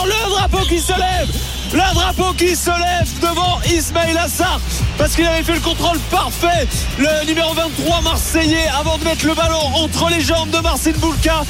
Le 0.05 0.31
drapeau 0.31 0.64
qui 0.69 0.81
se 0.81 0.92
lève 0.92 1.29
Le 1.73 1.95
drapeau 1.95 2.33
qui 2.35 2.55
se 2.57 2.71
lève 2.71 3.09
devant 3.21 3.59
Ismail 3.71 4.16
Assar 4.19 4.61
parce 4.99 5.14
qu'il 5.14 5.27
avait 5.27 5.42
fait 5.42 5.55
le 5.55 5.61
contrôle 5.61 5.99
parfait 6.11 6.66
le 6.99 7.27
numéro 7.27 7.53
23 7.55 8.01
Marseillais 8.03 8.69
avant 8.79 8.97
de 8.99 9.05
mettre 9.05 9.27
le 9.27 9.35
ballon 9.35 9.61
entre 9.75 10.09
les 10.09 10.21
jambes 10.21 10.51
de 10.51 10.59
Marcin 10.59 10.92
Boulka 10.99 11.42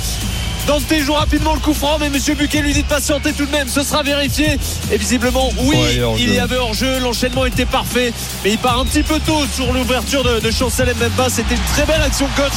Dante 0.66 0.82
joue 1.00 1.12
rapidement 1.12 1.54
le 1.54 1.60
coup 1.60 1.74
franc, 1.74 1.96
mais 2.00 2.10
Monsieur 2.10 2.34
Buquet 2.34 2.60
lui 2.60 2.72
dit 2.72 2.82
de 2.82 2.88
patienter 2.88 3.32
tout 3.32 3.46
de 3.46 3.52
même. 3.52 3.68
Ce 3.68 3.84
sera 3.84 4.02
vérifié. 4.02 4.58
Et 4.90 4.96
visiblement, 4.96 5.48
oui, 5.58 5.76
Ouais, 5.76 6.16
il 6.18 6.34
y 6.34 6.40
avait 6.40 6.56
hors-jeu. 6.56 6.98
L'enchaînement 6.98 7.44
était 7.44 7.66
parfait, 7.66 8.12
mais 8.42 8.50
il 8.50 8.58
part 8.58 8.80
un 8.80 8.84
petit 8.84 9.04
peu 9.04 9.20
tôt 9.20 9.44
sur 9.54 9.72
l'ouverture 9.72 10.24
de, 10.24 10.40
de 10.40 10.50
Chancel 10.50 10.92
Mbemba. 10.92 11.28
C'était 11.30 11.54
une 11.54 11.62
très 11.72 11.84
belle 11.86 12.02
action 12.02 12.26
coach, 12.34 12.50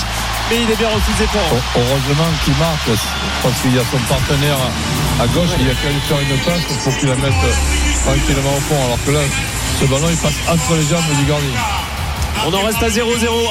mais 0.50 0.64
il 0.64 0.72
est 0.72 0.76
bien 0.76 0.90
refusé 0.90 1.26
pour. 1.32 1.82
Heureusement 1.82 2.30
qu'il 2.44 2.56
marque 2.58 2.90
parce 3.44 3.62
qu'il 3.62 3.76
y 3.76 3.80
a 3.80 3.84
son 3.92 4.00
partenaire 4.08 4.58
à 5.20 5.28
gauche, 5.28 5.50
il 5.60 5.70
a 5.70 5.76
qu'à 5.76 5.90
lui 5.90 6.02
faire 6.02 6.20
une 6.20 6.38
passe 6.40 6.84
pour 6.84 6.98
qu'il 6.98 7.10
la 7.10 7.16
mette 7.16 7.34
tranquillement 8.04 8.56
au 8.56 8.62
fond. 8.62 8.86
Alors 8.86 9.00
que 9.06 9.12
là, 9.12 9.22
ce 9.80 9.86
ballon 9.86 10.08
il 10.10 10.18
passe 10.18 10.40
entre 10.48 10.76
les 10.76 10.88
jambes 10.88 11.18
du 11.18 11.26
gardien. 11.26 11.89
On 12.48 12.54
en 12.54 12.64
reste 12.64 12.82
à 12.82 12.88
0-0 12.90 13.02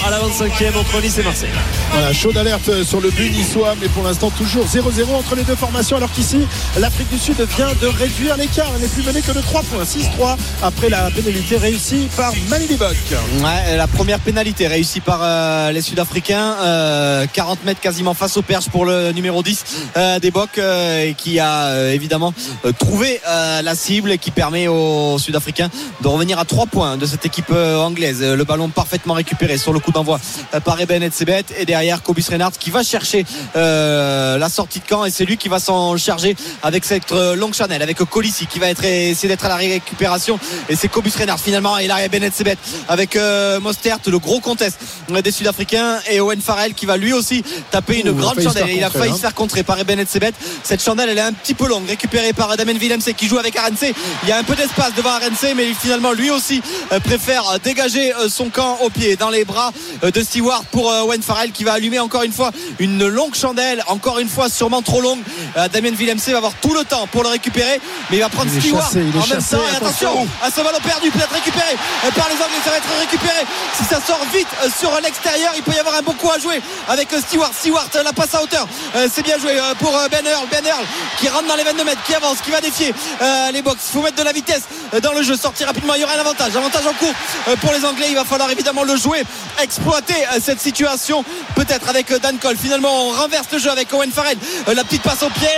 à 0.07 0.11
la 0.11 0.19
25e 0.21 0.77
entre 0.77 1.01
Nice 1.01 1.19
et 1.19 1.23
Marseille. 1.23 1.51
Voilà, 1.93 2.13
chaud 2.13 2.33
d'alerte 2.33 2.83
sur 2.85 3.01
le 3.01 3.11
but 3.11 3.31
niçois, 3.31 3.75
mais 3.81 3.89
pour 3.89 4.03
l'instant 4.03 4.31
toujours 4.31 4.65
0-0 4.67 5.15
entre 5.15 5.37
les 5.37 5.45
deux 5.45 5.55
formations, 5.55 5.97
alors 5.99 6.11
qu'ici, 6.11 6.39
l'Afrique 6.79 7.09
du 7.11 7.19
Sud 7.19 7.37
vient 7.57 7.69
de 7.81 7.87
réduire 7.87 8.37
l'écart. 8.37 8.71
Elle 8.75 8.83
n'est 8.83 8.89
plus 8.89 9.03
menée 9.05 9.21
que 9.21 9.31
de 9.33 9.41
3 9.41 9.63
points, 9.63 9.85
6-3 9.85 10.37
après 10.63 10.89
la 10.89 11.11
pénalité 11.11 11.59
réussie 11.59 12.09
par 12.17 12.33
Manili 12.49 12.77
Bock. 12.77 12.97
Ouais, 13.41 13.77
la 13.77 13.87
première 13.87 14.19
pénalité 14.21 14.67
réussie 14.67 15.01
par 15.01 15.21
euh, 15.23 15.71
les 15.71 15.83
Sud-Africains. 15.83 16.57
euh, 16.63 17.27
40 17.33 17.65
mètres 17.65 17.81
quasiment 17.81 18.15
face 18.15 18.37
aux 18.37 18.43
perches 18.43 18.69
pour 18.71 18.85
le 18.87 19.13
numéro 19.13 19.43
10 19.43 19.65
euh, 19.97 20.19
des 20.19 20.31
Bocs 20.31 20.59
euh, 20.59 21.05
et 21.05 21.15
qui 21.15 21.39
a 21.39 21.65
euh, 21.67 21.93
évidemment 21.93 22.33
euh, 22.65 22.73
trouvé 22.73 23.21
euh, 23.29 23.63
la 23.63 23.75
cible 23.75 24.11
et 24.13 24.19
qui 24.19 24.31
permet 24.31 24.67
aux 24.67 25.19
Sud-Africains 25.19 25.69
de 26.01 26.09
revenir 26.09 26.39
à 26.39 26.45
3 26.45 26.67
points 26.67 26.97
de 26.97 27.07
cette 27.07 27.27
équipe 27.27 27.51
euh, 27.53 27.77
anglaise. 27.79 28.19
Euh, 28.23 28.35
Le 28.37 28.45
ballon 28.45 28.69
parfaitement 28.83 29.15
récupéré 29.15 29.59
sur 29.59 29.73
le 29.73 29.81
coup 29.81 29.91
d'envoi 29.91 30.21
euh, 30.55 30.61
par 30.61 30.81
Eben 30.81 31.03
Etzebet 31.03 31.47
et 31.59 31.67
derrière 31.67 32.01
Cobus 32.05 32.27
Reinhardt 32.31 32.57
qui 32.61 32.71
va 32.71 32.85
chercher 32.85 33.25
euh, 33.57 34.39
la 34.39 34.49
sortie 34.49 34.79
de 34.79 34.85
camp. 34.85 35.05
Et 35.05 35.11
c'est 35.11 35.25
lui 35.25 35.37
qui 35.37 35.49
va 35.49 35.59
s'en 35.59 35.97
charger 35.97 36.37
avec 36.63 36.85
cette 36.85 37.11
euh, 37.11 37.35
longue 37.35 37.55
chanel 37.55 37.83
avec 37.83 37.99
Colissi 38.05 38.47
qui 38.47 38.61
va 38.61 38.69
être 38.69 38.85
essayer 38.85 39.29
d'être 39.29 39.45
à 39.45 39.49
la 39.49 39.57
récupération. 39.57 40.39
Et 40.69 40.77
c'est 40.77 40.87
Cobus 40.89 41.11
Reinhardt 41.19 41.43
finalement 41.43 41.77
et 41.79 41.89
là 41.89 41.97
il 41.99 42.03
y 42.03 42.05
a 42.05 42.09
Ben 42.09 42.23
Etzebet 42.23 42.57
avec 42.89 43.17
euh, 43.17 43.59
Mostert 43.59 43.99
le 44.07 44.19
gros 44.19 44.41
contest 44.41 44.79
euh, 45.11 45.23
des 45.23 45.33
Sud-Africains. 45.33 45.99
Et 46.11 46.21
Owen 46.21 46.41
Farrell 46.41 46.75
qui 46.75 46.87
va 46.87 46.97
lui 46.97 47.13
aussi 47.13 47.43
taper 47.73 48.01
une 48.01 48.11
Ouh, 48.11 48.15
grande 48.15 48.41
chandelle. 48.41 48.71
Il 48.71 48.85
a 48.85 48.91
failli 48.91 49.11
hein. 49.11 49.17
se 49.17 49.21
faire 49.21 49.35
contrer 49.35 49.63
par 49.63 49.85
Ben 49.85 49.99
Etzebet 49.99 50.33
cette 50.63 50.83
chandelle 50.83 51.09
elle 51.09 51.19
est 51.19 51.23
un 51.23 51.33
petit 51.33 51.55
peu 51.55 51.67
longue 51.67 51.89
récupérée 51.89 52.33
par 52.33 52.57
Damien 52.57 52.79
Willemse 52.79 53.11
qui 53.17 53.27
joue 53.27 53.39
avec 53.39 53.57
Arense 53.57 53.85
il 54.23 54.29
y 54.29 54.33
a 54.33 54.39
un 54.39 54.45
peu 54.45 54.55
d'espace 54.55 54.95
devant 54.97 55.11
Arense 55.11 55.47
mais 55.57 55.73
finalement 55.75 56.13
lui 56.13 56.31
aussi 56.31 56.61
préfère 57.05 57.59
dégager 57.61 58.13
son 58.29 58.51
camp 58.51 58.68
au 58.81 58.91
pied 58.91 59.17
dans 59.17 59.31
les 59.31 59.45
bras 59.45 59.73
euh, 60.05 60.11
de 60.11 60.23
Stewart 60.23 60.65
pour 60.71 60.91
euh, 60.91 61.03
Owen 61.03 61.23
Farrell 61.23 61.53
qui 61.53 61.65
va 61.65 61.73
allumer 61.75 61.99
encore 61.99 62.23
une 62.23 62.33
fois 62.33 62.51
une 62.79 63.07
longue 63.07 63.35
chandelle 63.35 63.83
encore 63.89 64.19
une 64.19 64.29
fois 64.29 64.49
sûrement 64.49 64.83
trop 64.83 65.01
longue. 65.01 65.21
Euh, 65.57 65.69
Damien 65.69 65.91
Willemse 65.93 66.29
va 66.29 66.37
avoir 66.39 66.53
tout 66.61 66.75
le 66.75 66.85
temps 66.85 67.07
pour 67.13 67.23
le 67.23 67.29
récupérer 67.31 67.81
mais 68.11 68.17
il 68.19 68.21
va 68.21 68.29
prendre 68.29 68.51
Il 68.53 68.61
Stewart 68.61 68.83
chassé, 68.85 68.99
en 69.01 69.03
même 69.03 69.43
temps. 69.43 69.59
Et 69.73 69.77
attention. 69.77 70.11
attention 70.11 70.29
à 70.43 70.51
ce 70.51 70.61
ballon 70.61 70.79
perdu 70.85 71.11
peut 71.11 71.19
être 71.21 71.33
récupéré 71.35 71.73
euh, 72.05 72.11
par 72.13 72.29
les 72.29 72.35
Anglais 72.37 72.61
ça 72.65 72.71
va 72.71 72.77
être 72.79 72.99
récupéré. 73.01 73.41
Si 73.77 73.85
ça 73.85 74.01
sort 74.01 74.21
vite 74.33 74.49
euh, 74.65 74.69
sur 74.79 74.91
l'extérieur 75.01 75.53
il 75.57 75.63
peut 75.63 75.73
y 75.75 75.79
avoir 75.79 75.95
un 75.97 76.03
bon 76.03 76.13
coup 76.13 76.31
à 76.31 76.39
jouer 76.39 76.61
avec 76.89 77.13
euh, 77.13 77.21
Stewart. 77.21 77.51
Stewart 77.59 77.89
euh, 77.97 78.03
la 78.03 78.13
passe 78.13 78.35
à 78.35 78.43
hauteur 78.43 78.67
Euh, 78.97 79.07
c'est 79.13 79.23
bien 79.23 79.39
joué 79.39 79.53
euh, 79.59 79.75
pour 79.79 79.95
euh, 79.97 80.09
Ben 80.09 80.25
Earl. 80.27 80.47
Ben 80.51 80.65
Earl 80.65 80.85
qui 81.19 81.29
rentre 81.29 81.47
dans 81.47 81.57
les 81.57 81.65
22 81.65 81.85
mètres 81.85 82.03
qui 82.05 82.15
avance 82.15 82.39
qui 82.45 82.51
va 82.51 82.61
défier 82.61 82.95
euh, 83.23 83.51
les 83.53 83.63
box 83.63 83.79
il 83.89 83.93
faut 83.95 84.03
mettre 84.03 84.17
de 84.17 84.23
la 84.23 84.33
vitesse 84.33 84.63
euh, 84.95 85.01
dans 85.01 85.13
le 85.13 85.23
jeu 85.23 85.37
sortir 85.37 85.67
rapidement 85.67 85.95
il 85.95 86.01
y 86.01 86.05
aura 86.05 86.15
un 86.15 86.21
avantage. 86.21 86.57
Avantage 86.57 86.87
en 86.87 86.93
cours 86.95 87.13
euh, 87.49 87.57
pour 87.57 87.73
les 87.73 87.85
Anglais 87.85 88.07
il 88.11 88.15
va 88.17 88.25
falloir 88.25 88.51
évidemment 88.59 88.83
le 88.83 88.97
jouer 88.97 89.23
exploiter 89.63 90.15
euh, 90.15 90.39
cette 90.43 90.61
situation 90.61 91.25
peut-être 91.55 91.89
avec 91.89 92.11
euh, 92.11 92.19
Dan 92.19 92.39
Cole. 92.39 92.57
Finalement 92.57 93.09
on 93.09 93.13
renverse 93.13 93.47
le 93.53 93.59
jeu 93.59 93.71
avec 93.71 93.93
Owen 93.93 94.11
Farrell. 94.11 94.37
Euh, 94.69 94.75
la 94.75 94.85
petite 94.85 95.03
passe 95.03 95.23
au 95.23 95.31
pied 95.31 95.49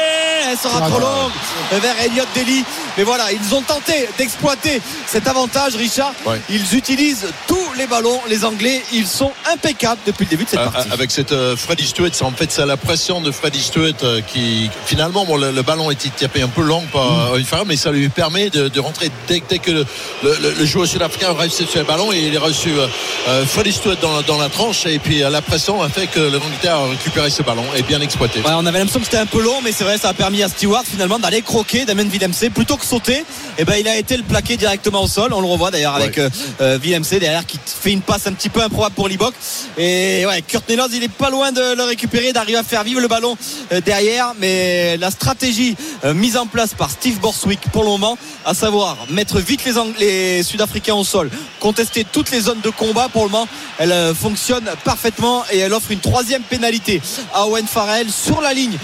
elle 0.50 0.58
sera 0.58 0.88
trop 0.88 1.00
longue 1.00 1.32
vers 1.80 1.98
Elliott 2.00 2.28
Daly. 2.34 2.64
Mais 2.96 3.04
voilà 3.04 3.32
ils 3.32 3.54
ont 3.54 3.62
tenté 3.62 4.08
d'exploiter 4.18 4.82
cet 5.06 5.26
avantage 5.26 5.76
Richard. 5.76 6.12
Ouais. 6.26 6.40
ils 6.50 6.76
utilisent 6.76 7.26
tous 7.46 7.59
les 7.80 7.86
ballons 7.86 8.20
les 8.28 8.44
Anglais 8.44 8.82
ils 8.92 9.06
sont 9.06 9.32
impeccables 9.52 10.00
depuis 10.06 10.24
le 10.24 10.30
début 10.30 10.44
de 10.44 10.50
cette 10.50 10.60
Euh, 10.60 10.68
partie 10.68 10.90
avec 10.92 11.10
cette 11.10 11.32
euh, 11.32 11.56
Freddy 11.56 11.86
Stewart, 11.86 12.10
c'est 12.12 12.24
en 12.24 12.30
fait 12.32 12.50
c'est 12.52 12.66
la 12.66 12.76
pression 12.76 13.20
de 13.22 13.30
Freddy 13.32 13.60
Stewart 13.60 13.94
euh, 14.02 14.20
qui 14.20 14.70
finalement 14.86 15.24
bon, 15.24 15.36
le, 15.36 15.50
le 15.50 15.62
ballon 15.62 15.90
était 15.90 16.10
tapé 16.10 16.42
un 16.42 16.48
peu 16.48 16.62
long 16.62 16.82
par 16.92 17.10
Mm. 17.10 17.32
Owen 17.32 17.44
Farrell, 17.44 17.66
mais 17.66 17.76
ça 17.76 17.90
lui 17.90 18.08
permet 18.10 18.50
de, 18.50 18.68
de 18.68 18.80
rentrer 18.80 19.08
dès, 19.28 19.42
dès 19.48 19.58
que 19.58 19.70
le, 19.70 19.86
le- 20.22 20.36
le- 20.42 20.54
le 20.60 20.66
joueur 20.66 20.86
sud-africain 20.86 21.30
a 21.30 21.32
réussi 21.34 21.64
sur 21.66 21.80
le 21.80 21.86
ballon 21.86 22.12
et 22.12 22.18
il 22.28 22.36
a 22.36 22.40
reçu 22.40 22.68
euh, 22.70 22.86
euh, 23.28 23.46
Freddy 23.46 23.72
Stewart 23.72 23.96
dans, 24.02 24.20
dans 24.22 24.38
la 24.38 24.48
tranche 24.50 24.84
et 24.86 24.98
puis 24.98 25.22
euh, 25.22 25.30
la 25.30 25.40
pression 25.42 25.80
a 25.82 25.88
fait 25.88 26.06
que 26.06 26.20
l'Angleterre 26.20 26.76
a 26.76 26.88
récupéré 26.88 27.30
ce 27.30 27.42
ballon 27.42 27.64
et 27.76 27.82
bien 27.82 28.00
exploité. 28.02 28.40
Ouais, 28.40 28.52
on 28.54 28.66
avait 28.66 28.78
l'impression 28.78 29.00
que 29.00 29.06
c'était 29.06 29.16
un 29.18 29.26
peu 29.26 29.42
long, 29.42 29.60
mais 29.64 29.72
c'est 29.72 29.84
vrai, 29.84 29.96
ça 29.98 30.10
a 30.10 30.14
permis 30.14 30.42
à 30.42 30.48
Stewart 30.48 30.84
finalement 30.84 31.18
d'aller 31.18 31.40
croquer 31.42 31.84
Damien 31.86 32.04
Willemse 32.08 32.44
plutôt 32.54 32.76
que 32.76 32.84
sauter. 32.84 33.24
Et 33.58 33.64
ben, 33.64 33.76
il 33.80 33.88
a 33.88 33.96
été 33.96 34.16
le 34.16 34.22
plaqué 34.22 34.56
directement 34.56 35.02
au 35.02 35.08
sol. 35.08 35.32
On 35.32 35.40
le 35.40 35.46
revoit 35.46 35.70
d'ailleurs 35.70 35.94
avec 35.94 36.16
Ouais. 36.16 36.28
euh, 36.60 36.78
euh, 36.82 37.18
derrière 37.20 37.46
qui 37.46 37.58
fait 37.74 37.92
une 37.92 38.02
passe 38.02 38.26
un 38.26 38.32
petit 38.32 38.48
peu 38.48 38.62
improbable 38.62 38.94
pour 38.94 39.08
Libok. 39.08 39.34
Et 39.78 40.24
ouais, 40.26 40.42
Kurt 40.42 40.68
Nelos, 40.68 40.88
il 40.92 41.02
est 41.02 41.08
pas 41.08 41.30
loin 41.30 41.52
de 41.52 41.74
le 41.74 41.82
récupérer, 41.84 42.32
d'arriver 42.32 42.58
à 42.58 42.62
faire 42.62 42.84
vivre 42.84 43.00
le 43.00 43.08
ballon 43.08 43.36
euh, 43.72 43.80
derrière. 43.80 44.32
Mais 44.38 44.96
la 44.96 45.10
stratégie 45.10 45.76
euh, 46.04 46.14
mise 46.14 46.36
en 46.36 46.46
place 46.46 46.74
par 46.74 46.90
Steve 46.90 47.18
Borswick 47.20 47.60
pour 47.72 47.84
le 47.84 47.90
moment, 47.90 48.18
à 48.44 48.54
savoir 48.54 48.96
mettre 49.10 49.38
vite 49.38 49.62
les, 49.98 50.42
Sud-Africains 50.42 50.94
au 50.94 51.04
sol, 51.04 51.30
contester 51.60 52.04
toutes 52.10 52.30
les 52.30 52.40
zones 52.40 52.60
de 52.60 52.70
combat 52.70 53.08
pour 53.08 53.24
le 53.24 53.30
moment, 53.30 53.48
elle 53.78 53.92
euh, 53.92 54.14
fonctionne 54.14 54.64
parfaitement 54.84 55.44
et 55.52 55.58
elle 55.58 55.72
offre 55.72 55.90
une 55.90 56.00
troisième 56.00 56.42
pénalité 56.42 57.00
à 57.32 57.46
Owen 57.46 57.66
Farrell 57.66 58.08
sur 58.10 58.40
la 58.40 58.52
ligne 58.52 58.76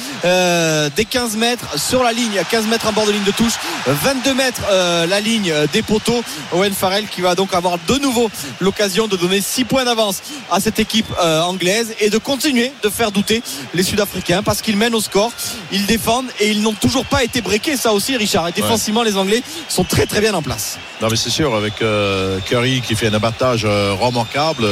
des 0.96 1.05
15 1.05 1.37
mètres, 1.37 1.79
sur 1.79 2.03
la 2.03 2.12
ligne, 2.12 2.40
15 2.51 2.66
mètres 2.66 2.87
en 2.87 2.92
bord 2.92 3.07
de 3.07 3.12
ligne 3.12 3.25
de 3.25 3.31
touche, 3.31 3.55
22 3.87 4.35
mètres 4.35 4.62
la 4.70 5.20
ligne 5.20 5.53
des 5.72 5.83
poteaux. 5.83 6.22
Owen 6.53 6.72
Farrell 6.72 7.07
qui 7.09 7.20
va 7.20 7.35
donc 7.35 7.55
avoir 7.55 7.79
de 7.87 7.94
nouveau 7.99 8.31
l'occasion 8.61 8.76
de 8.77 9.17
donner 9.17 9.41
6 9.41 9.65
points 9.65 9.85
d'avance 9.85 10.21
à 10.51 10.61
cette 10.61 10.79
équipe 10.79 11.07
euh, 11.19 11.41
anglaise 11.41 11.95
et 11.99 12.11
de 12.11 12.19
continuer 12.19 12.73
de 12.83 12.91
faire 12.91 13.11
douter 13.11 13.43
les 13.73 13.83
Sud-Africains 13.83 14.43
parce 14.43 14.61
qu'ils 14.61 14.77
mènent 14.77 14.95
au 14.95 15.01
score, 15.01 15.33
ils 15.73 15.87
défendent 15.87 16.27
et 16.41 16.51
ils 16.51 16.61
n'ont 16.61 16.75
toujours 16.75 17.07
pas 17.07 17.25
été 17.25 17.41
breakés. 17.41 17.77
Ça 17.79 17.95
aussi, 17.95 18.17
Richard. 18.17 18.49
Et 18.49 18.53
défensivement, 18.53 19.03
les 19.03 19.17
Anglais 19.17 19.43
sont 19.69 19.85
très 19.85 20.05
très 20.05 20.21
bien 20.21 20.35
en 20.35 20.43
place. 20.43 20.79
Non 21.01 21.09
mais 21.11 21.17
c'est 21.17 21.31
sûr 21.31 21.55
avec 21.55 21.81
euh, 21.81 22.39
Curry 22.41 22.83
qui 22.83 22.95
fait 22.95 23.09
un 23.09 23.15
abattage 23.15 23.65
euh, 23.65 23.95
remarquable. 23.95 24.67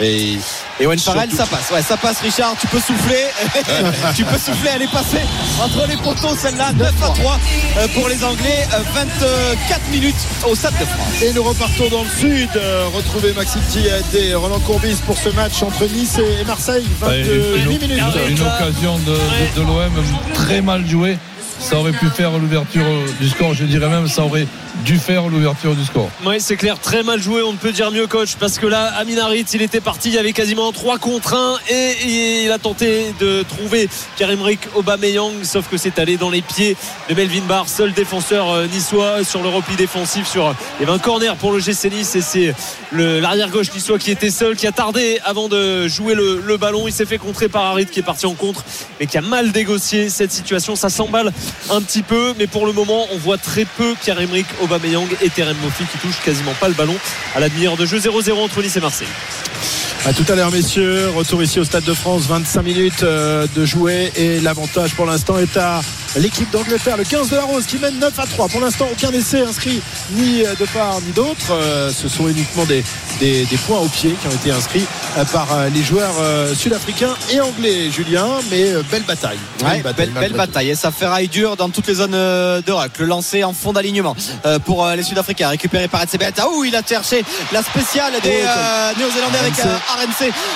Et 0.00 0.38
Et 0.80 0.86
Owen 0.86 0.98
Farrell, 0.98 1.30
ça 1.30 1.46
passe. 1.46 1.70
Ouais, 1.72 1.82
ça 1.82 1.96
passe, 1.96 2.20
Richard. 2.20 2.54
Tu 2.60 2.66
peux 2.66 2.80
souffler. 2.80 3.24
tu 4.16 4.24
peux 4.24 4.38
souffler. 4.38 4.70
Elle 4.74 4.82
est 4.82 4.90
passée 4.92 5.20
entre 5.62 5.86
les 5.86 5.96
poteaux, 5.96 6.34
celle-là. 6.36 6.72
9 6.72 6.92
à 7.02 7.08
3 7.10 7.38
euh, 7.78 7.88
pour 7.94 8.08
les 8.08 8.24
Anglais. 8.24 8.66
Euh, 8.74 8.78
24 8.94 9.88
minutes 9.92 10.14
au 10.48 10.54
Stade 10.54 10.74
de 10.80 10.84
France. 10.84 11.22
Et 11.22 11.32
nous 11.32 11.42
repartons 11.44 11.88
dans 11.90 12.02
le 12.02 12.08
sud. 12.10 12.48
euh, 12.56 12.86
retrouver 12.94 13.32
Maxime 13.34 13.60
Thiet 13.70 14.02
et 14.18 14.34
Roland 14.34 14.58
Courbis 14.60 14.96
pour 15.06 15.16
ce 15.16 15.28
match 15.30 15.62
entre 15.62 15.84
Nice 15.86 16.18
et 16.18 16.44
Marseille. 16.44 16.86
28 17.00 17.08
Ouais, 17.08 17.22
une, 17.58 17.68
minutes. 17.68 17.90
une- 18.26 18.32
une 18.32 18.42
occasion 18.42 18.98
de, 18.98 19.12
de- 19.12 19.60
de 19.60 19.66
l'OM 19.66 19.92
très 20.34 20.60
mal 20.60 20.86
jouée. 20.88 21.18
Ça 21.60 21.76
aurait 21.76 21.92
pu 21.92 22.06
faire 22.10 22.32
l'ouverture 22.32 22.84
du 23.20 23.28
score. 23.28 23.54
Je 23.54 23.64
dirais 23.64 23.88
même 23.88 24.08
ça 24.08 24.22
aurait 24.24 24.46
dû 24.82 24.98
faire 24.98 25.28
l'ouverture 25.28 25.74
du 25.74 25.84
score. 25.84 26.10
Oui, 26.24 26.36
c'est 26.40 26.56
clair, 26.56 26.78
très 26.80 27.02
mal 27.02 27.20
joué. 27.20 27.42
On 27.42 27.52
ne 27.52 27.58
peut 27.58 27.72
dire 27.72 27.90
mieux, 27.90 28.06
coach, 28.06 28.36
parce 28.38 28.58
que 28.58 28.66
là, 28.66 28.86
Amin 28.98 29.18
Harit, 29.18 29.46
il 29.54 29.62
était 29.62 29.80
parti. 29.80 30.08
Il 30.08 30.14
y 30.14 30.18
avait 30.18 30.32
quasiment 30.32 30.72
3 30.72 30.98
contre 30.98 31.34
1 31.34 31.56
et 31.70 32.44
il 32.44 32.50
a 32.52 32.58
tenté 32.58 33.14
de 33.20 33.42
trouver 33.42 33.88
Karim-Rick 34.16 34.60
Aubameyang, 34.74 35.44
sauf 35.44 35.68
que 35.68 35.76
c'est 35.76 35.98
allé 35.98 36.16
dans 36.16 36.30
les 36.30 36.42
pieds 36.42 36.76
de 37.08 37.14
Melvin 37.14 37.42
Barr, 37.48 37.68
seul 37.68 37.92
défenseur 37.92 38.50
euh, 38.50 38.66
niçois 38.66 39.24
sur 39.24 39.42
le 39.42 39.48
repli 39.48 39.76
défensif. 39.76 40.26
Sur, 40.28 40.54
il 40.78 40.82
y 40.82 40.88
avait 40.88 40.94
un 40.94 40.98
corner 40.98 41.36
pour 41.36 41.52
le 41.52 41.60
GC 41.60 41.88
et 41.88 42.04
c'est 42.04 42.54
le- 42.92 43.20
l'arrière-gauche 43.20 43.72
niçois 43.74 43.98
qui 43.98 44.10
était 44.10 44.30
seul, 44.30 44.56
qui 44.56 44.66
a 44.66 44.72
tardé 44.72 45.18
avant 45.24 45.48
de 45.48 45.86
jouer 45.88 46.14
le, 46.14 46.56
ballon. 46.56 46.86
Il 46.86 46.92
s'est 46.92 47.06
fait 47.06 47.18
contrer 47.18 47.48
par 47.48 47.64
Harit 47.64 47.86
qui 47.86 48.00
est 48.00 48.04
parti 48.04 48.26
en 48.26 48.34
contre, 48.34 48.64
mais 49.00 49.06
qui 49.06 49.18
a 49.18 49.22
mal 49.22 49.50
négocié 49.50 50.08
cette 50.08 50.32
situation. 50.32 50.76
Ça 50.76 50.88
s'emballe 50.88 51.32
un 51.70 51.80
petit 51.80 52.02
peu, 52.02 52.34
mais 52.38 52.46
pour 52.46 52.66
le 52.66 52.72
moment, 52.72 53.06
on 53.12 53.18
voit 53.18 53.38
très 53.38 53.64
peu 53.64 53.94
Karim-Rick 54.04 54.46
Aubameyang 54.62 54.63
et 55.20 55.30
Terem 55.30 55.56
Moffi 55.62 55.84
qui 55.84 55.98
touchent 55.98 56.20
quasiment 56.24 56.54
pas 56.54 56.68
le 56.68 56.74
ballon 56.74 56.96
à 57.34 57.40
la 57.40 57.48
demi-heure 57.48 57.76
de 57.76 57.86
jeu 57.86 57.98
0-0 57.98 58.32
entre 58.32 58.62
Nice 58.62 58.76
et 58.76 58.80
Marseille. 58.80 59.08
À 60.06 60.12
tout 60.12 60.24
à 60.28 60.34
l'heure, 60.34 60.50
messieurs. 60.50 61.10
Retour 61.10 61.42
ici 61.42 61.60
au 61.60 61.64
Stade 61.64 61.84
de 61.84 61.94
France. 61.94 62.26
25 62.26 62.62
minutes 62.62 63.02
euh, 63.02 63.46
de 63.54 63.64
jouer 63.64 64.12
et 64.16 64.40
l'avantage 64.40 64.94
pour 64.94 65.06
l'instant 65.06 65.38
est 65.38 65.56
à 65.56 65.80
l'équipe 66.16 66.50
d'Angleterre. 66.50 66.96
Le 66.96 67.04
15 67.04 67.28
de 67.30 67.36
la 67.36 67.42
Rose 67.44 67.66
qui 67.66 67.78
mène 67.78 67.98
9 67.98 68.18
à 68.18 68.26
3. 68.26 68.48
Pour 68.48 68.60
l'instant, 68.60 68.88
aucun 68.90 69.10
essai 69.12 69.40
inscrit 69.42 69.80
ni 70.12 70.42
de 70.42 70.64
part 70.72 71.00
ni 71.06 71.12
d'autre. 71.12 71.50
Euh, 71.52 71.90
Ce 71.90 72.08
sont 72.08 72.28
uniquement 72.28 72.64
des, 72.64 72.84
des, 73.20 73.44
des 73.44 73.56
points 73.58 73.78
au 73.80 73.88
pied 73.88 74.14
qui 74.20 74.26
ont 74.28 74.32
été 74.32 74.50
inscrits 74.50 74.84
euh, 75.18 75.24
par 75.26 75.48
euh, 75.52 75.68
les 75.74 75.82
joueurs 75.82 76.14
euh, 76.20 76.54
sud-africains 76.54 77.14
et 77.32 77.40
anglais, 77.40 77.90
Julien. 77.90 78.26
Mais 78.50 78.72
euh, 78.72 78.82
belle 78.90 79.02
bataille. 79.02 79.38
Ouais, 79.62 79.82
belle, 79.82 80.10
malgré 80.10 80.20
belle 80.20 80.32
bataille 80.32 80.70
et 80.70 80.74
ça 80.74 80.90
ferraille 80.90 81.28
dur 81.28 81.56
dans 81.56 81.68
toutes 81.70 81.86
les 81.86 81.94
zones 81.94 82.14
euh, 82.14 82.60
de. 82.60 82.74
Le 82.98 83.06
lancer 83.06 83.44
en 83.44 83.52
fond 83.52 83.72
d'alignement 83.72 84.14
euh, 84.46 84.58
pour 84.58 84.84
euh, 84.84 84.94
les 84.96 85.02
Sud-Africains 85.02 85.48
récupéré 85.48 85.88
par 85.88 86.02
Etsebet. 86.02 86.32
Ah 86.38 86.48
où 86.54 86.64
il 86.64 86.74
a 86.76 86.82
cherché 86.86 87.24
la 87.52 87.62
spéciale 87.62 88.12
des 88.22 88.40
Oh, 88.44 88.46
euh, 88.48 88.92
Néo-Zélandais 88.98 89.38
avec 89.38 89.58
euh, 89.60 89.76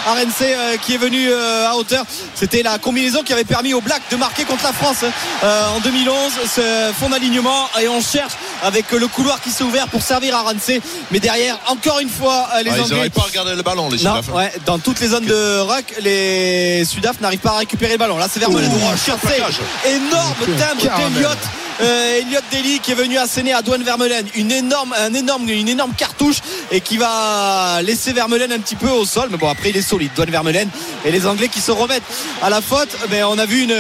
RNC 0.07 0.43
euh, 0.43 0.77
qui 0.85 0.95
est 0.95 0.99
venu 0.99 1.29
euh, 1.31 1.69
à 1.69 1.77
hauteur. 1.77 2.05
C'était 2.35 2.63
la 2.63 2.79
combinaison 2.79 3.23
qui 3.23 3.33
avait 3.33 3.45
permis 3.45 3.73
aux 3.75 3.81
Blacks 3.81 4.03
de 4.11 4.17
marquer 4.17 4.45
contre 4.45 4.65
la 4.65 4.73
France 4.73 5.05
euh, 5.49 5.69
en 5.77 5.81
2011. 5.81 6.33
Ce 6.55 6.93
fond 6.99 7.09
d'alignement 7.09 7.69
et 7.81 7.89
on 7.89 8.01
cherche 8.01 8.33
avec 8.63 8.91
le 8.93 9.07
couloir 9.09 9.41
qui 9.41 9.51
s'est 9.51 9.65
ouvert 9.65 9.89
pour 9.89 10.03
servir 10.03 10.37
à 10.37 10.43
RNC. 10.43 10.81
Mais 11.11 11.21
derrière, 11.21 11.59
encore 11.69 12.01
une 12.01 12.09
fois, 12.11 12.49
euh, 12.55 12.63
les 12.63 12.71
Ah, 12.71 12.75
ils 12.77 12.83
Anglais. 12.83 12.97
n'auraient 12.97 13.11
pas 13.11 13.23
regardé 13.23 13.55
le 13.55 13.63
ballon, 13.63 13.89
les 13.91 14.03
Non, 14.03 14.17
Sudaf. 14.23 14.29
ouais, 14.35 14.53
dans 14.67 14.79
toutes 14.79 15.01
les 15.01 15.09
zones 15.09 15.25
de 15.27 15.59
ruck, 15.61 15.85
les 16.01 16.85
Sudaf 16.85 17.21
n'arrivent 17.21 17.39
pas 17.41 17.51
à 17.53 17.59
récupérer 17.59 17.93
le 17.93 17.99
ballon. 17.99 18.19
Là, 18.19 18.27
c'est 18.31 18.41
Vermeulen. 18.41 18.71
Oh. 18.75 19.89
Énorme 19.89 20.35
timbre 20.59 21.11
d'Eliott. 21.11 21.39
Euh, 21.81 22.19
Elliot 22.19 22.41
Daly 22.51 22.81
qui 22.81 22.91
est 22.91 22.95
venu 22.97 23.19
asséner 23.19 23.53
à 23.53 23.63
Douane 23.63 23.85
Vermeulen 23.85 24.27
une 24.35 24.51
énorme, 24.51 24.93
un 24.99 25.15
énorme, 25.15 25.49
une 25.49 25.69
énorme 25.69 25.93
cartouche 25.97 26.39
et 26.73 26.81
qui 26.81 26.97
va 26.97 27.81
laisser 27.83 28.13
Vermeulen 28.13 28.51
un 28.51 28.59
petit 28.59 28.75
peu 28.75 28.89
au 28.89 29.05
sol 29.05 29.29
mais 29.31 29.37
bon 29.37 29.49
après 29.49 29.71
il 29.71 29.77
est 29.77 29.83
solide 29.83 30.11
Douane 30.17 30.29
Vermeulen 30.31 30.69
et 31.05 31.13
les 31.13 31.25
Anglais 31.25 31.47
qui 31.47 31.61
se 31.61 31.71
remettent 31.71 32.03
à 32.43 32.51
la 32.51 32.61
faute 32.61 32.89
mais 33.11 33.23
on 33.23 33.39
a 33.39 33.47
vu 33.47 33.63
une 33.63 33.77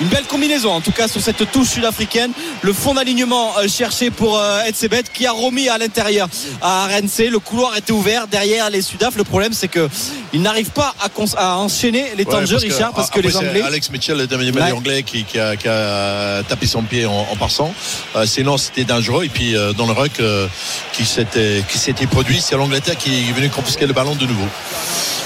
une 0.00 0.08
belle 0.08 0.24
combinaison 0.24 0.72
en 0.72 0.80
tout 0.80 0.92
cas 0.92 1.08
sur 1.08 1.20
cette 1.20 1.50
touche 1.50 1.68
sud-africaine 1.68 2.32
le 2.62 2.72
fond 2.72 2.94
d'alignement 2.94 3.52
euh, 3.58 3.68
cherché 3.68 4.10
pour 4.10 4.38
euh, 4.38 4.62
Edsebet 4.64 5.04
qui 5.12 5.26
a 5.26 5.32
remis 5.32 5.68
à 5.68 5.78
l'intérieur 5.78 6.28
à 6.60 6.86
RNC 6.86 7.30
le 7.30 7.38
couloir 7.38 7.76
était 7.76 7.92
ouvert 7.92 8.26
derrière 8.26 8.70
les 8.70 8.82
Sudaf 8.82 9.16
le 9.16 9.24
problème 9.24 9.52
c'est 9.52 9.68
que 9.68 9.88
ils 10.32 10.42
n'arrivent 10.42 10.70
pas 10.70 10.94
à, 11.36 11.56
enchaîner 11.58 12.12
les 12.16 12.24
temps 12.24 12.34
Ouais, 12.34 12.40
de 12.42 12.46
jeu 12.46 12.56
Richard 12.56 12.92
parce 12.92 13.08
que 13.10 13.18
après, 13.18 13.28
les 13.30 13.36
Anglais 13.36 13.62
Alex 13.62 13.90
Mitchell, 13.90 14.16
le 14.16 14.26
Ouais. 14.54 14.72
anglais, 14.72 15.02
qui, 15.02 15.24
qui 15.24 15.38
a, 15.38 15.56
qui 15.56 15.68
a 15.68 16.42
tapé 16.44 16.66
son 16.66 16.82
pied 16.82 17.06
en, 17.06 17.26
en 17.30 17.36
passant. 17.36 17.72
Euh, 18.16 18.26
sinon, 18.26 18.56
c'était 18.56 18.84
dangereux. 18.84 19.24
Et 19.24 19.28
puis, 19.28 19.56
euh, 19.56 19.72
dans 19.72 19.86
le 19.86 19.92
ruck 19.92 20.20
euh, 20.20 20.46
qui 20.92 21.04
s'était 21.04 21.62
qui 21.68 21.78
s'était 21.78 22.06
produit, 22.06 22.40
c'est 22.40 22.56
l'Angleterre 22.56 22.96
qui 22.96 23.28
est 23.28 23.32
venu 23.32 23.48
confisquer 23.50 23.86
le 23.86 23.92
ballon 23.92 24.14
de 24.14 24.26
nouveau. 24.26 24.46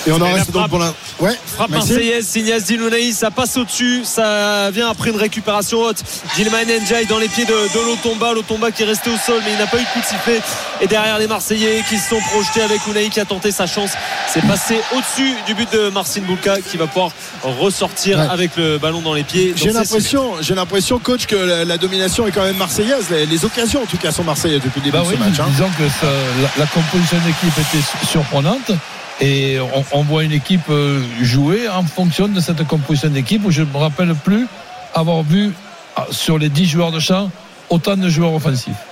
Et 0.06 0.12
on 0.12 0.20
en 0.20 0.32
reste 0.32 0.50
donc 0.52 0.68
pour 0.68 0.78
la. 0.78 0.94
Ouais, 1.20 1.36
Frappe 1.44 1.70
marseillaise, 1.70 2.26
Signas 2.26 2.60
Dilounaï, 2.60 3.12
ça 3.12 3.30
passe 3.30 3.56
au-dessus, 3.56 4.02
ça 4.04 4.57
vient 4.72 4.88
après 4.90 5.10
une 5.10 5.16
récupération 5.16 5.78
haute. 5.80 6.02
Gilman 6.36 6.64
Njai 6.66 7.04
dans 7.06 7.18
les 7.18 7.28
pieds 7.28 7.44
de, 7.44 7.50
de 7.52 7.86
Lotomba, 7.86 8.32
Lotomba 8.32 8.70
qui 8.70 8.82
est 8.82 8.86
resté 8.86 9.10
au 9.10 9.16
sol 9.16 9.40
mais 9.44 9.52
il 9.52 9.58
n'a 9.58 9.66
pas 9.66 9.78
eu 9.78 9.84
de 9.84 9.86
coup 9.92 10.00
de 10.00 10.04
sifflet. 10.04 10.40
Et 10.80 10.86
derrière 10.86 11.18
les 11.18 11.26
Marseillais 11.26 11.82
qui 11.88 11.96
se 11.98 12.08
sont 12.10 12.20
projetés 12.32 12.62
avec 12.62 12.86
Ounaï 12.86 13.08
qui 13.10 13.20
a 13.20 13.24
tenté 13.24 13.50
sa 13.52 13.66
chance. 13.66 13.90
C'est 14.32 14.46
passé 14.46 14.76
au-dessus 14.94 15.34
du 15.46 15.54
but 15.54 15.70
de 15.72 15.88
Marcin 15.90 16.20
Bouka 16.22 16.56
qui 16.60 16.76
va 16.76 16.86
pouvoir 16.86 17.10
ressortir 17.44 18.18
Ouais. 18.18 18.26
avec 18.30 18.56
le 18.56 18.78
ballon 18.78 19.00
dans 19.00 19.14
les 19.14 19.22
pieds. 19.24 19.52
J'ai 19.56 19.70
l'impression, 19.70 20.32
j'ai 20.40 20.54
l'impression, 20.54 20.98
coach, 20.98 21.26
que 21.26 21.36
la, 21.36 21.64
la 21.64 21.78
domination 21.78 22.26
est 22.26 22.30
quand 22.32 22.42
même 22.42 22.56
marseillaise. 22.56 23.06
Les, 23.10 23.26
les 23.26 23.44
occasions, 23.44 23.82
en 23.82 23.86
tout 23.86 23.96
cas, 23.96 24.10
sont 24.12 24.24
marseillaises 24.24 24.60
depuis 24.62 24.80
le 24.80 24.84
début 24.86 24.96
Bah 24.96 25.02
de 25.04 25.08
oui, 25.08 25.14
ce 25.14 25.28
match. 25.28 25.40
hein. 25.40 25.46
disons 25.50 25.68
que 25.78 25.88
ça- 25.88 26.06
la, 26.42 26.48
la 26.64 26.66
composition 26.66 27.16
d'équipe 27.26 27.52
était 27.58 27.82
su- 27.82 28.06
surprenante. 28.06 28.70
Et 29.20 29.58
on, 29.92 30.02
voit 30.02 30.22
une 30.22 30.32
équipe 30.32 30.68
euh, 30.70 31.02
jouer 31.22 31.68
en 31.68 31.82
fonction 31.82 32.28
de 32.28 32.38
cette 32.40 32.64
composition 32.68 33.08
d'équipe 33.08 33.44
où 33.44 33.50
je 33.50 33.62
ne 33.62 33.66
me 33.66 33.76
rappelle 33.76 34.14
plus 34.14 34.46
avoir 34.94 35.22
vu 35.22 35.52
ah, 35.96 36.06
sur 36.10 36.38
les 36.38 36.48
10 36.48 36.66
joueurs 36.66 36.92
de 36.92 37.00
champ 37.00 37.30
autant 37.68 37.96
de 37.96 38.08
joueurs 38.08 38.32
offensifs. 38.32 38.87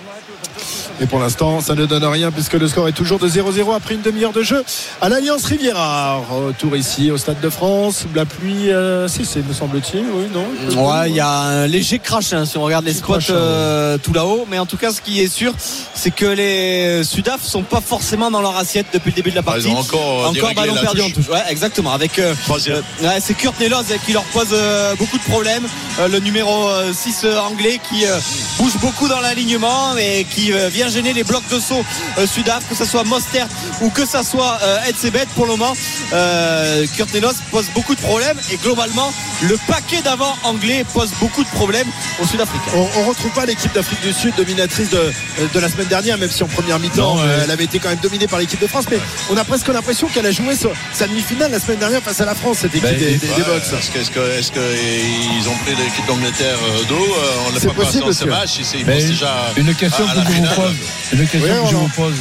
Et 1.00 1.06
pour 1.06 1.18
l'instant, 1.18 1.60
ça 1.60 1.74
ne 1.74 1.84
donne 1.84 2.04
rien 2.04 2.30
puisque 2.30 2.54
le 2.54 2.66
score 2.68 2.88
est 2.88 2.92
toujours 2.92 3.18
de 3.18 3.28
0-0 3.28 3.74
après 3.76 3.94
une 3.94 4.00
demi-heure 4.00 4.32
de 4.32 4.42
jeu 4.42 4.64
à 5.02 5.08
l'Alliance 5.10 5.44
Riviera. 5.44 6.16
Retour 6.30 6.74
ici 6.76 7.10
au 7.10 7.18
Stade 7.18 7.40
de 7.40 7.50
France. 7.50 8.04
La 8.14 8.24
pluie, 8.24 8.70
euh, 8.70 9.06
si, 9.06 9.26
c'est, 9.26 9.46
me 9.46 9.52
semble-t-il, 9.52 10.00
oui, 10.00 10.24
non? 10.32 10.46
Ouais, 10.88 11.10
il 11.10 11.16
y 11.16 11.20
a 11.20 11.28
un 11.28 11.66
léger 11.66 11.98
crash 11.98 12.32
hein, 12.32 12.46
si 12.46 12.56
on 12.56 12.62
regarde 12.62 12.86
les 12.86 12.94
spots 12.94 13.12
crash, 13.14 13.26
euh, 13.30 13.98
tout 13.98 14.14
là-haut. 14.14 14.46
Mais 14.50 14.58
en 14.58 14.64
tout 14.64 14.78
cas, 14.78 14.90
ce 14.90 15.02
qui 15.02 15.20
est 15.20 15.28
sûr, 15.28 15.52
c'est 15.94 16.10
que 16.14 16.24
les 16.24 17.04
Sudaf 17.04 17.42
sont 17.42 17.62
pas 17.62 17.82
forcément 17.82 18.30
dans 18.30 18.40
leur 18.40 18.56
assiette 18.56 18.86
depuis 18.94 19.10
le 19.10 19.16
début 19.16 19.30
de 19.30 19.34
la 19.36 19.42
Ah, 19.46 19.50
partie. 19.52 19.68
ils 19.68 19.74
ont 19.74 19.78
encore, 19.78 20.24
euh, 20.24 20.28
encore 20.30 20.54
ballon 20.54 20.74
la 20.74 20.80
perdu 20.80 21.02
en 21.02 21.10
touche. 21.10 21.28
Ouais, 21.28 21.42
exactement. 21.50 21.92
Avec 21.92 22.18
euh, 22.18 22.34
euh, 22.50 22.80
ouais, 23.02 23.18
c'est 23.20 23.34
Kurt 23.34 23.60
Nelos 23.60 23.82
qui 24.06 24.12
leur 24.14 24.24
pose 24.24 24.48
euh, 24.52 24.94
beaucoup 24.96 25.18
de 25.18 25.24
problèmes. 25.24 25.64
Euh, 26.00 26.08
le 26.08 26.20
numéro 26.20 26.68
6 26.92 27.26
anglais 27.50 27.78
qui 27.90 28.06
euh, 28.06 28.16
bouge 28.58 28.76
beaucoup 28.80 29.08
dans 29.08 29.20
l'alignement 29.20 29.94
et 29.98 30.24
qui 30.24 30.52
euh, 30.52 30.68
vient 30.86 30.94
gêner 31.02 31.12
les 31.12 31.24
blocs 31.24 31.46
de 31.50 31.58
saut 31.60 31.84
euh, 32.18 32.26
Sudaf, 32.26 32.68
que 32.68 32.74
ce 32.74 32.84
soit 32.84 33.04
Mostert 33.04 33.48
ou 33.80 33.90
que 33.90 34.06
ce 34.06 34.22
soit 34.22 34.58
euh, 34.62 34.84
Edsebet 34.88 35.26
pour 35.34 35.46
le 35.46 35.52
moment. 35.52 35.74
Euh, 36.12 36.86
Kurt 36.96 37.12
Nelos 37.14 37.32
pose 37.50 37.66
beaucoup 37.74 37.94
de 37.94 38.00
problèmes 38.00 38.38
et 38.52 38.56
globalement, 38.56 39.12
le 39.42 39.56
paquet 39.66 40.02
d'avant 40.02 40.36
anglais 40.44 40.84
pose 40.94 41.10
beaucoup 41.20 41.42
de 41.44 41.48
problèmes 41.50 41.86
aux 42.20 42.26
Sud-Africains. 42.26 42.70
On, 42.74 42.88
on 43.00 43.04
retrouve 43.04 43.30
pas 43.32 43.46
l'équipe 43.46 43.72
d'Afrique 43.74 44.00
du 44.02 44.12
Sud 44.12 44.34
dominatrice 44.36 44.90
de, 44.90 45.12
de 45.52 45.60
la 45.60 45.68
semaine 45.68 45.86
dernière, 45.88 46.18
même 46.18 46.30
si 46.30 46.42
en 46.42 46.48
première 46.48 46.78
mi-temps 46.78 47.18
euh, 47.18 47.40
elle 47.44 47.50
avait 47.50 47.64
été 47.64 47.78
quand 47.78 47.88
même 47.88 47.98
dominée 48.02 48.26
par 48.26 48.38
l'équipe 48.38 48.60
de 48.60 48.66
France. 48.66 48.84
Mais 48.90 48.98
on 49.30 49.36
a 49.36 49.44
presque 49.44 49.68
l'impression 49.68 50.08
qu'elle 50.08 50.26
a 50.26 50.30
joué 50.32 50.54
sa, 50.54 50.68
sa 50.92 51.06
demi-finale 51.06 51.50
la 51.50 51.60
semaine 51.60 51.78
dernière 51.78 52.02
face 52.02 52.20
à 52.20 52.24
la 52.24 52.34
France, 52.34 52.58
cette 52.58 52.74
équipe 52.74 52.88
Ben, 52.88 52.98
des, 52.98 53.16
des, 53.16 53.16
des 53.18 53.26
Ouais, 53.36 53.42
Box. 53.46 53.72
Est-ce 53.72 54.52
qu'ils 54.52 55.48
ont 55.48 55.56
pris 55.64 55.74
l'équipe 55.76 56.06
d'Angleterre 56.06 56.58
d'eau 56.88 57.06
On 57.48 57.58
C'est 57.58 57.68
pas 57.68 57.74
passé 57.84 58.00
possible, 58.00 58.04
en 58.04 58.12
ce 58.12 58.24
match. 58.24 58.50
Ils, 58.58 58.80
ils 58.80 58.84
pensent 58.86 59.04
déjà 59.04 59.34
une 59.56 59.74
question 59.74 60.06
à 60.06 60.12
que 60.12 60.16
la 60.18 60.24
je 60.24 60.30
vous. 60.30 60.42
Pose. 60.76 61.20
Une 61.20 61.26
question 61.28 61.54
Oui, 61.54 61.64
que 61.64 61.70
je 61.70 61.76
vous 61.76 61.88
pose. 61.88 62.14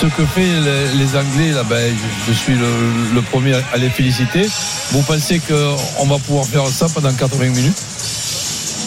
Ce 0.00 0.06
que 0.06 0.26
fait 0.26 0.40
les, 0.60 0.88
les 0.98 1.16
Anglais, 1.16 1.52
là, 1.52 1.62
ben, 1.62 1.94
je, 2.26 2.32
je 2.32 2.36
suis 2.36 2.54
le, 2.54 2.66
le 3.14 3.22
premier 3.22 3.54
à 3.72 3.76
les 3.76 3.88
féliciter. 3.88 4.48
Vous 4.92 5.02
pensez 5.02 5.38
qu'on 5.40 6.06
va 6.06 6.18
pouvoir 6.18 6.44
faire 6.46 6.66
ça 6.66 6.86
pendant 6.92 7.12
80 7.12 7.50
minutes? 7.50 7.82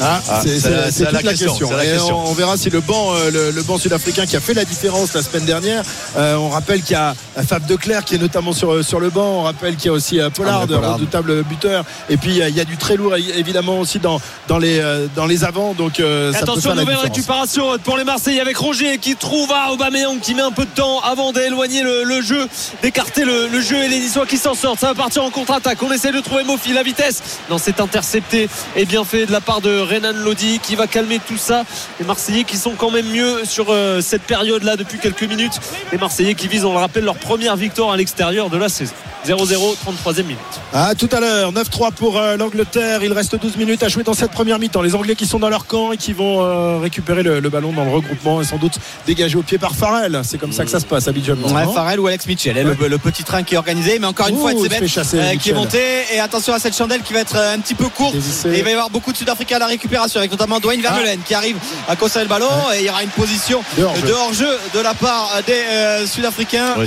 Ah, 0.02 0.22
Ah, 0.30 0.42
c'est 0.44 0.70
la- 0.70 0.86
c'est 0.86 0.92
c'est 0.92 1.04
toute 1.06 1.14
la 1.14 1.22
la 1.22 1.30
question, 1.32 1.48
question. 1.50 1.68
c'est 1.70 1.76
la 1.76 1.86
Et 1.86 1.90
question. 1.92 2.18
on, 2.26 2.30
on 2.30 2.34
verra 2.34 2.58
si 2.58 2.70
le 2.70 2.80
banc, 2.82 3.14
euh, 3.16 3.32
le, 3.32 3.52
le 3.52 3.64
banc 3.64 3.78
sud-africain 3.78 4.26
qui 4.26 4.36
a 4.36 4.40
fait 4.40 4.54
la 4.54 4.66
différence 4.66 5.14
la 5.14 5.22
semaine 5.22 5.46
dernière. 5.46 5.84
euh, 6.18 6.36
on 6.36 6.50
rappelle 6.50 6.82
qu'il 6.82 6.94
y 6.94 6.96
a 6.96 7.14
Fab 7.48 7.66
de 7.66 7.76
Clerc 7.76 8.06
qui 8.06 8.16
est 8.16 8.20
notamment 8.20 8.54
sur, 8.54 8.84
sur 8.84 9.00
le 9.00 9.10
banc. 9.10 9.40
On 9.40 9.44
rappelle 9.44 9.76
qu'il 9.76 9.88
y 9.88 9.90
a 9.90 9.94
aussi 9.94 10.20
euh, 10.20 10.30
Pollard, 10.30 10.68
Pollard. 10.68 10.94
redoutable 10.96 11.44
buteur. 11.44 11.84
Et 12.10 12.18
puis 12.18 12.32
il 12.32 12.56
y 12.56 12.60
a- 12.62 12.66
du 12.66 12.78
très 12.78 12.96
lourd 12.98 13.16
évidemment 13.16 13.80
aussi 13.80 14.00
dans, 14.00 14.22
dans, 14.48 14.58
les, 14.60 14.80
euh, 14.80 15.08
dans 15.16 15.26
les 15.26 15.44
avants. 15.44 15.74
Donc 15.74 16.00
euh, 16.00 16.32
ça 16.34 16.40
peut 16.40 16.44
Attention, 16.44 16.62
faire 16.62 16.76
la 16.76 16.82
nouvelle 16.84 16.98
récupération 16.98 17.78
pour 17.84 17.98
les 17.98 18.04
Marseillais 18.04 18.42
avec 18.42 18.58
Roger 18.58 18.98
qui 19.00 19.16
trouve 19.16 19.52
à 19.52 19.72
Aubameyang 19.72 20.20
qui 20.20 20.36
met 20.36 20.42
un 20.42 20.52
peu 20.52 20.66
de 20.66 20.70
temps 20.72 21.00
avant 21.02 21.32
d'éloigner 21.32 21.84
le, 21.84 22.04
le 22.04 22.22
jeu, 22.22 22.48
d'écarter 22.82 23.26
le, 23.26 23.48
le 23.48 23.62
jeu 23.62 23.78
et 23.78 23.88
les 23.88 24.00
Niçois 24.00 24.26
qui 24.26 24.38
s'en 24.38 24.54
sortent. 24.56 24.80
Ça 24.80 24.88
va 24.88 24.96
partir 24.96 25.24
en 25.24 25.30
contre-attaque. 25.32 25.82
On 25.84 25.92
essaie 25.92 26.12
de 26.12 26.20
trouver 26.20 26.44
Mofi, 26.44 26.74
la 26.74 26.84
vitesse. 26.84 27.22
Non, 27.50 27.58
c'est 27.58 27.80
intercepté 27.80 28.50
et 28.76 28.86
bien 28.86 29.04
fait 29.04 29.26
de 29.26 29.32
la 29.32 29.42
part 29.42 29.62
de 29.62 29.70
Renan 29.90 30.14
Lodi 30.14 30.60
qui 30.60 30.76
va 30.76 30.88
calmer 30.88 31.20
tout 31.20 31.38
ça. 31.38 31.64
Les 32.00 32.06
Marseillais 32.06 32.44
qui 32.44 32.58
sont 32.58 32.76
quand 32.78 32.92
même 32.92 33.08
mieux 33.08 33.46
sur 33.46 33.68
euh, 33.70 34.02
cette 34.02 34.24
période-là 34.24 34.76
depuis 34.76 35.00
quelques 35.00 35.24
minutes. 35.24 35.60
Les 35.92 35.98
Marseillais 35.98 36.36
qui 36.36 36.48
visent, 36.48 36.66
on 36.66 36.74
le 36.74 36.80
rappelle, 36.80 37.04
leur 37.04 37.18
première 37.18 37.56
victoire 37.56 37.92
à 37.92 37.98
l'extérieur 37.98 38.50
de 38.50 38.58
la 38.58 38.70
saison. 38.70 38.94
0-0, 39.28 39.76
33e 40.06 40.24
minute. 40.24 40.38
À 40.74 40.96
tout 40.96 41.10
à 41.12 41.20
l'heure, 41.20 41.52
9-3 41.54 41.92
pour 41.94 42.18
euh, 42.18 42.38
l'Angleterre. 42.38 43.04
Il 43.04 43.12
reste 43.14 43.36
12 43.40 43.58
minutes 43.58 43.84
à 43.84 43.88
jouer 43.90 44.04
dans 44.04 44.14
cette 44.14 44.32
première 44.32 44.60
mi-temps. 44.60 44.82
Les 44.82 44.96
Anglais 44.96 45.16
qui 45.16 45.26
sont 45.26 45.40
dans 45.40 45.50
leur 45.50 45.66
camp 45.66 45.92
et 45.92 45.98
qui 45.98 46.14
vont 46.14 46.42
euh, 46.44 46.78
récupérer 46.80 47.24
le, 47.24 47.40
le 47.40 47.50
ballon 47.50 47.74
dans 47.74 47.84
le 47.84 47.92
regroupement 47.92 48.42
et 48.42 48.46
sans 48.46 48.58
doute 48.58 48.74
dégager 49.06 49.38
au 49.38 49.44
pied 49.44 49.58
par 49.58 49.76
Farrell. 49.76 50.22
C'est 50.24 50.38
comme 50.38 50.52
ça 50.54 50.64
que 50.66 50.72
ça 50.72 50.80
se 50.80 50.86
passe 50.86 51.08
habituellement. 51.08 51.48
Ouais, 51.50 51.66
Farrell 51.74 52.00
ou 52.00 52.08
Alex 52.08 52.26
Mitchell, 52.28 52.58
hein, 52.58 52.76
le, 52.80 52.88
le 52.88 52.98
petit 52.98 53.24
train 53.24 53.44
qui 53.44 53.56
est 53.56 53.58
organisé, 53.58 54.00
mais 54.00 54.08
encore 54.08 54.28
une 54.28 54.36
Ouh, 54.36 54.40
fois, 54.40 54.52
chasser, 54.88 55.20
euh, 55.20 55.36
qui 55.36 55.50
est 55.50 55.54
monté. 55.54 55.80
Et 56.14 56.20
attention 56.20 56.54
à 56.54 56.60
cette 56.60 56.76
chandelle 56.76 57.02
qui 57.02 57.14
va 57.14 57.20
être 57.20 57.36
euh, 57.36 57.56
un 57.56 57.60
petit 57.60 57.76
peu 57.76 57.90
courte. 57.90 58.16
Et 58.16 58.58
il 58.60 58.64
va 58.64 58.70
y 58.70 58.74
avoir 58.74 58.90
beaucoup 58.90 59.12
de 59.12 59.18
Sud-Africains 59.18 59.58
à 59.58 59.60
la 59.60 59.68
récupération, 59.68 60.20
avec 60.20 60.32
notamment 60.32 60.60
Dwayne 60.60 60.82
Vermeulen 60.82 61.20
qui 61.26 61.34
arrive 61.34 61.58
à 61.88 61.96
conserver 61.96 62.26
le 62.26 62.30
ballon. 62.30 62.50
Et 62.76 62.80
il 62.80 62.86
y 62.86 62.90
aura 62.90 63.04
une 63.04 63.10
position 63.10 63.62
De 63.78 63.84
hors-jeu. 63.84 64.08
de 64.08 64.12
hors-jeu 64.14 64.58
de 64.74 64.80
la 64.80 64.94
part 64.94 65.32
des 65.46 65.54
euh, 65.54 66.06
Sud-Africains. 66.08 66.76
Ouais, 66.78 66.86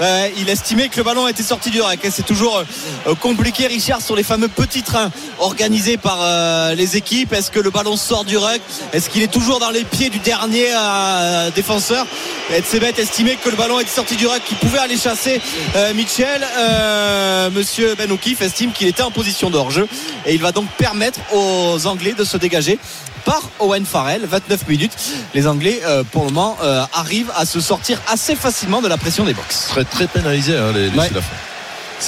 euh, 0.00 0.28
il 0.38 0.48
estimait 0.48 0.88
que 0.88 0.96
le 0.96 1.02
ballon 1.02 1.23
était 1.28 1.42
sorti 1.42 1.70
du 1.70 1.80
rack. 1.80 2.04
Et 2.04 2.10
C'est 2.10 2.22
toujours 2.22 2.62
euh, 3.06 3.14
compliqué, 3.14 3.66
Richard, 3.66 4.00
sur 4.00 4.16
les 4.16 4.22
fameux 4.22 4.48
petits 4.48 4.82
trains 4.82 5.10
organisés 5.38 5.96
par 5.96 6.18
euh, 6.20 6.74
les 6.74 6.96
équipes. 6.96 7.32
Est-ce 7.32 7.50
que 7.50 7.60
le 7.60 7.70
ballon 7.70 7.96
sort 7.96 8.24
du 8.24 8.36
ruck 8.36 8.60
Est-ce 8.92 9.10
qu'il 9.10 9.22
est 9.22 9.32
toujours 9.32 9.60
dans 9.60 9.70
les 9.70 9.84
pieds 9.84 10.10
du 10.10 10.18
dernier 10.18 10.68
euh, 10.76 11.50
défenseur? 11.50 12.06
Etzebeth 12.50 12.98
estimait 12.98 13.36
que 13.36 13.48
le 13.48 13.56
ballon 13.56 13.80
était 13.80 13.90
sorti 13.90 14.16
du 14.16 14.26
ruck, 14.26 14.42
qu'il 14.44 14.56
pouvait 14.58 14.78
aller 14.78 14.96
chasser 14.96 15.40
euh, 15.76 15.94
Mitchell. 15.94 16.46
Euh, 16.56 17.50
Monsieur 17.50 17.94
Ben 17.94 18.10
O'Keefe 18.10 18.42
estime 18.42 18.72
qu'il 18.72 18.86
était 18.86 19.02
en 19.02 19.10
position 19.10 19.50
de 19.50 19.56
hors-jeu 19.56 19.86
et 20.26 20.34
il 20.34 20.40
va 20.40 20.52
donc 20.52 20.68
permettre 20.78 21.20
aux 21.32 21.86
Anglais 21.86 22.14
de 22.16 22.24
se 22.24 22.36
dégager 22.36 22.78
par 23.24 23.42
Owen 23.60 23.84
Farrell 23.84 24.22
29 24.24 24.68
minutes. 24.68 24.92
Les 25.34 25.46
Anglais 25.46 25.80
euh, 25.84 26.04
pour 26.04 26.24
le 26.24 26.30
moment 26.30 26.56
euh, 26.62 26.84
arrivent 26.92 27.32
à 27.36 27.44
se 27.46 27.60
sortir 27.60 28.00
assez 28.08 28.36
facilement 28.36 28.82
de 28.82 28.88
la 28.88 28.96
pression 28.96 29.24
des 29.24 29.34
box 29.34 29.68
Très, 29.68 29.84
très 29.84 30.06
pénalisé, 30.06 30.56
hein, 30.56 30.72
les, 30.72 30.90
les 30.90 30.98
Ouais. 30.98 31.08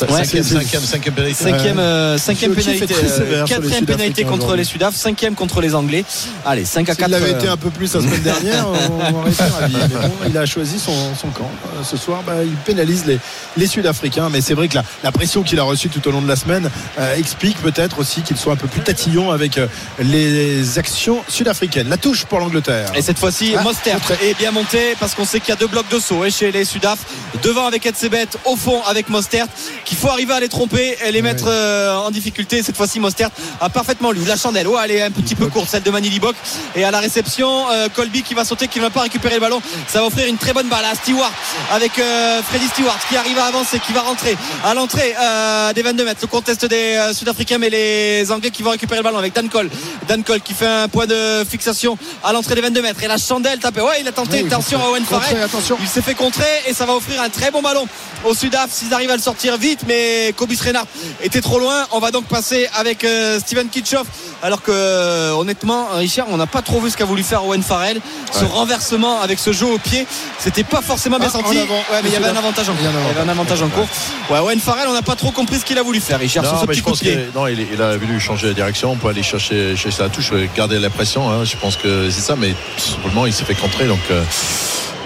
Ouais, 0.03 0.25
cinquième, 0.25 0.43
c'est- 0.45 0.55
cinquième, 0.55 0.83
cinquième 0.83 1.15
pénalité. 1.15 1.45
Cinquième, 1.45 1.79
euh, 1.79 2.19
cinquième 2.19 2.55
pénalité, 2.55 2.95
euh, 2.95 3.43
les 3.43 3.49
quatrième 3.49 3.85
pénalité 3.87 4.23
Sud-Africains 4.23 4.29
contre 4.31 4.57
les 4.57 4.65
Sudaf, 4.65 4.95
cinquième 4.95 5.35
contre 5.35 5.61
les 5.61 5.75
Anglais. 5.75 6.05
Allez, 6.45 6.65
5 6.65 6.89
à 6.89 6.95
4. 6.95 7.07
S'il 7.07 7.15
avait 7.15 7.33
euh, 7.33 7.39
été 7.39 7.49
un 7.49 7.57
peu 7.57 7.71
plus 7.71 7.95
la 7.95 8.01
semaine 8.01 8.21
dernière, 8.23 8.67
on 8.91 9.15
aurait 9.15 9.31
été 9.31 9.43
ravis. 9.45 9.77
Mais 9.77 9.97
bon, 9.97 10.11
il 10.29 10.37
a 10.37 10.45
choisi 10.47 10.79
son, 10.79 11.15
son 11.15 11.29
camp. 11.29 11.51
Euh, 11.79 11.83
Ce 11.85 11.97
soir, 11.97 12.23
bah, 12.27 12.35
il 12.45 12.53
pénalise 12.57 13.07
les, 13.07 13.19
les 13.57 13.67
Sud-Africains. 13.67 14.29
Mais 14.31 14.41
c'est 14.41 14.55
vrai 14.55 14.69
que 14.69 14.75
la, 14.75 14.85
la 15.05 15.13
pression 15.13 15.43
qu'il 15.43 15.59
a 15.61 15.63
reçue 15.63 15.89
tout 15.89 16.07
au 16.09 16.11
long 16.11 16.21
de 16.23 16.29
la 16.29 16.37
semaine 16.37 16.69
euh, 16.99 17.15
explique 17.17 17.57
peut-être 17.63 17.99
aussi 18.01 18.23
qu'il 18.23 18.37
soit 18.37 18.53
un 18.53 18.57
peu 18.57 18.69
plus 18.69 18.83
tatillon 18.83 19.31
avec 19.31 19.57
euh, 19.59 19.67
les 20.01 20.79
actions 20.79 21.23
sud-africaines. 21.29 21.89
La 21.89 21.97
touche 21.97 22.25
pour 22.25 22.39
l'Angleterre. 22.41 22.91
Et 22.95 23.03
cette 23.03 23.19
fois-ci, 23.19 23.55
Ah, 23.57 23.63
Mostert 23.63 23.99
est 24.23 24.37
bien 24.37 24.51
monté 24.51 24.95
parce 25.01 25.15
qu'on 25.15 25.25
sait 25.25 25.41
qu'il 25.41 25.51
y 25.51 25.53
a 25.53 25.57
deux 25.57 25.67
blocs 25.69 25.89
de 25.91 25.99
saut 25.99 26.25
et 26.25 26.31
chez 26.31 26.51
les 26.53 26.65
Sudaf. 26.65 26.99
Devant 27.43 27.67
avec 27.67 27.87
Etzebeth, 27.87 28.39
au 28.45 28.57
fond 28.57 28.83
avec 28.89 29.09
Mostert, 29.09 29.47
qu'il 29.87 29.97
faut 29.97 30.09
arriver 30.11 30.35
à 30.35 30.41
les 30.41 30.49
tromper 30.49 30.99
et 31.07 31.13
les 31.13 31.23
mettre 31.23 31.45
euh, 31.47 31.97
en 31.97 32.11
difficulté. 32.11 32.63
Cette 32.63 32.77
fois-ci, 32.77 33.01
Mostert 33.01 33.31
a 33.61 33.71
parfaitement 33.71 34.11
lu 34.11 34.25
la 34.27 34.37
chandelle. 34.37 34.67
Elle 34.85 34.91
est 34.91 35.03
un 35.03 35.11
petit 35.11 35.35
peu 35.35 35.47
courte, 35.47 35.69
celle 35.71 35.85
de 35.85 35.91
Manili 35.91 36.19
Bok. 36.19 36.35
Et 36.75 36.85
à 36.85 36.91
la 36.91 36.99
réception, 36.99 37.71
euh, 37.71 37.89
Colby 37.89 38.23
qui 38.23 38.35
va 38.35 38.45
sauter, 38.45 38.69
qui 38.69 38.79
ne 38.79 38.85
va 38.85 38.91
pas 38.91 39.03
récupérer 39.03 39.35
le 39.35 39.41
ballon. 39.41 39.63
Ça 39.87 40.01
va 40.01 40.07
offrir 40.07 40.27
une 40.27 40.37
très 40.37 40.53
bonne 40.53 40.69
balle 40.69 40.85
à 40.85 40.95
Stewart 40.95 41.33
avec 41.73 41.99
euh, 41.99 42.43
Freddy 42.43 42.67
Stewart 42.67 42.99
qui 43.09 43.17
arrive 43.17 43.39
à 43.39 43.45
avancer, 43.45 43.79
qui 43.79 43.93
va 43.93 44.03
rentrer 44.03 44.37
à 44.65 44.75
l'entrée 44.75 45.15
euh, 45.19 45.73
des 45.73 45.83
22 45.83 46.05
mètres. 46.05 46.21
Le 46.23 46.27
contest 46.27 46.67
des 46.67 47.13
Sud-Africains, 47.15 47.59
mais 47.59 47.71
les 47.71 48.31
Anglais 48.33 48.51
qui 48.51 48.63
vont 48.65 48.71
récupérer 48.71 48.99
le 48.99 49.05
ballon 49.05 49.19
avec 49.19 49.33
Dan 49.35 49.49
Cole. 49.49 49.71
Dan 50.09 50.25
Cole 50.25 50.41
qui 50.41 50.53
fait 50.53 50.67
un 50.67 50.89
point 50.89 51.07
de 51.07 51.45
fixation 51.49 51.97
à 52.25 52.33
l'entrée 52.33 52.57
des 52.57 52.61
22 52.63 52.83
mètres. 52.83 53.03
Et 53.05 53.09
la 53.09 53.19
chandelle 53.19 53.61
tapée. 53.61 53.81
Ouais, 53.81 54.01
il 54.01 54.09
a 54.09 54.13
tenté. 54.13 54.43
Oui, 54.43 54.47
attention 54.47 54.83
à 54.83 54.91
Owen 54.91 55.05
Farrell. 55.05 55.37
Il 55.81 55.89
s'est 55.89 56.03
fait 56.03 56.15
contrer 56.15 56.45
et 56.67 56.75
ça 56.75 56.87
va 56.87 56.95
offrir 56.95 57.23
un 57.23 57.29
très 57.29 57.51
bon 57.51 57.63
ballon 57.63 57.87
au 58.25 58.35
Sudaf 58.35 58.71
s'ils 58.73 58.93
arrivent 58.93 59.11
à 59.11 59.17
le 59.17 59.23
sortir 59.23 59.57
vite. 59.57 59.76
Mais 59.87 60.33
Kobis 60.37 60.59
Reinhardt 60.63 60.87
était 61.23 61.41
trop 61.41 61.59
loin. 61.59 61.87
On 61.93 61.99
va 61.99 62.11
donc 62.11 62.25
passer 62.27 62.69
avec 62.75 63.05
euh, 63.05 63.39
Steven 63.41 63.69
Kitchoff. 63.69 64.07
Alors 64.43 64.63
que 64.63 64.71
euh, 64.71 65.33
honnêtement, 65.33 65.89
Richard, 65.95 66.27
on 66.31 66.37
n'a 66.37 66.47
pas 66.47 66.63
trop 66.63 66.81
vu 66.81 66.91
ce 66.91 66.97
qu'a 66.97 67.05
voulu 67.05 67.23
faire 67.23 67.45
Owen 67.45 67.63
Farrell. 67.63 68.01
Ce 68.33 68.45
renversement 68.45 69.21
avec 69.21 69.39
ce 69.39 69.53
jeu 69.53 69.67
au 69.67 69.79
pied, 69.79 70.07
c'était 70.39 70.65
pas 70.65 70.83
forcément 70.83 71.19
bien 71.19 71.29
Ah, 71.33 71.39
en 71.39 71.43
senti. 71.43 71.59
avant. 71.59 71.75
Ouais, 71.75 72.01
mais 72.03 72.09
il 72.11 72.13
y 72.13 72.17
avait 72.17 72.27
un 72.29 72.37
avantage 72.37 72.69
en 72.69 72.75
cours. 72.75 72.85
Il 72.91 73.07
y 73.07 73.11
avait 73.11 73.21
un 73.21 73.29
avantage 73.29 73.63
en 73.63 73.69
cours. 73.69 73.89
Ouais, 74.31 74.39
Owen 74.39 74.61
Farrell, 74.61 74.87
on 74.89 74.93
n'a 74.93 75.03
pas 75.03 75.17
trop 75.17 75.31
compris 75.31 75.59
ce 75.59 75.65
qu'il 75.65 75.79
a 75.79 75.83
voulu 75.83 76.01
faire, 76.01 76.19
Richard, 76.19 76.45
sur 76.45 76.55
Non, 76.55 76.61
ce 76.61 76.67
mais 76.67 76.73
petit 76.75 76.79
je 76.81 76.85
coup 76.85 76.91
de 76.91 76.97
pense 76.97 77.01
pied. 77.01 77.15
que 77.15 77.39
non, 77.39 77.47
il, 77.47 77.67
il 77.73 77.81
a 77.83 77.97
voulu 77.97 78.21
changer 78.21 78.49
de 78.49 78.53
direction 78.53 78.95
pour 78.97 79.09
aller 79.11 79.23
chercher, 79.23 79.77
chercher 79.77 80.03
la 80.03 80.09
touche, 80.09 80.31
euh, 80.33 80.47
garder 80.57 80.79
la 80.79 80.91
pression. 80.91 81.31
hein. 81.31 81.45
Je 81.45 81.57
pense 81.57 81.77
que 81.77 82.11
c'est 82.11 82.21
ça, 82.21 82.37
mais 82.37 82.51
tout 82.77 82.83
simplement 82.93 83.27
il 83.27 83.33
s'est 83.33 83.45
fait 83.45 83.55
contrer. 83.55 83.87
Donc 83.87 84.01
euh, 84.11 84.23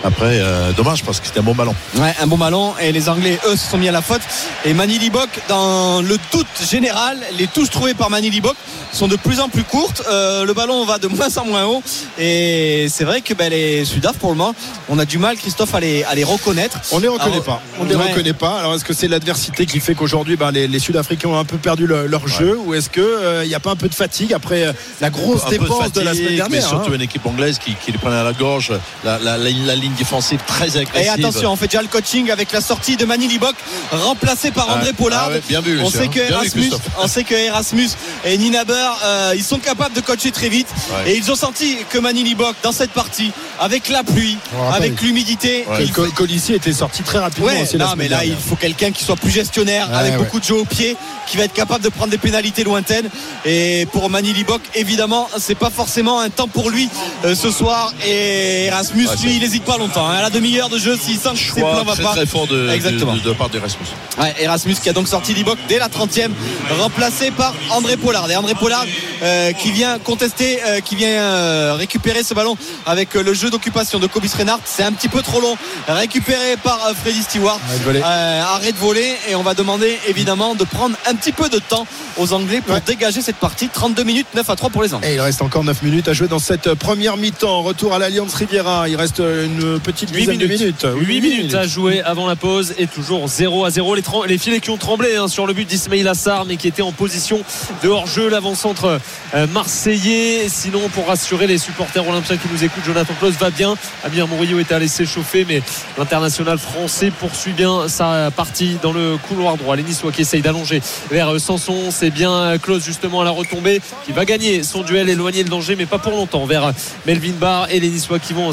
après, 0.03 0.39
euh, 0.41 0.73
dommage 0.73 1.05
parce 1.05 1.21
que 1.21 1.27
c'était 1.27 1.41
un 1.41 1.43
bon 1.43 1.55
ballon. 1.55 1.75
Ouais, 1.97 2.15
un 2.21 2.27
bon 2.27 2.39
ballon 2.39 2.75
et 2.81 2.91
les 2.93 3.09
Anglais 3.09 3.39
eux 3.47 3.57
se 3.57 3.71
sont 3.71 3.79
mis 3.79 3.89
à 3.89 3.93
la 3.93 4.01
faute 4.03 4.23
et 4.65 4.73
Manili 4.73 5.11
Bok 5.11 5.29
dans 5.49 6.01
le 6.01 6.17
doute 6.33 6.47
général 6.71 7.19
les 7.39 7.47
touches 7.47 7.71
trouvées 7.71 7.95
par 7.95 8.09
Manili 8.11 8.41
Bok 8.41 8.57
sont 8.93 9.09
de 9.09 9.17
plus 9.17 9.41
en 9.41 9.49
plus 9.49 9.63
courtes 9.65 10.03
Euh, 10.11 10.45
le 10.45 10.55
ballon 10.55 10.85
va 10.85 10.99
de 10.99 11.07
moins 11.17 11.37
en 11.37 11.45
moins 11.45 11.65
haut 11.67 11.83
et 12.19 12.87
c'est 12.91 13.05
vrai 13.05 13.21
que 13.21 13.35
ben, 13.35 13.51
les 13.51 13.85
Sudaf 13.85 14.17
pour 14.17 14.31
le 14.31 14.37
moment 14.37 14.55
on 14.89 14.99
a 14.99 15.05
du 15.05 15.19
mal 15.19 15.37
Christophe 15.37 15.75
à 15.75 15.81
les, 15.81 16.03
à 16.05 16.15
les 16.15 16.25
reconnaître 16.25 16.79
On 16.93 16.97
ne 16.97 17.03
les 17.03 17.09
reconnaît 17.09 17.33
Alors, 17.33 17.45
pas. 17.45 17.63
On 17.79 17.85
ne 17.85 17.91
les 17.91 17.95
ouais. 17.97 18.09
reconnaît 18.11 18.33
pas. 18.33 18.59
Alors 18.59 18.75
est-ce 18.75 18.85
que 18.85 18.95
c'est 18.95 19.09
l'adversité 19.09 19.67
qui 19.67 19.81
fait 19.81 19.95
qu'aujourd'hui 19.95 20.37
ben, 20.37 20.51
les, 20.51 20.67
les 20.67 20.79
Sud-Africains 20.79 21.29
ont 21.29 21.39
un 21.39 21.45
peu 21.45 21.59
perdu 21.59 21.87
le- 21.87 22.07
leur 22.07 22.27
jeu 22.27 22.57
ou 22.65 22.75
est-ce 22.75 22.89
qu'il 22.91 23.49
n'y 23.49 23.55
a 23.55 23.61
pas 23.61 23.71
un 23.73 23.77
peu 23.77 23.89
de 23.89 23.95
fatigue 23.95 24.33
après 24.33 24.65
euh, 24.67 24.73
la 25.01 25.11
grosse 25.11 25.43
Un 25.45 25.51
peu 25.51 25.57
de 25.59 25.63
dépense 25.63 25.93
de, 25.93 26.01
la 26.01 26.07
fatigue, 26.11 26.25
semaine 26.25 26.37
dernière 26.37 26.61
mais 26.63 26.67
surtout 26.67 26.91
hein 26.91 26.95
une 26.95 27.03
équipe 27.03 27.27
anglaise 27.27 27.59
qui, 27.59 27.75
qui 27.75 27.93
les 27.93 27.99
prenait 27.99 28.17
à 28.17 28.25
la 28.25 28.33
gorge, 28.33 28.73
la, 29.05 29.19
la- 29.19 29.37
la- 29.37 29.51
la 29.51 29.75
ligne 29.91 29.99
défensive 29.99 30.41
très 30.47 30.77
agressive. 30.77 30.97
et 30.97 31.09
attention 31.09 31.53
on 31.53 31.57
fait 31.57 31.67
déjà 31.67 31.83
le 31.83 31.89
coaching 31.89 32.31
avec 32.31 32.53
la 32.53 32.61
sortie 32.61 32.97
de 32.97 33.05
Manili 33.05 33.39
Bok 33.39 33.55
remplacé 33.93 34.51
par 34.51 34.67
Ah, 34.71 34.77
André 34.77 34.93
Pollard 34.93 35.25
ah 35.29 35.31
ouais, 35.33 35.43
bien 35.49 35.61
vu, 35.61 35.81
on 35.83 35.91
sait 35.91 36.09
que 36.09 36.21
Erasmus 36.21 36.71
on 36.99 37.09
sait 37.09 37.25
que 37.25 37.35
Erasmus 37.35 37.89
et 38.25 38.37
Nina 38.39 38.65
Beur 38.65 38.99
euh, 39.05 39.33
ils 39.37 39.45
sont 39.45 39.59
capables 39.59 39.95
de 39.95 40.01
coacher 40.01 40.31
très 40.31 40.49
vite 40.49 40.69
Ouais. 40.91 41.13
et 41.13 41.17
ils 41.17 41.31
ont 41.31 41.35
senti 41.37 41.77
que 41.89 41.99
Manili 41.99 42.35
Bok 42.35 42.57
dans 42.63 42.73
cette 42.73 42.91
partie 42.93 43.33
avec 43.59 43.89
la 43.89 44.03
pluie 44.03 44.39
avec 44.73 45.01
l'humidité 45.03 45.65
Ouais. 45.71 45.85
il 45.85 45.93
Que 45.93 46.03
Colissi 46.11 46.55
était 46.55 46.73
sorti 46.73 47.03
très 47.03 47.19
rapidement 47.19 47.47
Ouais, 47.49 47.63
aussi 47.63 47.77
la 47.77 47.85
non, 47.87 47.93
semaine 47.93 48.05
mais 48.07 48.09
là, 48.09 48.19
dernière. 48.21 48.37
il 48.43 48.49
faut 48.49 48.57
quelqu'un 48.57 48.91
qui 48.93 49.05
soit 49.05 49.17
plus 49.17 49.31
gestionnaire, 49.31 49.89
Ouais, 49.91 49.97
avec 49.97 50.13
ouais. 50.13 50.19
beaucoup 50.19 50.39
de 50.41 50.45
jeux 50.45 50.55
au 50.57 50.65
pied, 50.65 50.97
qui 51.27 51.37
va 51.37 51.45
être 51.45 51.53
capable 51.53 51.85
de 51.85 51.89
prendre 51.91 52.11
des 52.11 52.19
pénalités 52.19 52.65
lointaines. 52.65 53.09
Et 53.45 53.87
pour 53.93 54.09
Manili 54.11 54.45
Bok, 54.45 54.61
évidemment, 54.75 55.29
c'est 55.39 55.55
pas 55.55 55.71
forcément 55.71 56.21
un 56.21 56.31
temps 56.31 56.49
pour 56.49 56.71
lui 56.71 56.89
euh, 57.25 57.35
ce 57.35 57.51
soir. 57.51 57.93
Et 58.07 58.65
Erasmus, 58.67 59.07
Ouais, 59.07 59.17
lui, 59.23 59.37
il 59.37 59.41
n'hésite 59.41 59.65
pas 59.65 59.77
longtemps. 59.81 60.09
hein. 60.09 60.15
À 60.19 60.23
la 60.23 60.31
demi-heure 60.31 60.69
de 60.69 60.79
jeu, 60.79 60.97
Choix 61.35 61.73
plans 61.73 61.85
va 61.85 61.93
très 61.95 62.03
pas. 62.03 62.13
très 62.13 62.27
fort 62.27 62.47
de, 62.47 62.67
de, 62.67 62.71
Exactement. 62.71 63.15
de, 63.15 63.21
de 63.21 63.33
part 63.33 63.49
d'Erasmus. 63.49 63.87
Ouais, 64.21 64.35
Erasmus 64.39 64.75
qui 64.83 64.89
a 64.89 64.93
donc 64.93 65.09
sorti 65.09 65.35
Libok 65.35 65.59
dès 65.69 65.79
la 65.79 65.89
30e, 65.89 66.31
remplacé 66.79 67.31
par 67.31 67.55
André 67.71 67.97
Pollard. 67.97 68.31
Et 68.31 68.37
André 68.37 68.55
Pollard 68.55 68.85
euh, 69.23 69.53
qui 69.53 69.71
vient 69.73 69.99
contester, 69.99 70.61
euh, 70.67 70.81
qui 70.81 70.95
vient 70.97 71.09
euh, 71.09 71.75
récupérer 71.77 72.23
ce 72.23 72.35
ballon 72.35 72.57
avec 72.87 73.17
euh, 73.17 73.23
le 73.23 73.35
jeu 73.35 73.51
d'occupation 73.51 73.99
de 73.99 74.07
Kobis 74.07 74.31
Reinhardt. 74.37 74.61
C'est 74.65 74.83
un 74.85 74.93
petit 74.93 75.09
peu 75.09 75.23
trop 75.23 75.41
long. 75.41 75.57
Récupéré 75.89 76.57
par 76.63 76.87
euh, 76.87 76.95
Freddy 76.95 77.23
Stewart. 77.23 77.59
Arrêt 77.69 77.79
de 77.79 77.85
voler. 77.85 78.01
Euh, 78.05 78.43
arrêt 78.43 78.73
de 78.73 78.79
voler. 78.79 79.17
Et 79.29 79.35
on 79.35 79.43
va 79.43 79.55
demander 79.55 79.99
évidemment 80.09 80.55
de 80.55 80.65
prendre 80.65 80.97
un 81.09 81.15
petit 81.15 81.33
peu 81.33 81.49
de 81.49 81.59
temps 81.59 81.87
aux 82.17 82.33
Anglais 82.33 82.61
pour 82.61 82.75
Ouais. 82.75 82.83
dégager 82.87 83.21
cette 83.23 83.37
partie. 83.37 83.69
32 83.69 84.05
minutes, 84.05 84.27
9 84.35 84.49
à 84.49 84.57
3 84.57 84.71
pour 84.71 84.83
les 84.83 84.95
Anglais. 84.95 85.13
Et 85.13 85.15
il 85.15 85.21
reste 85.21 85.43
encore 85.43 85.65
9 85.65 85.83
minutes 85.83 86.09
à 86.09 86.13
jouer 86.13 86.29
dans 86.29 86.39
cette 86.39 86.75
première 86.75 87.17
mi-temps. 87.17 87.63
Retour 87.63 87.95
à 87.95 87.99
l'Alliance 87.99 88.35
Riviera. 88.35 88.89
Il 88.89 88.97
reste 88.97 89.19
une 89.21 89.70
petite 89.79 90.11
8 90.11 90.17
dizaine 90.19 90.37
minutes. 90.39 90.83
de 90.83 90.89
minutes. 90.93 91.09
8 91.09 91.09
Oui, 91.09 91.21
minutes 91.21 91.55
à 91.55 91.67
jouer 91.67 92.01
avant 92.03 92.27
la 92.27 92.37
pause 92.37 92.75
et 92.79 92.87
toujours 92.87 93.29
0 93.29 93.65
à 93.65 93.71
0. 93.71 93.95
Les, 93.95 94.03
les 94.29 94.39
filets 94.39 94.61
qui 94.61 94.71
ont 94.71 94.77
tremblé 94.77 95.17
hein, 95.17 95.29
sur 95.29 95.47
le 95.47 95.53
but 95.53 95.67
d'Ismail 95.69 96.07
Assar, 96.09 96.45
mais 96.47 96.57
qui 96.57 96.69
était 96.69 96.83
en 96.83 96.93
position 96.93 97.41
de 97.83 97.89
hors-jeu. 97.89 98.29
L'avant-centre 98.29 99.01
euh, 99.35 99.47
marseillais. 99.49 100.49
Sinon, 100.49 100.89
pour 100.95 101.07
rassurer 101.07 101.47
les 101.47 101.59
supporters 101.59 102.07
olympiens 102.09 102.37
qui 102.37 102.49
nous 102.53 102.65
écoutent, 102.65 102.85
Jonathan 102.85 103.15
Klaus 103.19 103.35
va 103.35 103.51
bien. 103.51 103.75
Amir 104.05 104.27
Mourillo 104.27 104.59
est 104.59 104.73
allé 104.73 104.89
s'échauffer, 104.89 105.45
mais 105.49 105.63
l'international 105.99 106.59
français 106.59 107.11
poursuit 107.11 107.53
bien 107.53 107.89
sa 107.89 108.31
partie 108.31 108.77
dans 108.83 108.93
le 108.93 109.17
couloir 109.29 109.57
droit. 109.57 109.77
Les 109.77 109.83
Niçois 109.83 110.13
qui 110.13 110.23
essayent 110.23 110.43
d'allonger 110.43 110.83
vers 111.11 111.29
euh, 111.35 111.39
Sanson. 111.39 111.91
C'est 111.91 112.11
bien 112.11 112.59
Klaus 112.59 112.85
justement 112.85 113.21
à 113.21 113.25
la 113.25 113.31
retombée 113.31 113.81
qui 114.05 114.13
va 114.13 114.25
gagner 114.25 114.63
son 114.63 114.83
duel, 114.83 115.09
éloigner 115.09 115.43
le 115.43 115.49
danger, 115.49 115.77
mais 115.77 115.87
pas 115.87 115.99
pour 115.99 116.13
longtemps. 116.13 116.45
Vers 116.47 116.67
euh, 116.67 116.73
Melvin 117.07 117.35
Barr 117.39 117.69
et 117.71 117.81
les 117.81 117.89
Niçois 117.89 118.19
qui 118.19 118.33
vont 118.33 118.53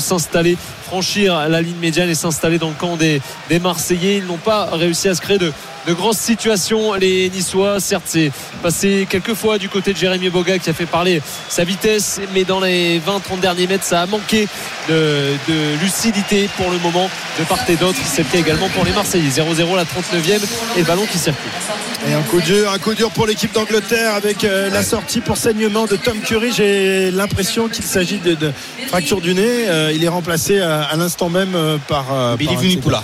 franchir 1.07 1.47
la 1.47 1.61
ligne 1.61 1.77
médiane 1.77 2.09
et 2.09 2.15
s'installer 2.15 2.57
dans 2.57 2.67
le 2.67 2.73
camp 2.73 2.97
des, 2.97 3.21
des 3.47 3.59
Marseillais. 3.59 4.17
Ils 4.17 4.25
n'ont 4.25 4.35
pas 4.35 4.65
réussi 4.73 5.07
à 5.07 5.15
se 5.15 5.21
créer 5.21 5.37
de, 5.37 5.53
de 5.87 5.93
grosses 5.93 6.17
situations 6.17 6.93
les 6.95 7.29
Niçois. 7.29 7.79
Certes, 7.79 8.03
c'est 8.07 8.29
passé 8.61 9.07
quelques 9.09 9.33
fois 9.33 9.57
du 9.57 9.69
côté 9.69 9.93
de 9.93 9.97
Jérémy 9.97 10.29
Boga 10.29 10.59
qui 10.59 10.69
a 10.69 10.73
fait 10.73 10.85
parler 10.85 11.21
sa 11.47 11.63
vitesse, 11.63 12.19
mais 12.33 12.43
dans 12.43 12.59
les 12.59 12.99
20-30 12.99 13.39
derniers 13.39 13.67
mètres, 13.67 13.85
ça 13.85 14.01
a 14.01 14.05
manqué 14.05 14.49
de, 14.89 15.31
de 15.47 15.79
lucidité 15.81 16.49
pour 16.57 16.69
le 16.71 16.77
moment 16.79 17.09
de 17.39 17.43
part 17.45 17.59
et 17.69 17.77
d'autre. 17.77 17.99
C'est 18.03 18.23
le 18.23 18.29
cas 18.29 18.39
également 18.39 18.67
pour 18.67 18.83
les 18.83 18.91
Marseillais. 18.91 19.29
0-0 19.29 19.75
la 19.77 19.85
39e 19.85 20.41
et 20.75 20.79
le 20.79 20.85
ballon 20.85 21.05
qui 21.09 21.17
circule. 21.17 21.51
Et 22.07 22.13
un 22.13 22.21
coup 22.21 22.41
dur, 22.41 22.71
un 22.71 22.77
coup 22.79 22.93
dur 22.93 23.09
pour 23.11 23.25
l'équipe 23.27 23.53
d'Angleterre 23.53 24.13
avec 24.13 24.43
euh, 24.43 24.69
la 24.69 24.83
sortie 24.83 25.19
pour 25.19 25.35
saignement 25.35 25.85
de 25.87 25.95
Tom 25.95 26.19
Curry. 26.19 26.51
J'ai 26.55 27.11
l'impression 27.11 27.69
qu'il 27.69 27.83
s'agit 27.83 28.19
de, 28.19 28.35
de 28.35 28.51
fracture 28.87 29.19
du 29.19 29.33
nez. 29.33 29.67
Euh, 29.67 29.91
il 29.93 30.03
est 30.03 30.07
remplacé 30.07 30.59
à, 30.59 30.83
à 30.83 30.95
l'instant 30.97 31.29
même 31.29 31.55
euh, 31.55 31.77
par 31.87 32.11
euh, 32.11 32.35
Billy 32.35 32.77
par 32.77 33.03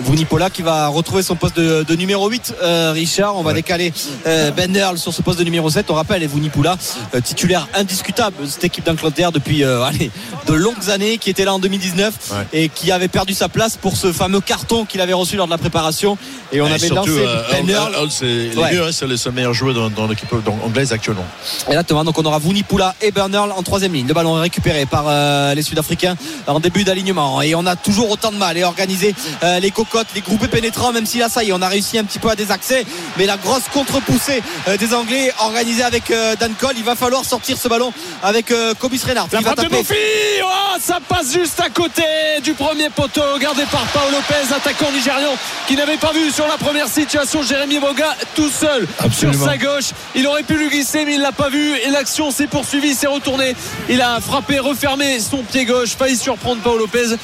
Vunipola 0.00 0.50
qui 0.50 0.62
va 0.62 0.88
retrouver 0.88 1.22
son 1.22 1.36
poste 1.36 1.56
de, 1.56 1.82
de 1.82 1.94
numéro 1.96 2.28
8 2.28 2.54
euh, 2.62 2.92
Richard 2.92 3.36
on 3.36 3.42
va 3.42 3.52
décaler 3.52 3.92
euh, 4.26 4.50
Ben 4.50 4.74
Earl 4.76 4.98
sur 4.98 5.12
ce 5.12 5.22
poste 5.22 5.38
de 5.38 5.44
numéro 5.44 5.68
7 5.68 5.90
on 5.90 5.94
rappelle 5.94 6.22
et 6.22 6.26
Vunipola 6.26 6.76
euh, 7.14 7.20
titulaire 7.20 7.68
indiscutable 7.74 8.36
de 8.42 8.46
cette 8.46 8.64
équipe 8.64 8.84
d'Angleterre 8.84 9.32
depuis 9.32 9.64
euh, 9.64 9.82
allez, 9.84 10.10
de 10.46 10.52
longues 10.52 10.90
années 10.90 11.18
qui 11.18 11.30
était 11.30 11.44
là 11.44 11.54
en 11.54 11.58
2019 11.58 12.14
Ouais. 12.34 12.46
et 12.52 12.68
qui 12.68 12.90
avait 12.92 13.08
perdu 13.08 13.34
sa 13.34 13.48
place 13.48 13.76
pour 13.76 13.96
ce 13.96 14.12
fameux 14.12 14.40
carton 14.40 14.84
qu'il 14.84 15.00
avait 15.00 15.12
reçu 15.12 15.36
lors 15.36 15.46
de 15.46 15.50
la 15.50 15.58
préparation 15.58 16.16
et 16.52 16.60
on 16.60 16.66
Et 16.66 16.70
avait 16.70 16.78
surtout, 16.86 17.10
lancé 17.10 17.26
Ben 17.50 17.68
Earl- 17.68 17.92
Earl 17.92 18.74
Earl, 18.74 18.92
c'est 18.92 19.06
les 19.06 19.16
le 19.24 19.32
meilleur 19.32 19.52
joueur 19.54 19.74
dans, 19.74 19.90
dans 19.90 20.06
l'équipe 20.06 20.28
anglaise 20.64 20.92
actuellement. 20.92 21.24
Exactement, 21.68 22.04
donc 22.04 22.18
on 22.18 22.24
aura 22.24 22.38
Vunipola 22.38 22.94
et 23.02 23.10
Bernal 23.10 23.50
en 23.52 23.62
troisième 23.62 23.92
ligne. 23.92 24.06
Le 24.06 24.14
ballon 24.14 24.36
est 24.38 24.42
récupéré 24.42 24.86
par 24.86 25.04
les 25.54 25.62
Sud-Africains 25.62 26.16
en 26.46 26.60
début 26.60 26.84
d'alignement. 26.84 27.42
Et 27.42 27.54
on 27.54 27.66
a 27.66 27.76
toujours 27.76 28.10
autant 28.10 28.32
de 28.32 28.36
mal 28.36 28.56
à 28.62 28.66
organiser 28.66 29.14
euh, 29.42 29.60
les 29.64 29.70
cocottes, 29.70 30.08
les 30.14 30.20
groupés 30.20 30.48
pénétrants, 30.48 30.92
même 30.92 31.06
si 31.06 31.18
là, 31.18 31.30
ça 31.30 31.42
y 31.42 31.48
est, 31.48 31.52
on 31.52 31.62
a 31.62 31.68
réussi 31.68 31.98
un 31.98 32.04
petit 32.04 32.18
peu 32.18 32.28
à 32.28 32.36
désaxer. 32.36 32.84
Mais 33.16 33.24
la 33.24 33.38
grosse 33.38 33.64
contre-poussée 33.72 34.42
euh, 34.68 34.76
des 34.76 34.92
Anglais 34.92 35.32
organisée 35.40 35.82
avec 35.82 36.10
euh, 36.10 36.36
Dan 36.36 36.52
Cole, 36.60 36.74
il 36.76 36.84
va 36.84 36.94
falloir 36.94 37.24
sortir 37.24 37.56
ce 37.56 37.66
ballon 37.66 37.90
avec 38.22 38.50
euh, 38.50 38.74
Kobis 38.74 39.00
Reinhardt. 39.06 39.30
La 39.32 39.40
frappe 39.40 39.60
de 39.62 39.68
oh, 39.72 40.46
Ça 40.80 40.98
passe 41.08 41.32
juste 41.32 41.58
à 41.60 41.70
côté 41.70 42.02
du 42.42 42.52
premier 42.52 42.90
poteau 42.90 43.22
gardé 43.40 43.62
par 43.72 43.86
Paolo 43.86 44.18
Lopez 44.18 44.54
attaquant 44.54 44.92
nigérian 44.92 45.32
qui 45.66 45.76
n'avait 45.76 45.96
pas 45.96 46.12
vu 46.12 46.30
sur 46.30 46.46
la 46.46 46.58
première 46.58 46.88
situation 46.88 47.42
Jérémy 47.42 47.78
Boga 47.78 48.14
tout 48.34 48.50
seul 48.50 48.86
Absolument. 48.98 49.38
sur 49.38 49.50
sa 49.50 49.56
gauche 49.56 49.90
il 50.14 50.26
aurait 50.26 50.42
pu 50.42 50.56
lui 50.56 50.68
glisser 50.68 51.04
mais 51.04 51.14
il 51.14 51.20
l'a 51.20 51.32
pas 51.32 51.48
vu 51.48 51.74
et 51.78 51.90
l'action 51.90 52.30
s'est 52.30 52.46
poursuivie 52.46 52.94
s'est 52.94 53.06
retourné 53.06 53.56
il 53.88 54.02
a 54.02 54.20
frappé 54.20 54.58
refermé 54.58 55.18
son 55.20 55.38
pied 55.38 55.64
gauche 55.64 55.96
failli 55.96 56.16
surprendre 56.16 56.60
Paolo 56.62 56.80
Lopez 56.80 57.16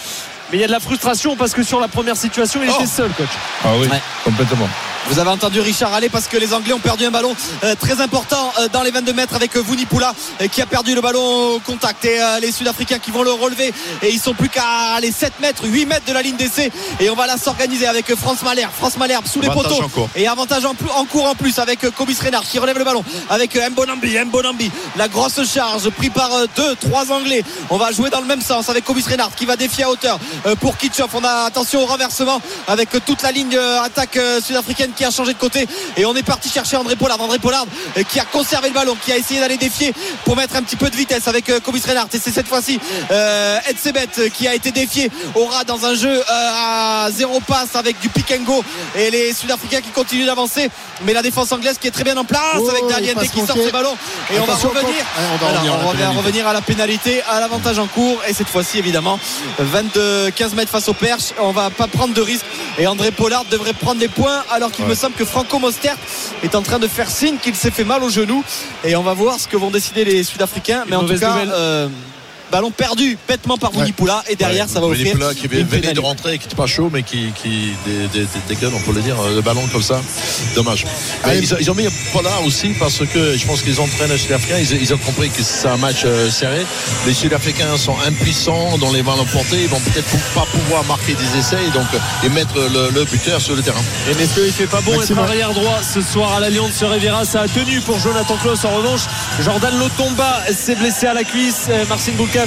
mais 0.50 0.58
il 0.58 0.60
y 0.60 0.64
a 0.64 0.66
de 0.66 0.72
la 0.72 0.80
frustration 0.80 1.36
parce 1.36 1.52
que 1.54 1.62
sur 1.62 1.80
la 1.80 1.88
première 1.88 2.16
situation 2.16 2.60
il 2.62 2.70
Oh. 2.70 2.74
était 2.76 2.86
seul 2.86 3.10
coach 3.12 3.28
Ah 3.64 3.68
oui, 3.78 3.86
Ouais. 3.88 4.00
complètement. 4.24 4.68
Vous 5.10 5.18
avez 5.18 5.30
entendu 5.30 5.60
Richard 5.60 5.92
aller 5.92 6.08
parce 6.08 6.28
que 6.28 6.36
les 6.36 6.54
Anglais 6.54 6.72
ont 6.72 6.78
perdu 6.78 7.04
un 7.04 7.10
ballon 7.10 7.34
euh, 7.64 7.74
très 7.74 8.00
important 8.00 8.52
euh, 8.60 8.68
dans 8.68 8.84
les 8.84 8.92
22 8.92 9.12
mètres 9.12 9.34
avec 9.34 9.56
Vunipola 9.56 10.14
euh, 10.40 10.46
qui 10.46 10.62
a 10.62 10.66
perdu 10.66 10.94
le 10.94 11.00
ballon 11.00 11.56
au 11.56 11.58
contact. 11.58 12.04
Et 12.04 12.20
les 12.40 12.52
Sud-Africains 12.52 13.00
qui 13.00 13.10
vont 13.10 13.24
le 13.24 13.32
relever. 13.32 13.74
Et 14.02 14.10
ils 14.10 14.20
sont 14.20 14.34
plus 14.34 14.48
qu'à 14.48 15.00
les 15.00 15.10
7 15.10 15.40
mètres 15.40 15.64
8 15.66 15.86
mètres 15.86 16.06
de 16.06 16.12
la 16.12 16.22
ligne 16.22 16.36
d'essai. 16.36 16.70
Et 17.00 17.10
on 17.10 17.16
va 17.16 17.26
là 17.26 17.36
s'organiser 17.38 17.88
avec 17.88 18.14
France 18.14 18.42
Malherbe. 18.44 18.72
France 18.72 18.96
Malherbe 18.98 19.26
sous 19.26 19.40
les 19.40 19.48
Avantage 19.48 19.78
poteaux. 19.78 20.08
et 20.14 20.28
avantage 20.28 20.64
en, 20.64 21.04
cours 21.06 21.26
en 21.26 21.34
plus 21.34 21.58
avec 21.58 21.90
Kobis 21.90 22.16
Renard 22.24 22.44
qui 22.44 22.60
relève 22.60 22.78
le 22.78 22.84
ballon. 22.84 23.02
Avec 23.30 23.56
Mbonambi 23.56 24.16
Mbonambi. 24.26 24.70
La 24.96 25.08
grosse 25.08 25.44
charge 25.52 25.90
pris 25.90 26.10
par 26.10 26.30
2 26.54 26.76
3 26.76 27.10
Anglais. 27.10 27.42
On 27.70 27.78
va 27.78 27.90
jouer 27.90 28.10
dans 28.10 28.20
le 28.20 28.26
même 28.26 28.42
sens 28.42 28.68
avec 28.68 28.84
Kobis 28.84 29.04
Renard 29.10 29.34
qui 29.34 29.44
va 29.44 29.56
défier 29.56 29.82
à 29.82 29.90
hauteur 29.90 30.20
pour 30.60 30.76
Kitchoff 30.76 31.10
on 31.14 31.24
a 31.24 31.46
attention 31.46 31.82
au 31.82 31.86
renversement 31.86 32.40
avec 32.68 32.90
toute 33.04 33.22
la 33.22 33.32
ligne 33.32 33.58
attaque 33.82 34.18
sud-africaine 34.40 34.92
qui 35.00 35.06
a 35.06 35.10
changé 35.10 35.32
de 35.32 35.38
côté. 35.38 35.66
Et 35.96 36.04
on 36.04 36.14
est 36.14 36.22
parti 36.22 36.50
chercher 36.50 36.76
André 36.76 36.94
Pollard. 36.94 37.18
André 37.22 37.38
Pollard 37.38 37.64
euh, 37.96 38.02
qui 38.02 38.20
a 38.20 38.24
conservé 38.26 38.68
le 38.68 38.74
ballon 38.74 38.94
qui 39.02 39.10
a 39.12 39.16
essayé 39.16 39.40
d'aller 39.40 39.56
défier 39.56 39.94
pour 40.26 40.36
mettre 40.36 40.56
un 40.56 40.62
petit 40.62 40.76
peu 40.76 40.90
de 40.90 40.96
vitesse 40.96 41.26
avec 41.26 41.48
euh, 41.48 41.58
Kobis 41.58 41.82
Renard 41.88 42.06
et 42.12 42.18
c'est 42.18 42.30
cette 42.30 42.48
fois-ci 42.48 42.78
euh, 43.10 43.58
Ed 43.66 43.78
Sebet 43.78 44.08
euh, 44.18 44.28
qui 44.28 44.46
a 44.46 44.54
été 44.54 44.72
défié 44.72 45.10
au 45.34 45.46
ras 45.46 45.64
dans 45.64 45.86
un 45.86 45.94
jeu 45.94 46.10
euh, 46.12 46.22
à 46.28 47.08
zéro 47.10 47.40
passe 47.40 47.76
avec 47.76 47.98
du 48.00 48.10
pick 48.10 48.30
and 48.32 48.42
go. 48.44 48.62
Et 48.94 49.10
les 49.10 49.32
Sud-Africains 49.32 49.80
qui 49.80 49.88
continuent 49.90 50.26
d'avancer. 50.26 50.68
Mais 51.06 51.14
la 51.14 51.22
défense 51.22 51.50
anglaise 51.52 51.78
qui 51.80 51.88
est 51.88 51.92
très 51.92 52.04
bien 52.04 52.16
en 52.18 52.24
place 52.24 52.40
Oh, 52.58 52.68
avec 52.68 52.86
Daliente 52.88 53.14
passe 53.14 53.30
qui 53.30 53.40
sort 53.46 53.56
ce 53.56 53.70
ballon. 53.72 53.96
Et 54.34 54.38
on 54.38 54.44
va 54.44 54.54
revenir. 54.54 54.84
Ouais, 54.84 55.24
on 55.32 55.36
va 55.38 55.48
Alors, 55.48 55.62
revenir 55.62 55.72
à 55.72 55.72
la 55.72 55.80
on 55.80 55.86
va 55.86 55.92
pénalité. 55.94 56.18
revenir 56.18 56.46
à 56.48 56.52
la 56.52 56.60
pénalité 56.60 57.22
à 57.22 57.40
l'avantage 57.40 57.78
en 57.78 57.86
cours. 57.86 58.20
Et 58.28 58.34
cette 58.34 58.48
fois-ci 58.48 58.76
évidemment 58.78 59.18
22 59.58 60.30
15 60.36 60.54
mètres 60.54 60.70
face 60.70 60.88
au 60.88 60.92
perche 60.94 61.32
on 61.38 61.52
va 61.52 61.70
pas 61.70 61.86
prendre 61.86 62.12
de 62.12 62.20
risque. 62.20 62.44
Et 62.78 62.86
André 62.86 63.10
Pollard 63.12 63.44
devrait 63.50 63.72
prendre 63.72 64.00
les 64.00 64.08
points 64.08 64.44
alors 64.50 64.70
qu'il 64.72 64.84
me 64.90 64.96
semble 64.96 65.14
que 65.14 65.24
Franco 65.24 65.60
Mostert 65.60 65.96
est 66.42 66.56
en 66.56 66.62
train 66.62 66.80
de 66.80 66.88
faire 66.88 67.08
signe 67.08 67.36
qu'il 67.36 67.54
s'est 67.54 67.70
fait 67.70 67.84
mal 67.84 68.02
au 68.02 68.10
genou 68.10 68.42
et 68.82 68.96
on 68.96 69.04
va 69.04 69.14
voir 69.14 69.38
ce 69.38 69.46
que 69.46 69.56
vont 69.56 69.70
décider 69.70 70.04
les 70.04 70.24
Sud-Africains. 70.24 70.84
Mais 70.88 70.96
en 70.96 71.04
tout 71.04 71.16
cas 71.16 71.46
euh, 71.46 71.88
ballon 72.50 72.70
perdu 72.70 73.16
bêtement 73.28 73.56
par 73.56 73.70
Vunipola 73.72 74.22
et 74.28 74.36
derrière 74.36 74.68
ça 74.68 74.80
va 74.80 74.86
offrir 74.86 75.04
Vunipola 75.04 75.34
qui 75.34 75.46
une 75.46 75.66
venait 75.66 75.92
de 75.92 76.00
rentrer, 76.00 76.38
qui 76.38 76.44
n'était 76.46 76.56
pas 76.56 76.66
chaud, 76.66 76.90
mais 76.92 77.02
qui, 77.02 77.32
qui 77.40 77.72
dé- 77.86 78.08
dé- 78.12 78.20
dé- 78.20 78.26
déconne, 78.48 78.72
on 78.74 78.80
peut 78.80 78.92
le 78.92 79.02
dire, 79.02 79.16
euh, 79.20 79.34
le 79.36 79.40
ballon 79.42 79.62
comme 79.72 79.82
ça. 79.82 80.00
Dommage. 80.54 80.84
Mais 81.26 81.38
ils, 81.38 81.54
ont- 81.54 81.56
ils 81.60 81.70
ont 81.70 81.74
mis 81.74 81.86
Pollard 82.12 82.44
aussi 82.44 82.68
parce 82.78 82.98
que 83.06 83.36
je 83.36 83.46
pense 83.46 83.62
que 83.62 83.66
les 83.68 83.78
entraîneurs 83.80 84.18
sud-africains, 84.18 84.58
ils, 84.58 84.82
ils 84.82 84.92
ont 84.94 84.98
compris 84.98 85.28
que 85.30 85.42
c'est 85.42 85.68
un 85.68 85.76
match 85.76 86.02
euh, 86.04 86.30
serré. 86.30 86.64
Les 87.06 87.14
Sud-Africains 87.14 87.76
sont 87.76 87.96
impuissants 88.06 88.78
dans 88.78 88.92
les 88.92 89.02
ballons 89.02 89.24
portés. 89.32 89.62
Ils 89.62 89.68
vont 89.68 89.80
peut-être 89.80 90.08
pas 90.34 90.46
pouvoir 90.50 90.84
marquer 90.84 91.14
des 91.14 91.38
essais 91.38 91.58
et 91.66 91.70
donc 91.70 91.86
euh, 91.94 92.26
et 92.26 92.28
mettre 92.30 92.54
le, 92.56 92.90
le 92.90 93.04
buteur 93.04 93.40
sur 93.40 93.54
le 93.54 93.62
terrain. 93.62 93.80
Et 94.10 94.14
messieurs, 94.14 94.44
il 94.46 94.52
fait 94.52 94.66
pas 94.66 94.80
bon 94.80 94.96
Maxime. 94.96 95.16
être 95.18 95.24
arrière 95.24 95.52
droit 95.52 95.80
ce 95.82 96.00
soir 96.02 96.34
à 96.34 96.40
l'Alliance 96.40 96.72
se 96.74 96.84
Riviera. 96.84 97.24
Ça 97.24 97.42
a 97.42 97.48
tenu 97.48 97.80
pour 97.80 97.98
Jonathan 97.98 98.36
Klaus. 98.42 98.64
En 98.64 98.74
revanche, 98.76 99.02
Jordan 99.40 99.78
Lotomba 99.78 100.42
s'est 100.52 100.74
blessé 100.74 101.06
à 101.06 101.14
la 101.14 101.24
cuisse. 101.24 101.68
Marcin 101.88 102.12
Boulka 102.12 102.39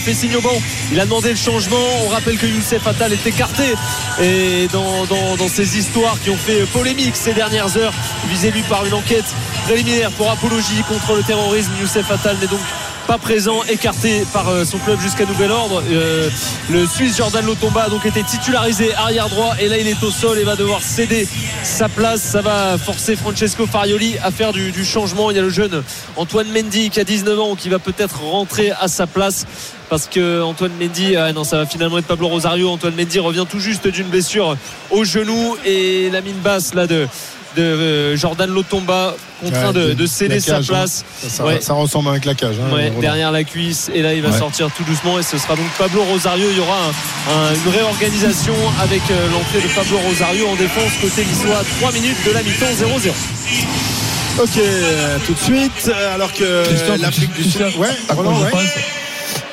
Il 0.91 0.99
a 0.99 1.05
demandé 1.05 1.29
le 1.29 1.35
changement. 1.35 1.77
On 2.05 2.09
rappelle 2.09 2.37
que 2.39 2.47
Youssef 2.47 2.87
Attal 2.87 3.13
est 3.13 3.27
écarté. 3.27 3.75
Et 4.21 4.67
dans 4.71 5.47
ces 5.47 5.77
histoires 5.77 6.19
qui 6.19 6.31
ont 6.31 6.37
fait 6.37 6.65
polémique 6.71 7.15
ces 7.15 7.33
dernières 7.33 7.77
heures, 7.77 7.93
visé 8.27 8.49
lui 8.49 8.63
par 8.63 8.85
une 8.85 8.93
enquête 8.93 9.25
préliminaire 9.65 10.09
pour 10.11 10.31
apologie 10.31 10.83
contre 10.87 11.15
le 11.15 11.21
terrorisme, 11.21 11.71
Youssef 11.79 12.09
Attal 12.09 12.37
n'est 12.41 12.47
donc 12.47 12.59
pas 13.07 13.17
présent, 13.17 13.63
écarté 13.69 14.23
par 14.31 14.49
euh, 14.49 14.65
son 14.65 14.77
club 14.77 14.99
jusqu'à 14.99 15.25
nouvel 15.25 15.51
ordre. 15.51 15.83
Euh, 15.91 16.29
le 16.69 16.85
Suisse 16.85 17.17
Jordan 17.17 17.45
Lotomba 17.45 17.83
a 17.83 17.89
donc 17.89 18.05
été 18.05 18.23
titularisé 18.23 18.93
arrière 18.93 19.29
droit 19.29 19.55
et 19.59 19.67
là 19.67 19.77
il 19.77 19.87
est 19.87 20.01
au 20.03 20.11
sol 20.11 20.37
et 20.37 20.43
va 20.43 20.55
devoir 20.55 20.81
céder 20.81 21.27
sa 21.63 21.89
place. 21.89 22.21
Ça 22.21 22.41
va 22.41 22.77
forcer 22.77 23.15
Francesco 23.15 23.65
Farioli 23.65 24.15
à 24.23 24.31
faire 24.31 24.53
du, 24.53 24.85
changement. 24.85 25.31
Il 25.31 25.37
y 25.37 25.39
a 25.39 25.43
le 25.43 25.49
jeune 25.49 25.83
Antoine 26.15 26.47
Mendy 26.51 26.89
qui 26.89 26.99
a 26.99 27.03
19 27.03 27.39
ans 27.39 27.55
qui 27.55 27.69
va 27.69 27.79
peut-être 27.79 28.21
rentrer 28.23 28.71
à 28.71 28.87
sa 28.87 29.07
place 29.07 29.45
parce 29.89 30.07
que 30.07 30.41
Antoine 30.41 30.71
Mendy, 30.79 31.15
ah 31.15 31.33
non, 31.33 31.43
ça 31.43 31.57
va 31.57 31.65
finalement 31.65 31.97
être 31.97 32.07
Pablo 32.07 32.27
Rosario. 32.27 32.69
Antoine 32.69 32.95
Mendy 32.95 33.19
revient 33.19 33.45
tout 33.49 33.59
juste 33.59 33.87
d'une 33.87 34.07
blessure 34.07 34.57
au 34.91 35.03
genou 35.03 35.55
et 35.65 36.09
la 36.09 36.21
mine 36.21 36.39
basse 36.43 36.73
là 36.73 36.87
de 36.87 37.07
de 37.55 37.61
euh, 37.61 38.17
Jordan 38.17 38.49
Lotomba 38.49 39.15
contraint 39.41 39.73
Ouais, 39.73 39.95
de, 39.95 40.05
céder 40.05 40.39
sa 40.39 40.57
hein. 40.57 40.61
place. 40.67 41.03
Ça, 41.21 41.29
ça- 41.29 41.45
Ouais. 41.45 41.59
ça 41.61 41.73
ressemble 41.73 42.09
à 42.09 42.13
un 42.13 42.19
claquage. 42.19 42.55
hein, 42.61 42.73
Ouais, 42.73 42.91
derrière 43.01 43.31
la 43.31 43.43
cuisse 43.43 43.89
et 43.93 44.01
là 44.01 44.13
il 44.13 44.21
va 44.21 44.29
Ouais. 44.29 44.37
sortir 44.39 44.69
tout 44.75 44.83
doucement 44.83 45.19
et 45.19 45.23
ce 45.23 45.37
sera 45.37 45.55
donc 45.55 45.65
Pablo 45.77 46.03
Rosario 46.03 46.47
il 46.51 46.57
y 46.57 46.59
aura 46.59 46.77
un- 46.77 47.33
un- 47.33 47.53
une 47.53 47.71
réorganisation 47.71 48.53
avec 48.81 49.01
euh, 49.11 49.31
l'entrée 49.31 49.61
de 49.61 49.73
Pablo 49.73 49.97
Rosario 49.99 50.47
en 50.47 50.55
défense 50.55 50.91
côté 51.01 51.25
niçois 51.25 51.61
3 51.79 51.91
minutes 51.91 52.17
de 52.25 52.31
la 52.31 52.43
mi-temps 52.43 52.73
0-0 52.77 53.13
Ok, 54.41 54.49
euh, 54.57 55.17
tout 55.27 55.33
de 55.33 55.39
suite, 55.39 55.91
alors 56.15 56.33
que 56.33 56.63
l'Afrique 56.99 57.33
du 57.33 57.43
Sud. 57.43 57.61
Ouais, 57.77 57.87
Roland, 58.09 58.41
ouais. 58.41 58.51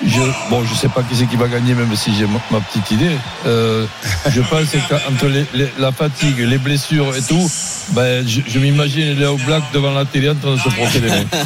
Je, 0.07 0.21
bon, 0.49 0.65
je 0.65 0.75
sais 0.75 0.89
pas 0.89 1.03
qui 1.03 1.15
c'est 1.15 1.27
qui 1.27 1.37
va 1.37 1.47
gagner, 1.49 1.75
même 1.75 1.95
si 1.95 2.15
j'ai 2.15 2.27
ma, 2.27 2.41
ma 2.51 2.61
petite 2.61 2.91
idée. 2.93 3.11
Euh, 3.47 3.85
je 4.31 4.41
pense 4.41 4.65
qu'entre 4.89 5.27
les- 5.27 5.47
les- 5.53 5.71
la 5.79 5.93
fatigue, 5.93 6.39
les 6.39 6.59
blessures 6.59 7.15
et 7.15 7.21
tout, 7.23 7.51
ben, 7.91 8.27
je, 8.27 8.41
je 8.47 8.59
m'imagine 8.59 9.19
les 9.19 9.25
All 9.27 9.37
Blacks 9.47 9.65
devant 9.75 9.93
la 9.93 10.05
télé 10.07 10.31
en 10.31 10.35
train 10.37 10.53
de 10.53 10.57
se. 10.57 10.69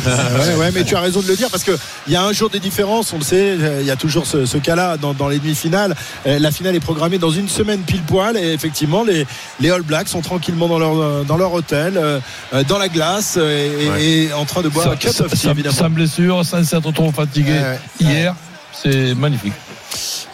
Ah 0.07 0.39
ouais, 0.49 0.55
ouais, 0.57 0.71
mais 0.73 0.85
tu 0.85 0.95
as 0.95 1.01
raison 1.01 1.21
de 1.21 1.27
le 1.27 1.37
dire 1.37 1.51
parce 1.51 1.65
qu'il 1.65 1.77
y 2.09 2.17
a 2.17 2.23
un 2.23 2.33
jour 2.33 2.49
des 2.51 2.61
différences, 2.61 3.13
on 3.13 3.19
le 3.19 3.25
sait, 3.25 3.57
il 3.81 3.87
y 3.87 3.91
a 3.91 3.97
toujours 3.97 4.27
ce, 4.27 4.47
ce 4.47 4.59
cas-là 4.59 4.97
dans, 4.99 5.15
dans 5.15 5.29
les 5.29 5.39
demi-finales. 5.39 5.95
Euh, 6.27 6.39
La 6.39 6.51
finale 6.51 6.75
est 6.77 6.81
programmée 6.81 7.19
dans 7.19 7.31
une 7.31 7.49
semaine 7.49 7.81
pile 7.81 8.03
poil 8.03 8.37
et 8.37 8.53
effectivement 8.53 9.03
les, 9.05 9.27
les 9.61 9.71
All 9.71 9.83
Blacks 9.83 10.09
sont 10.09 10.21
tranquillement 10.23 10.69
dans 10.69 10.79
leur, 10.79 11.25
dans 11.25 11.37
leur 11.37 11.53
hôtel, 11.53 11.95
euh, 11.97 12.21
dans 12.69 12.79
la 12.79 12.89
glace 12.89 13.37
et, 13.37 14.27
et 14.27 14.33
en 14.33 14.45
train 14.45 14.63
de 14.63 14.69
boire 14.69 14.89
un 14.91 14.97
cup 14.97 15.11
Sans, 15.11 15.29
sans- 15.29 15.51
évidemment. 15.51 15.75
sans 15.75 15.91
blessure, 15.91 16.45
sans 16.45 16.63
s'être 16.65 16.93
trop 16.93 17.11
fatigué 17.11 17.53
ouais. 17.53 17.79
hier, 18.01 18.35
c'est 18.85 19.15
magnifique. 19.15 19.55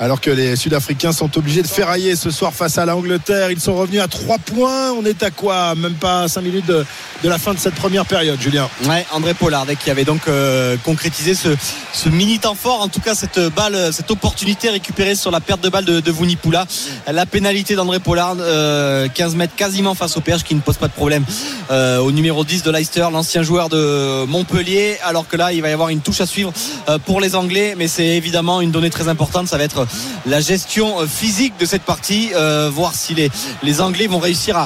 Alors 0.00 0.20
que 0.20 0.30
les 0.30 0.56
Sud-Africains 0.56 1.12
sont 1.12 1.36
obligés 1.36 1.62
de 1.62 1.68
ferrailler 1.68 2.16
ce 2.16 2.30
soir 2.30 2.54
face 2.54 2.78
à 2.78 2.86
l'Angleterre. 2.86 3.50
Ils 3.50 3.60
sont 3.60 3.76
revenus 3.76 4.00
à 4.00 4.08
3 4.08 4.38
points. 4.38 4.92
On 4.92 5.04
est 5.04 5.22
à 5.22 5.30
quoi? 5.30 5.74
Même 5.74 5.94
pas 5.94 6.26
5 6.26 6.40
minutes 6.40 6.66
de, 6.66 6.84
la 7.22 7.38
fin 7.38 7.52
de 7.52 7.58
cette 7.58 7.74
première 7.74 8.06
période, 8.06 8.40
Julien. 8.40 8.68
Ouais, 8.86 9.06
André 9.12 9.34
Pollard 9.34 9.66
qui 9.78 9.90
avait 9.90 10.04
donc 10.04 10.22
euh, 10.26 10.76
concrétisé 10.84 11.34
ce, 11.34 11.50
ce, 11.92 12.08
mini 12.08 12.38
temps 12.38 12.54
fort, 12.54 12.80
en 12.80 12.88
tout 12.88 13.00
cas 13.00 13.14
cette 13.14 13.38
balle, 13.54 13.92
cette 13.92 14.10
opportunité 14.10 14.70
récupérée 14.70 15.14
sur 15.14 15.30
la 15.30 15.40
perte 15.40 15.60
de 15.60 15.68
balle 15.68 15.84
de, 15.84 16.00
de 16.00 16.10
Vunipula. 16.10 16.66
La 17.06 17.26
pénalité 17.26 17.74
d'André 17.74 18.00
Pollard, 18.00 18.36
euh, 18.40 19.06
15 19.12 19.34
mètres 19.34 19.54
quasiment 19.54 19.94
face 19.94 20.16
au 20.16 20.20
perche 20.20 20.44
qui 20.44 20.54
ne 20.54 20.60
pose 20.60 20.78
pas 20.78 20.88
de 20.88 20.92
problème 20.92 21.24
euh, 21.70 21.98
au 21.98 22.10
numéro 22.10 22.44
10 22.44 22.62
de 22.62 22.70
Leicester, 22.70 23.06
l'ancien 23.12 23.42
joueur 23.42 23.68
de 23.68 24.24
Montpellier, 24.24 24.96
alors 25.04 25.28
que 25.28 25.36
là 25.36 25.52
il 25.52 25.60
va 25.60 25.68
y 25.68 25.72
avoir 25.72 25.90
une 25.90 26.00
touche 26.00 26.20
à 26.20 26.26
suivre 26.26 26.52
euh, 26.88 26.98
pour 26.98 27.20
les 27.20 27.34
Anglais, 27.34 27.74
mais 27.76 27.86
c'est 27.86 28.16
évidemment 28.16 28.60
une 28.60 28.70
donnée 28.70 28.90
très 28.90 29.08
importante, 29.08 29.48
ça 29.48 29.58
va 29.58 29.64
être 29.64 29.86
la 30.26 30.40
gestion 30.40 31.06
physique 31.06 31.54
de 31.58 31.66
cette 31.66 31.82
partie, 31.82 32.30
euh, 32.34 32.70
voir 32.72 32.94
si 32.94 33.14
les, 33.14 33.80
Anglais 33.80 34.06
vont 34.06 34.18
réussir 34.18 34.56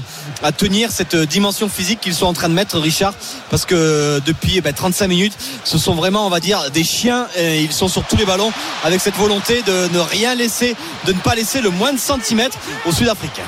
à, 0.42 0.52
tenir 0.52 0.90
cette 0.90 1.16
dimension 1.16 1.68
physique 1.68 2.00
qu'ils 2.00 2.14
sont 2.14 2.26
en 2.26 2.32
train 2.32 2.48
de 2.48 2.54
mettre, 2.54 2.78
Richard, 2.78 3.14
parce 3.50 3.64
que 3.64 4.20
depuis 4.24 4.54
eh 4.56 4.60
ben, 4.60 4.72
35 4.72 5.08
minutes, 5.08 5.36
ce 5.64 5.78
sont 5.78 5.94
vraiment, 5.94 6.26
on 6.26 6.30
va 6.30 6.40
dire, 6.40 6.70
des 6.70 6.84
chiens. 6.84 7.26
Et 7.36 7.62
ils 7.62 7.72
sont 7.72 7.88
sur 7.88 8.04
tous 8.04 8.16
les 8.16 8.26
ballons 8.26 8.52
avec 8.82 9.00
cette 9.00 9.16
volonté 9.16 9.62
de 9.62 9.88
ne 9.92 9.98
rien 10.00 10.34
laisser, 10.34 10.74
de 11.06 11.12
ne 11.12 11.18
pas 11.18 11.34
laisser 11.34 11.60
le 11.60 11.70
moins 11.70 11.92
de 11.92 11.98
centimètres 11.98 12.58
aux 12.86 12.92
Sud-Africains. 12.92 13.42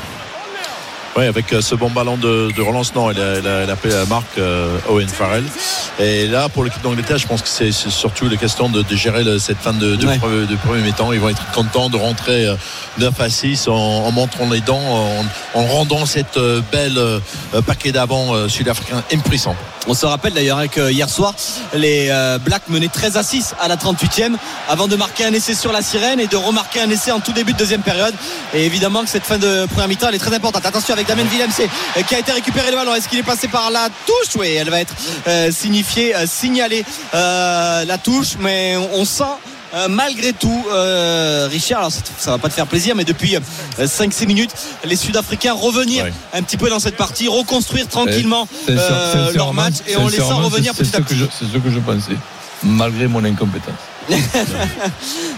Oui, 1.17 1.25
avec 1.25 1.51
euh, 1.55 1.63
ce 1.63 1.75
bon 1.75 1.89
ballon 1.89 2.19
de, 2.19 2.51
de 2.55 2.61
relance, 2.63 2.95
non, 2.95 3.11
il 3.11 3.19
a, 3.19 3.39
il 3.39 3.47
a, 3.49 3.65
il 3.65 3.71
a 3.71 3.77
pris 3.77 3.89
la 3.89 4.05
marque 4.05 4.37
euh, 4.37 4.77
Owen 4.91 5.09
Farrell. 5.09 5.45
Et 5.99 6.27
là, 6.27 6.51
pour 6.51 6.63
l'équipe 6.63 6.83
d'Angleterre, 6.83 7.17
je 7.17 7.27
pense 7.27 7.41
que 7.41 7.49
c'est 7.49 7.73
surtout 7.73 8.29
la 8.29 8.37
question 8.37 8.69
de, 8.69 8.83
de 8.83 8.97
gérer 8.97 9.25
le, 9.25 9.39
cette 9.39 9.57
fin 9.57 9.73
de, 9.73 9.97
de, 9.97 10.07
Ouais. 10.07 10.19
premier, 10.19 10.83
mi-temps. 10.83 11.13
Ils 11.15 11.21
vont 11.21 11.31
être 11.31 11.43
contents 11.55 11.89
de 11.89 11.97
rentrer 11.97 12.45
euh, 12.45 12.55
9 12.99 13.19
à 13.19 13.31
6 13.31 13.69
en, 13.69 13.73
en 13.75 14.13
montrant 14.13 14.47
les 14.51 14.61
dents, 14.61 14.79
en, 14.79 15.25
en 15.55 15.65
rendant 15.67 16.05
cette 16.05 16.37
euh, 16.37 16.61
belle 16.71 16.99
euh, 16.99 17.19
paquet 17.67 17.93
d'avant 17.93 18.35
euh, 18.35 18.49
sud-africain 18.49 19.03
impressionnant. 19.11 19.57
On 19.89 19.95
se 19.95 20.05
rappelle 20.05 20.35
d'ailleurs 20.35 20.69
que 20.69 20.91
hier 20.91 21.09
soir, 21.09 21.33
les 21.73 22.09
euh, 22.11 22.39
Blacks 22.39 22.69
menaient 22.69 22.89
13 22.89 23.17
à 23.17 23.23
6 23.23 23.55
à 23.61 23.69
la 23.69 23.77
38e 23.77 24.33
avant 24.69 24.87
de 24.89 24.97
marquer 24.97 25.25
un 25.25 25.33
essai 25.33 25.55
sur 25.55 25.73
la 25.73 25.81
sirène 25.81 26.21
et 26.21 26.27
de 26.27 26.37
remarquer 26.37 26.81
un 26.83 26.91
essai 26.91 27.13
en 27.13 27.21
tout 27.21 27.33
début 27.33 27.53
de 27.55 27.59
deuxième 27.59 27.83
période. 27.83 28.13
Et 28.53 28.67
évidemment 28.67 29.03
que 29.03 29.09
cette 29.09 29.25
fin 29.25 29.39
de 29.39 29.65
première 29.67 29.89
mi-temps, 29.89 30.09
elle 30.09 30.17
est 30.17 30.19
très 30.19 30.35
importante. 30.35 30.67
Attention 30.67 30.93
avec 30.93 31.06
Damien 31.09 31.25
Willemse 31.31 31.61
euh, 31.61 32.03
qui 32.03 32.15
a 32.15 32.19
été 32.19 32.33
récupéré 32.33 32.71
le 32.71 32.77
ballon. 32.77 32.95
Est-ce 32.95 33.09
qu'il 33.09 33.19
est 33.19 33.23
passé 33.23 33.49
par 33.49 33.71
la 33.71 33.89
touche? 34.07 34.37
Oui, 34.39 34.49
elle 34.55 34.71
va 34.71 34.81
être 34.81 34.95
euh, 35.29 35.51
signifiée, 35.53 36.15
euh, 36.17 36.27
signalée 36.27 36.85
euh, 37.15 37.85
la 37.85 37.99
touche, 37.99 38.35
mais 38.41 38.77
on, 38.77 39.01
on 39.01 39.05
sent. 39.05 39.25
euh, 39.75 39.89
malgré 39.89 40.33
tout, 40.33 40.65
euh, 40.71 41.49
Richard, 41.51 41.81
alors 41.81 41.93
ça, 41.93 42.01
ça 42.19 42.31
va 42.33 42.39
pas 42.39 42.49
te 42.49 42.55
faire 42.55 42.67
plaisir, 42.67 42.95
mais 42.97 43.05
depuis 43.05 43.37
5-6 43.79 44.27
minutes, 44.27 44.51
les 44.85 44.97
Sud-Africains 44.97 45.53
revenir 45.55 46.05
Ouais. 46.05 46.13
un 46.35 46.43
petit 46.43 46.57
peu 46.57 46.69
dans 46.71 46.79
cette 46.79 46.97
partie, 46.97 47.29
reconstruire 47.29 47.89
tranquillement 47.89 48.49
leur 49.35 49.53
match 49.55 49.75
et 49.87 49.97
en 49.97 50.09
laissant 50.09 50.23
sincèrement, 50.29 50.45
revenir 50.49 50.73
petit 50.75 50.97
à 50.97 51.01
petit. 51.01 51.17
C'est 51.39 51.45
ce 51.47 51.59
que 51.59 51.71
je 51.71 51.79
pensais, 51.81 52.17
malgré 52.63 53.07
mon 53.09 53.25
incompétence. 53.25 53.75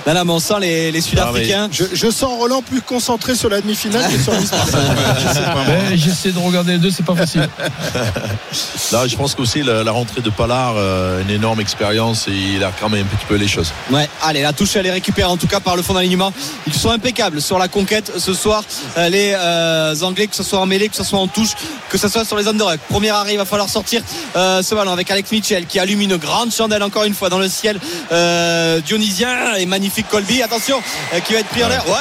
Non, 0.07 0.15
non, 0.15 0.25
mais 0.25 0.33
on 0.33 0.39
sent 0.39 0.55
les, 0.61 0.91
les 0.93 1.01
Sud-Africains. 1.01 1.69
Je, 1.71 1.85
je 1.93 2.11
sens 2.11 2.39
Roland 2.39 2.63
plus 2.63 2.81
concentré 2.81 3.35
sur 3.35 3.49
la 3.49 3.61
demi-finale 3.61 4.11
que 4.11 4.19
sur 4.19 4.33
l'histoire. 4.33 4.67
Je 4.67 5.35
sais 5.35 5.41
pas, 5.43 5.55
moi. 5.55 5.65
Ben, 5.67 5.97
J'essaie 5.97 6.33
de 6.33 6.39
regarder 6.39 6.73
les 6.73 6.79
deux, 6.79 6.91
c'est 6.91 7.05
pas 7.05 7.15
facile. 7.15 7.49
Là, 8.93 9.07
je 9.07 9.17
pense 9.17 9.35
qu'aussi 9.35 9.63
la, 9.63 9.85
la 9.85 9.93
rentrée 9.93 10.23
de 10.23 10.31
Pallard, 10.31 10.75
euh, 10.77 11.23
une 11.23 11.31
énorme 11.31 11.61
expérience 11.61 12.27
et 12.29 12.33
il 12.33 12.65
a 12.65 12.73
même 12.89 13.07
un 13.07 13.17
petit 13.17 13.27
peu 13.27 13.35
les 13.35 13.49
choses. 13.49 13.73
Ouais, 13.91 14.09
allez, 14.23 14.43
la 14.43 14.53
touche, 14.53 14.77
elle 14.77 14.87
est 14.87 14.91
récupérée 14.93 15.31
en 15.31 15.37
tout 15.37 15.47
cas 15.47 15.61
par 15.61 15.77
le 15.77 15.83
fond 15.83 15.93
d'alignement. 15.95 16.33
Ils 16.67 16.75
sont 16.75 16.91
impeccables 16.91 17.43
sur 17.43 17.59
la 17.59 17.69
conquête 17.69 18.13
ce 18.17 18.33
soir. 18.33 18.65
Euh, 18.97 19.09
les 19.09 19.35
euh, 19.37 19.95
Anglais, 20.03 20.27
que 20.27 20.37
ce 20.37 20.43
soit 20.43 20.59
en 20.59 20.67
mêlée, 20.67 20.89
que 20.89 20.97
ce 20.97 21.05
soit 21.05 21.19
en 21.19 21.27
touche, 21.27 21.51
que 21.91 21.99
ce 21.99 22.09
soit 22.09 22.25
sur 22.25 22.37
les 22.37 22.49
underhugs. 22.49 22.81
Première 22.89 23.17
arrêt, 23.17 23.35
il 23.35 23.39
va 23.39 23.45
falloir 23.45 23.69
sortir 23.69 24.03
euh, 24.37 24.63
ce 24.63 24.75
ballon 24.75 24.93
avec 24.93 25.11
Alex 25.11 25.31
Mitchell 25.33 25.67
qui 25.67 25.79
allume 25.79 26.01
une 26.01 26.17
grande 26.17 26.53
chandelle 26.53 26.83
encore 26.83 27.05
une 27.05 27.15
fois 27.15 27.29
dans 27.29 27.39
le 27.39 27.49
ciel 27.49 27.79
euh, 28.13 28.58
dionysien 28.81 29.55
et 29.55 29.67
magnifique 29.67 30.09
Colby. 30.09 30.43
Attention, 30.43 30.83
euh, 31.13 31.21
qui 31.21 31.35
va 31.35 31.41
être 31.41 31.49
pris 31.49 31.65
en 31.65 31.69
l'air. 31.69 31.85
Ouais, 31.89 31.95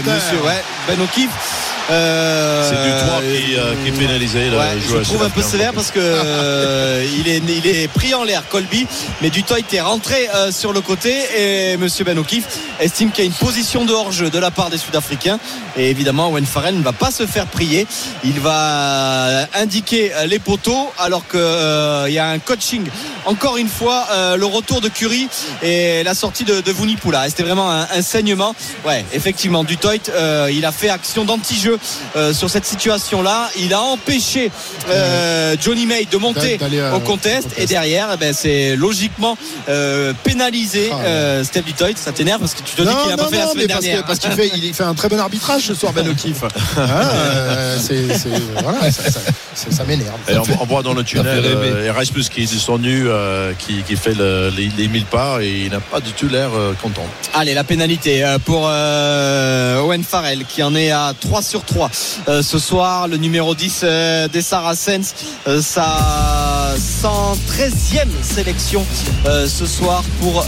monsieur, 0.00 0.40
ouais, 0.42 0.62
Ben 0.86 1.00
O'Keefe. 1.00 1.73
Euh, 1.90 2.70
C'est 2.70 2.82
du 2.82 3.06
3 3.08 3.20
qui, 3.20 3.56
euh, 3.56 3.74
qui 3.82 3.88
est 3.88 3.92
pénalisé. 4.06 4.48
le 4.48 4.56
Ouais, 4.56 4.80
joueur 4.80 5.02
je 5.04 5.08
trouve 5.08 5.22
un 5.22 5.28
peu 5.30 5.42
sévère 5.42 5.72
parce 5.74 5.90
que 5.90 6.00
euh, 6.00 7.04
il, 7.18 7.28
est, 7.28 7.42
il 7.46 7.66
est 7.66 7.88
pris 7.88 8.14
en 8.14 8.24
l'air 8.24 8.42
Colby 8.48 8.86
mais 9.20 9.28
Dutoit 9.28 9.58
est 9.70 9.80
rentré 9.82 10.28
euh, 10.34 10.50
sur 10.50 10.72
le 10.72 10.80
côté 10.80 11.14
et 11.36 11.76
Monsieur 11.76 12.04
Ben 12.04 12.18
O'Keefe 12.18 12.44
estime 12.80 13.10
qu'il 13.10 13.24
y 13.24 13.26
a 13.26 13.30
une 13.30 13.36
position 13.36 13.84
de 13.84 13.92
hors-jeu 13.92 14.30
de 14.30 14.38
la 14.38 14.50
part 14.50 14.70
des 14.70 14.78
Sud-Africains. 14.78 15.38
Et 15.76 15.90
évidemment 15.90 16.28
Owen 16.28 16.46
Farrell 16.46 16.76
ne 16.78 16.82
va 16.82 16.92
pas 16.92 17.10
se 17.10 17.26
faire 17.26 17.46
prier. 17.46 17.86
Il 18.24 18.40
va 18.40 19.46
indiquer 19.54 20.12
euh, 20.14 20.26
les 20.26 20.38
poteaux 20.38 20.90
alors 20.98 21.28
qu'il 21.28 22.12
y 22.12 22.18
a 22.18 22.28
un 22.28 22.38
coaching. 22.38 22.86
Encore 23.26 23.58
une 23.58 23.68
fois 23.68 24.06
euh, 24.10 24.36
le 24.36 24.46
retour 24.46 24.80
de 24.80 24.88
Curry 24.88 25.28
et 25.62 26.02
la 26.02 26.14
sortie 26.14 26.44
de, 26.44 26.62
de 26.62 26.72
Vunipula 26.72 27.28
c'était 27.28 27.42
vraiment 27.42 27.70
un, 27.70 27.82
un 27.94 28.02
saignement. 28.02 28.54
Ouais 28.86 29.04
effectivement 29.12 29.64
Dutoit 29.64 29.92
euh, 30.14 30.50
il 30.50 30.64
a 30.64 30.72
fait 30.72 30.88
action 30.88 31.24
d'anti-jeu 31.26 31.73
euh, 32.16 32.32
sur 32.32 32.50
cette 32.50 32.64
situation 32.66 33.22
là 33.22 33.48
il 33.58 33.72
a 33.74 33.80
empêché 33.80 34.50
euh, 34.88 35.56
Johnny 35.60 35.86
May 35.86 36.06
de 36.10 36.16
monter 36.16 36.58
euh, 36.62 36.92
au 36.94 37.00
contest. 37.00 37.48
et 37.58 37.66
derrière 37.66 38.08
eh 38.14 38.16
ben, 38.16 38.32
c'est 38.34 38.76
logiquement 38.76 39.36
euh, 39.68 40.12
pénalisé 40.22 40.90
Ah, 40.92 40.96
euh, 41.04 41.44
Steve 41.44 41.64
Dutoit 41.64 41.88
ça 41.96 42.12
t'énerve 42.12 42.40
parce 42.40 42.54
que 42.54 42.62
tu 42.62 42.74
te 42.74 42.82
dis 42.82 42.88
qu'il 42.88 43.10
n'a 43.10 43.16
pas 43.16 43.28
fait 43.28 43.38
la 43.38 43.44
mais 43.46 43.50
semaine 43.52 43.66
parce 43.68 43.78
que- 43.80 43.84
dernière 43.84 44.04
parce 44.04 44.18
qu'il 44.18 44.30
fait, 44.32 44.50
il 44.56 44.74
fait 44.74 44.82
un 44.84 44.94
très 44.94 45.08
bon 45.08 45.18
arbitrage 45.18 45.62
ce 45.62 45.74
soir, 45.74 45.92
Ben 45.92 46.06
O'Keefe. 46.08 46.42
Hein, 46.76 46.88
euh, 47.14 47.76
c'est- 47.80 48.16
c'est- 48.18 48.28
voilà, 48.62 48.90
ça, 48.90 49.02
ça- 49.10 49.20
ça- 49.54 49.70
ça 49.70 49.84
m'énerve. 49.84 50.10
Et 50.28 50.36
on, 50.36 50.42
on 50.62 50.66
voit 50.66 50.82
dans 50.82 50.92
le 50.94 51.02
tunnel 51.04 51.44
Erasmus 51.86 52.24
qui 52.30 52.42
est 52.42 52.52
descendu, 52.52 53.04
euh, 53.06 53.52
qui, 53.58 53.82
qui 53.82 53.96
fait 53.96 54.14
le- 54.14 54.50
les, 54.56 54.70
les 54.76 54.88
1000 54.88 55.04
pas 55.06 55.38
et 55.42 55.62
il 55.66 55.70
n'a 55.70 55.80
pas 55.80 56.00
du 56.00 56.12
tout 56.12 56.28
l'air 56.28 56.50
content. 56.82 57.06
Allez, 57.34 57.54
la 57.54 57.64
pénalité 57.64 58.24
pour 58.44 58.66
euh, 58.68 59.80
Owen 59.80 60.02
Farrell 60.04 60.44
qui 60.48 60.62
en 60.62 60.74
est 60.74 60.90
à 60.90 61.12
3 61.18 61.42
sur 61.42 61.62
3 61.64 61.90
euh, 62.28 62.42
ce 62.42 62.58
soir. 62.58 63.08
Le 63.08 63.16
numéro 63.16 63.54
10 63.54 63.80
euh, 63.82 64.28
des 64.28 64.42
Saracens, 64.42 65.14
euh, 65.46 65.60
sa 65.60 66.74
113e 66.76 68.08
sélection 68.22 68.84
euh, 69.26 69.48
ce 69.48 69.66
soir 69.66 70.02
pour 70.20 70.44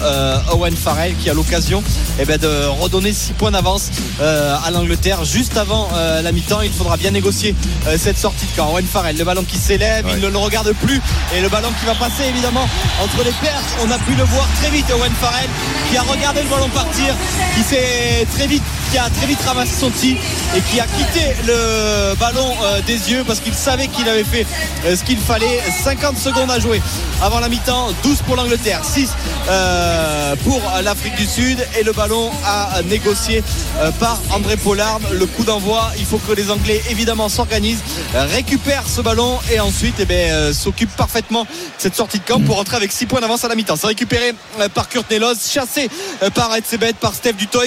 Owen 0.53 0.75
Farrell 0.75 1.15
qui 1.17 1.31
a 1.31 1.35
l'occasion 1.35 1.83
eh 2.19 2.25
ben, 2.25 2.39
de 2.39 2.67
redonner 2.81 3.13
6 3.13 3.33
points 3.35 3.51
d'avance 3.51 3.91
à 4.21 4.71
l'Angleterre 4.71 5.25
juste 5.25 5.57
avant 5.57 5.89
la 5.95 6.33
mi-temps. 6.33 6.63
Il 6.63 6.73
faudra 6.73 6.97
bien 6.97 7.11
négocier 7.11 7.55
cette 7.97 8.19
sortie 8.19 8.47
de 8.47 8.57
camp. 8.57 8.73
Owen 8.73 8.87
Farrell, 8.87 9.17
le 9.17 9.25
ballon 9.25 9.45
qui 9.45 9.57
s'élève, 9.57 10.07
il 10.15 10.21
ne 10.21 10.29
le 10.29 10.39
regarde 10.39 10.73
plus 10.83 11.01
et 11.35 11.41
le 11.41 11.49
ballon 11.49 11.69
qui 11.81 11.87
va 11.87 11.95
passer 11.95 12.25
évidemment 12.29 12.69
entre 13.03 13.25
les 13.25 13.33
perches. 13.43 13.73
On 13.85 13.91
a 13.91 13.99
pu 13.99 14.15
le 14.15 14.25
voir 14.25 14.47
très 14.61 14.71
vite, 14.71 14.87
Owen 14.91 15.13
Farrell 15.21 15.49
qui 15.91 15.97
a 15.97 16.03
regardé 16.03 16.43
le 16.43 16.49
ballon 16.49 16.69
partir, 16.69 17.15
qui 17.55 17.63
s'est 17.63 18.27
très 18.35 18.47
vite, 18.47 18.63
qui 18.97 19.03
a 19.03 19.11
très 19.11 19.27
vite 19.27 19.43
ramassé 19.43 19.73
son 19.79 19.91
tir 19.91 20.17
et 20.57 20.61
qui 20.63 20.81
a 20.81 20.87
quitté 20.87 21.37
le 21.47 22.15
ballon 22.15 22.51
euh, 22.63 22.81
des 22.87 23.11
yeux 23.11 23.25
parce 23.27 23.41
qu'il 23.41 23.53
savait 23.53 23.89
qu'il 23.89 24.09
avait 24.09 24.25
fait 24.25 24.47
euh, 24.87 24.97
ce 24.97 25.05
qu'il 25.05 25.19
fallait. 25.19 25.61
50 25.85 26.17
secondes 26.17 26.51
à 26.51 26.59
jouer 26.59 26.81
avant 27.21 27.39
la 27.41 27.51
mi-temps, 27.51 27.89
12 28.03 28.23
pour 28.23 28.37
l'Angleterre, 28.37 28.81
6 28.83 29.11
euh, 29.51 30.35
pour 30.45 30.63
l'Afrique 30.83 31.15
du 31.17 31.27
Sud 31.27 31.59
et 31.79 31.83
le 31.83 31.93
ballon 31.93 32.31
à 32.47 32.81
négocier 32.85 33.45
par 34.01 34.19
André 34.31 34.57
Pollard. 34.57 35.01
Le 35.13 35.27
coup 35.27 35.45
d'envoi, 35.45 35.91
il 35.99 36.07
faut 36.07 36.19
que 36.19 36.33
les 36.33 36.51
Anglais 36.51 36.81
évidemment 36.89 37.29
s'organisent, 37.29 37.83
récupèrent 38.15 38.89
ce 38.89 39.03
ballon 39.03 39.39
et 39.53 39.61
ensuite 39.61 39.97
eh 39.99 40.07
ben, 40.07 40.55
s'occupent 40.55 40.97
parfaitement 40.97 41.43
de 41.43 41.49
cette 41.77 41.97
sortie 41.97 42.19
de 42.19 42.25
camp 42.25 42.41
pour 42.41 42.57
rentrer 42.57 42.77
avec 42.77 42.93
6 42.93 43.05
points 43.07 43.21
d'avance 43.21 43.45
à 43.45 43.49
la 43.49 43.57
mi-temps. 43.57 43.77
C'est 43.77 43.89
récupéré 43.89 44.33
par 44.73 44.89
Kurt 44.89 45.11
Nelos, 45.11 45.35
chassé 45.47 45.91
par 46.35 46.55
Etzebet, 46.57 46.95
par 46.95 47.13
Steph 47.13 47.35
Dutoit 47.35 47.65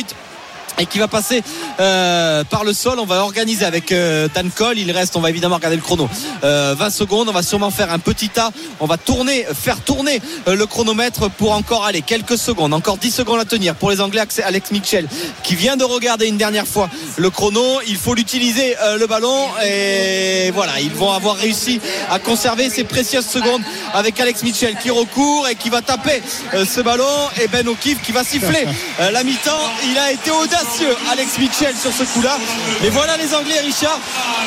et 0.79 0.85
qui 0.85 0.99
va 0.99 1.07
passer 1.07 1.43
euh, 1.79 2.43
par 2.43 2.63
le 2.63 2.73
sol. 2.73 2.99
On 2.99 3.05
va 3.05 3.23
organiser 3.23 3.65
avec 3.65 3.91
euh, 3.91 4.27
Dan 4.33 4.49
Cole. 4.49 4.77
Il 4.77 4.91
reste, 4.91 5.15
on 5.15 5.21
va 5.21 5.29
évidemment 5.29 5.55
regarder 5.55 5.75
le 5.75 5.81
chrono. 5.81 6.09
Euh, 6.43 6.75
20 6.77 6.89
secondes. 6.89 7.29
On 7.29 7.33
va 7.33 7.43
sûrement 7.43 7.71
faire 7.71 7.91
un 7.91 7.99
petit 7.99 8.29
tas. 8.29 8.51
On 8.79 8.85
va 8.85 8.97
tourner, 8.97 9.45
faire 9.53 9.81
tourner 9.81 10.21
euh, 10.47 10.55
le 10.55 10.65
chronomètre 10.65 11.29
pour 11.29 11.51
encore 11.51 11.85
aller 11.85 12.01
quelques 12.01 12.37
secondes. 12.37 12.73
Encore 12.73 12.97
10 12.97 13.11
secondes 13.11 13.39
à 13.39 13.45
tenir 13.45 13.75
pour 13.75 13.91
les 13.91 14.01
Anglais. 14.01 14.21
Alex- 14.43 14.71
Mitchell 14.71 15.07
qui 15.43 15.55
vient 15.55 15.77
de 15.77 15.83
regarder 15.83 16.27
une 16.27 16.37
dernière 16.37 16.67
fois 16.67 16.89
le 17.17 17.29
chrono. 17.29 17.79
Il 17.87 17.95
faut 17.97 18.13
l'utiliser 18.13 18.75
euh, 18.81 18.97
le 18.97 19.07
ballon 19.07 19.47
et 19.65 20.51
voilà. 20.51 20.79
Ils 20.79 20.91
vont 20.91 21.11
avoir 21.11 21.35
réussi 21.35 21.79
à 22.09 22.19
conserver 22.19 22.69
ces 22.69 22.83
précieuses 22.83 23.25
secondes 23.25 23.61
avec 23.93 24.19
Alex 24.19 24.43
Mitchell 24.43 24.75
qui 24.81 24.89
recourt 24.91 25.47
et 25.47 25.55
qui 25.55 25.69
va 25.69 25.81
taper 25.81 26.21
euh, 26.53 26.65
ce 26.65 26.81
ballon 26.81 27.05
et 27.41 27.47
Ben 27.47 27.67
O'Keefe 27.67 28.01
qui 28.01 28.11
va 28.11 28.23
siffler 28.23 28.65
la 29.11 29.23
mi-temps. 29.23 29.51
Il 29.91 29.97
a 29.97 30.11
été 30.11 30.29
audacieux, 30.31 30.68
Alex 31.11 31.37
Mitchell, 31.39 31.75
sur 31.75 31.91
ce 31.91 32.03
coup-là. 32.03 32.37
Et 32.83 32.89
voilà 32.89 33.17
les 33.17 33.33
Anglais, 33.33 33.59
Richard, 33.65 33.99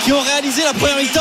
qui 0.05 0.13
ont 0.13 0.21
réalisé 0.21 0.63
la 0.63 0.73
première 0.73 0.97
mi-temps 0.97 1.21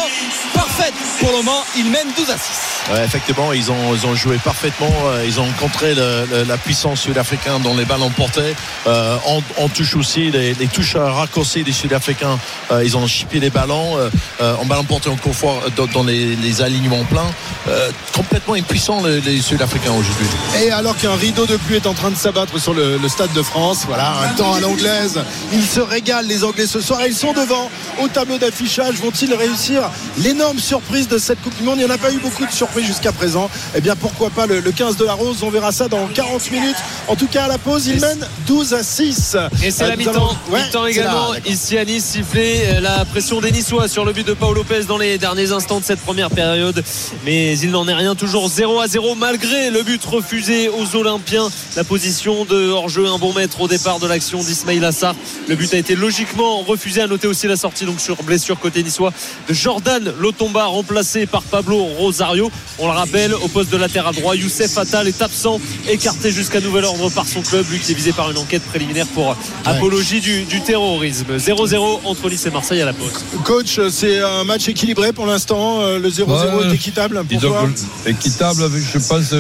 parfaite 0.54 0.94
pour 1.20 1.30
le 1.32 1.38
moment. 1.38 1.64
Ils 1.78 1.86
mènent 1.86 2.12
12 2.16 2.30
à 2.30 2.38
6. 2.38 2.94
Ouais, 2.94 3.06
effectivement, 3.06 3.52
ils 3.54 3.72
ont, 3.72 3.96
ils 3.96 4.06
ont 4.06 4.16
joué 4.16 4.38
parfaitement. 4.44 4.92
euh, 5.06 5.24
Ils 5.26 5.40
ont 5.40 5.48
contré 5.60 5.94
le- 5.96 6.26
le- 6.32 6.44
la 6.44 6.58
puissance 6.58 7.02
sud-africaine 7.02 7.62
dans 7.64 7.74
les 7.74 7.86
ballons 7.86 8.10
portés. 8.10 8.56
Euh, 8.88 9.18
on, 9.28 9.42
on 9.58 9.70
touche 9.70 9.96
aussi 9.96 10.30
les, 10.32 10.54
les 10.56 10.68
touches 10.68 10.96
à 10.96 11.10
raccourcis 11.12 11.64
des 11.64 11.72
Sud-Africains. 11.72 12.38
Euh, 12.72 12.84
ils 12.84 12.98
ont 12.98 13.08
chippé 13.08 13.40
les 13.40 13.50
ballons 13.50 13.98
euh, 13.98 14.10
euh, 14.42 14.56
en 14.62 14.66
ballon 14.66 14.84
porté 14.84 15.10
encore 15.10 15.34
fois 15.34 15.62
dans, 15.76 15.86
dans 15.88 16.04
les, 16.04 16.36
les 16.36 16.62
alignements 16.62 17.04
pleins. 17.06 17.32
Euh, 17.68 17.90
complètement 18.16 18.56
impuissants 18.56 19.04
les, 19.06 19.22
les 19.22 19.42
Sud-Africains 19.42 19.92
aujourd'hui. 19.94 20.28
Et 20.64 20.72
alors 20.72 20.98
qu'un 20.98 21.16
rideau 21.16 21.46
de 21.46 21.58
pluie 21.58 21.76
est 21.76 21.88
en 21.88 21.94
train 21.94 22.10
de 22.12 22.16
s'abattre 22.18 22.60
sur 22.60 22.74
le, 22.74 22.98
le 22.98 23.10
stade 23.10 23.32
de 23.34 23.42
France, 23.44 23.84
voilà, 23.88 24.12
un 24.24 24.34
temps 24.34 24.54
à 24.54 24.60
l'anglaise. 24.92 25.20
Ils 25.54 25.66
se 25.66 25.80
régalent 25.80 26.28
les 26.28 26.44
Anglais 26.44 26.68
ce 26.68 26.82
soir. 26.82 27.02
Ils 27.06 27.16
sont 27.16 27.34
devant 27.34 27.70
au 28.02 28.08
tableau 28.08 28.38
d'affichage. 28.38 28.96
Vont-ils 28.96 29.34
réussir 29.34 29.90
l'énorme 30.20 30.60
surprise 30.60 31.08
de 31.08 31.18
cette 31.18 31.42
Coupe 31.42 31.56
du 31.58 31.64
Monde? 31.64 31.76
Il 31.80 31.86
n'y 31.86 31.92
en 31.92 31.94
a 31.94 31.98
pas 31.98 32.12
eu 32.12 32.18
beaucoup 32.18 32.46
de 32.46 32.52
surprises 32.52 32.86
jusqu'à 32.86 33.12
présent. 33.12 33.50
Eh 33.76 33.82
bien 33.82 33.96
pourquoi 33.96 34.30
pas 34.30 34.46
le, 34.46 34.60
le 34.60 34.72
15 34.72 34.98
de 34.98 35.06
la 35.06 35.14
Rose? 35.14 35.38
On 35.44 35.50
verra 35.50 35.72
ça 35.72 35.88
dans 35.88 36.08
40 36.08 36.52
minutes. 36.52 36.76
En 37.08 37.16
tout 37.16 37.28
cas 37.28 37.46
à 37.46 37.48
la 37.48 37.58
pause, 37.58 37.88
ils 37.88 38.00
mènent 38.00 38.28
12 38.48 38.74
à 38.74 38.84
6. 38.84 39.38
Et 39.64 39.72
c'est 39.72 39.84
Euh, 39.84 39.88
la 39.90 39.96
nous 39.96 40.00
mi-temps. 40.06 40.36
Ouais, 40.50 40.64
mi-temps 40.66 40.86
également 40.86 41.34
là, 41.34 41.40
ici 41.46 41.78
à 41.78 41.86
Nice 41.86 42.06
sifflé 42.06 42.62
euh, 42.66 42.80
la 42.80 43.06
pression 43.06 43.42
des 43.42 43.52
Niçois 43.52 43.88
sur 43.88 44.06
le 44.06 44.14
but 44.14 44.26
de 44.26 44.34
Paul 44.34 44.56
Lopez 44.56 44.84
dans 44.88 44.98
les 44.98 45.18
derniers 45.18 45.52
instants 45.52 45.80
de 45.80 45.86
cette 45.86 46.00
première 46.02 46.30
période. 46.30 46.84
Mais 47.26 47.58
il 47.60 47.72
n'en 47.72 47.88
est 47.88 47.94
rien, 47.94 48.16
toujours 48.16 48.48
0 48.50 48.80
à 48.80 48.88
0 48.88 49.16
malgré 49.16 49.70
le 49.70 49.84
but 49.84 50.04
refusé 50.06 50.70
aux 50.70 50.96
Olympiens. 50.96 51.50
La 51.76 51.84
position 51.84 52.46
de 52.46 52.70
hors-jeu, 52.70 53.08
un 53.08 53.18
bon 53.18 53.34
mètre 53.34 53.62
au 53.62 53.68
départ 53.68 54.00
de 54.00 54.08
l'action 54.08 54.42
d'Ismail 54.72 54.86
Assar. 54.86 55.16
Le 55.48 55.56
but 55.56 55.74
a 55.74 55.78
été 55.78 55.96
logiquement 55.96 56.62
refusé. 56.62 57.02
À 57.02 57.08
noter 57.08 57.28
aussi 57.28 57.48
la 57.48 57.56
sortie 57.56 57.86
donc 57.86 58.00
sur 58.00 58.22
blessure 58.24 58.60
côté 58.60 58.84
niçois 58.84 59.14
de 59.48 59.54
Jordan 59.54 60.14
Lotomba 60.20 60.66
remplacé 60.66 61.26
par 61.26 61.42
Pablo 61.44 61.78
Rosario. 61.78 62.52
On 62.80 62.88
le 62.88 62.94
rappelle 62.94 63.34
au 63.34 63.48
poste 63.48 63.72
de 63.72 63.78
latéral 63.78 64.14
droit, 64.16 64.36
Youssef 64.36 64.78
Attal 64.78 65.08
est 65.08 65.22
absent, 65.22 65.60
écarté 65.90 66.32
jusqu'à 66.32 66.60
nouvel 66.60 66.86
ordre 66.86 67.10
par 67.10 67.28
son 67.28 67.42
club, 67.42 67.66
lui 67.72 67.80
qui 67.80 67.92
est 67.92 67.96
visé 67.96 68.12
par 68.14 68.30
une 68.32 68.38
enquête 68.38 68.64
préliminaire 68.64 69.08
pour 69.08 69.36
apologie 69.66 70.20
du, 70.20 70.44
du 70.44 70.62
terrorisme. 70.62 71.38
0-0 71.38 72.00
entre 72.06 72.30
Nice 72.30 72.46
et 72.46 72.52
Marseille 72.52 72.82
à 72.82 72.86
la 72.86 72.94
pause. 72.94 73.26
Coach, 73.44 73.80
c'est 73.90 74.20
un 74.20 74.44
match 74.44 74.68
équilibré 74.68 75.14
pour 75.14 75.26
l'instant. 75.26 75.82
Euh, 75.82 76.00
Le 76.00 76.10
0-0 76.10 76.26
Ouais, 76.32 76.68
est 76.68 76.76
équitable 76.76 77.24
pour 77.24 77.68
équitable, 78.06 78.64
je 78.94 79.00
pense 79.08 79.34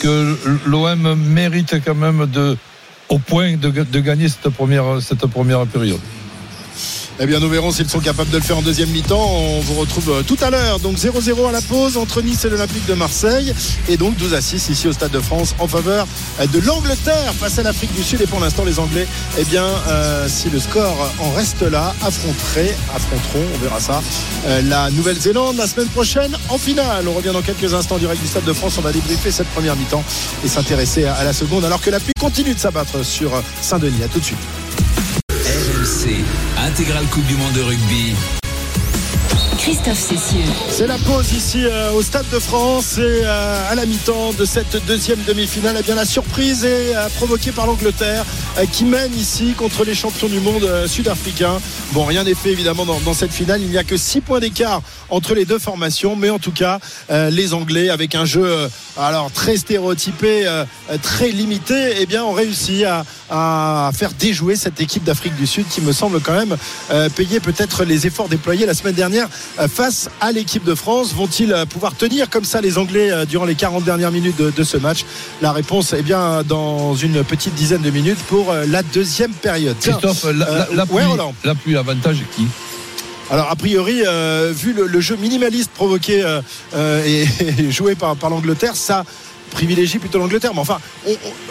que 0.00 0.36
l'OM 0.66 1.14
mérite 1.14 1.76
quand 1.84 1.94
même 1.94 2.26
de, 2.26 2.56
au 3.08 3.18
point 3.18 3.56
de, 3.56 4.00
gagner 4.00 4.28
cette 4.28 4.48
première, 4.50 5.00
cette 5.00 5.26
première 5.26 5.66
période. 5.66 6.00
Eh 7.20 7.26
bien, 7.26 7.40
nous 7.40 7.48
verrons 7.48 7.72
s'ils 7.72 7.88
sont 7.90 7.98
capables 7.98 8.30
de 8.30 8.36
le 8.36 8.44
faire 8.44 8.58
en 8.58 8.62
deuxième 8.62 8.90
mi-temps. 8.90 9.28
On 9.28 9.58
vous 9.58 9.74
retrouve 9.74 10.10
euh, 10.10 10.22
tout 10.22 10.36
à 10.40 10.50
l'heure. 10.50 10.78
Donc 10.78 10.98
0-0 10.98 11.48
à 11.48 11.52
la 11.52 11.60
pause 11.60 11.96
entre 11.96 12.22
Nice 12.22 12.44
et 12.44 12.48
l'Olympique 12.48 12.86
de 12.86 12.94
Marseille. 12.94 13.52
Et 13.88 13.96
donc 13.96 14.16
12 14.16 14.34
à 14.34 14.40
6 14.40 14.68
ici 14.68 14.86
au 14.86 14.92
Stade 14.92 15.10
de 15.10 15.18
France 15.18 15.56
en 15.58 15.66
faveur 15.66 16.06
euh, 16.40 16.46
de 16.46 16.60
l'Angleterre 16.60 17.34
face 17.34 17.58
à 17.58 17.64
l'Afrique 17.64 17.92
du 17.92 18.04
Sud. 18.04 18.20
Et 18.20 18.26
pour 18.28 18.38
l'instant, 18.38 18.64
les 18.64 18.78
Anglais, 18.78 19.08
eh 19.36 19.44
bien, 19.44 19.64
euh, 19.88 20.28
si 20.28 20.48
le 20.48 20.60
score 20.60 21.12
en 21.18 21.32
reste 21.32 21.62
là, 21.62 21.92
affronteront, 22.02 23.44
on 23.52 23.58
verra 23.58 23.80
ça, 23.80 24.00
la 24.62 24.88
Nouvelle-Zélande 24.90 25.56
la 25.56 25.66
semaine 25.66 25.88
prochaine 25.88 26.36
en 26.48 26.58
finale. 26.58 27.08
On 27.08 27.14
revient 27.14 27.32
dans 27.32 27.42
quelques 27.42 27.74
instants 27.74 27.98
direct 27.98 28.22
du 28.22 28.28
Stade 28.28 28.44
de 28.44 28.52
France. 28.52 28.76
On 28.78 28.82
va 28.82 28.92
débriefer 28.92 29.32
cette 29.32 29.48
première 29.48 29.74
mi-temps 29.74 30.04
et 30.44 30.48
s'intéresser 30.48 31.06
à, 31.06 31.24
la 31.24 31.32
seconde 31.32 31.64
alors 31.64 31.80
que 31.80 31.90
la 31.90 31.98
pluie 31.98 32.12
continue 32.20 32.54
de 32.54 32.60
s'abattre 32.60 33.04
sur 33.04 33.32
Saint-Denis. 33.60 34.04
À 34.04 34.08
tout 34.08 34.20
de 34.20 34.24
suite. 34.24 34.67
Coupe 37.10 37.26
du 37.26 37.34
Monde 37.34 37.52
de 37.54 37.60
rugby. 37.62 38.14
Christophe 39.58 39.98
Cessieux. 39.98 40.44
C'est 40.68 40.86
la 40.86 40.96
pause 40.96 41.32
ici 41.32 41.64
euh, 41.64 41.90
au 41.90 42.02
Stade 42.02 42.26
de 42.32 42.38
France 42.38 42.98
et 42.98 43.22
euh, 43.24 43.70
à 43.70 43.74
la 43.74 43.84
mi-temps 43.84 44.32
de 44.32 44.44
cette 44.44 44.86
deuxième 44.86 45.18
demi-finale. 45.26 45.74
Eh 45.80 45.82
bien, 45.82 45.96
la 45.96 46.04
surprise 46.04 46.64
est 46.64 46.94
euh, 46.94 47.08
provoquée 47.16 47.50
par 47.50 47.66
l'Angleterre 47.66 48.24
euh, 48.58 48.64
qui 48.70 48.84
mène 48.84 49.12
ici 49.14 49.54
contre 49.54 49.84
les 49.84 49.96
champions 49.96 50.28
du 50.28 50.38
monde 50.38 50.62
euh, 50.62 50.86
sud-africains. 50.86 51.58
Bon, 51.94 52.04
rien 52.04 52.22
n'est 52.22 52.34
fait 52.36 52.50
évidemment 52.52 52.86
dans, 52.86 53.00
dans 53.00 53.12
cette 53.12 53.32
finale. 53.32 53.60
Il 53.60 53.70
n'y 53.70 53.78
a 53.78 53.82
que 53.82 53.96
6 53.96 54.20
points 54.20 54.38
d'écart 54.38 54.80
entre 55.10 55.34
les 55.34 55.44
deux 55.44 55.58
formations, 55.58 56.16
mais 56.16 56.30
en 56.30 56.38
tout 56.38 56.52
cas, 56.52 56.78
euh, 57.10 57.30
les 57.30 57.54
Anglais 57.54 57.88
avec 57.90 58.14
un 58.14 58.24
jeu 58.24 58.44
euh, 58.44 58.68
alors 58.96 59.30
très 59.30 59.56
stéréotypé, 59.56 60.46
euh, 60.46 60.64
très 61.02 61.30
limité, 61.30 61.94
eh 62.00 62.06
bien, 62.06 62.24
ont 62.24 62.32
réussi 62.32 62.84
à, 62.84 63.04
à 63.30 63.90
faire 63.94 64.10
déjouer 64.18 64.56
cette 64.56 64.80
équipe 64.80 65.04
d'Afrique 65.04 65.36
du 65.36 65.46
Sud 65.46 65.66
qui 65.68 65.80
me 65.80 65.92
semble 65.92 66.20
quand 66.20 66.32
même 66.32 66.56
payer 67.14 67.40
peut-être 67.40 67.84
les 67.84 68.06
efforts 68.06 68.28
déployés 68.28 68.66
la 68.66 68.74
semaine 68.74 68.94
dernière 68.94 69.28
face 69.68 70.08
à 70.20 70.32
l'équipe 70.32 70.64
de 70.64 70.74
France. 70.74 71.12
Vont-ils 71.14 71.54
pouvoir 71.68 71.94
tenir 71.94 72.30
comme 72.30 72.44
ça 72.44 72.60
les 72.60 72.78
Anglais 72.78 73.10
durant 73.26 73.44
les 73.44 73.54
40 73.54 73.84
dernières 73.84 74.10
minutes 74.12 74.36
de, 74.36 74.50
de 74.50 74.64
ce 74.64 74.76
match? 74.76 75.04
La 75.42 75.52
réponse 75.52 75.92
est 75.92 76.02
bien 76.02 76.42
dans 76.42 76.94
une 76.94 77.22
petite 77.24 77.54
dizaine 77.54 77.82
de 77.82 77.90
minutes 77.90 78.18
pour 78.28 78.52
la 78.52 78.82
deuxième 78.82 79.32
période. 79.32 79.76
Christophe, 79.80 80.24
la, 80.24 80.32
la, 80.32 80.68
la 80.72 80.84
ouais, 80.84 81.02
pluie, 81.02 81.04
Roland. 81.04 81.34
la 81.44 81.54
pluie, 81.54 81.76
avantage 81.76 82.18
qui? 82.34 82.46
Alors 83.30 83.50
a 83.50 83.56
priori, 83.56 84.02
euh, 84.06 84.52
vu 84.54 84.72
le, 84.72 85.00
jeu 85.00 85.16
minimaliste 85.16 85.70
provoqué 85.70 86.22
euh, 86.22 86.40
euh, 86.74 87.04
et, 87.58 87.70
joué 87.70 87.94
par, 87.94 88.16
par 88.16 88.30
l'Angleterre, 88.30 88.74
ça 88.74 89.04
privilégie 89.50 89.98
plutôt 89.98 90.18
l'Angleterre. 90.18 90.52
Mais 90.54 90.60
enfin, 90.60 90.78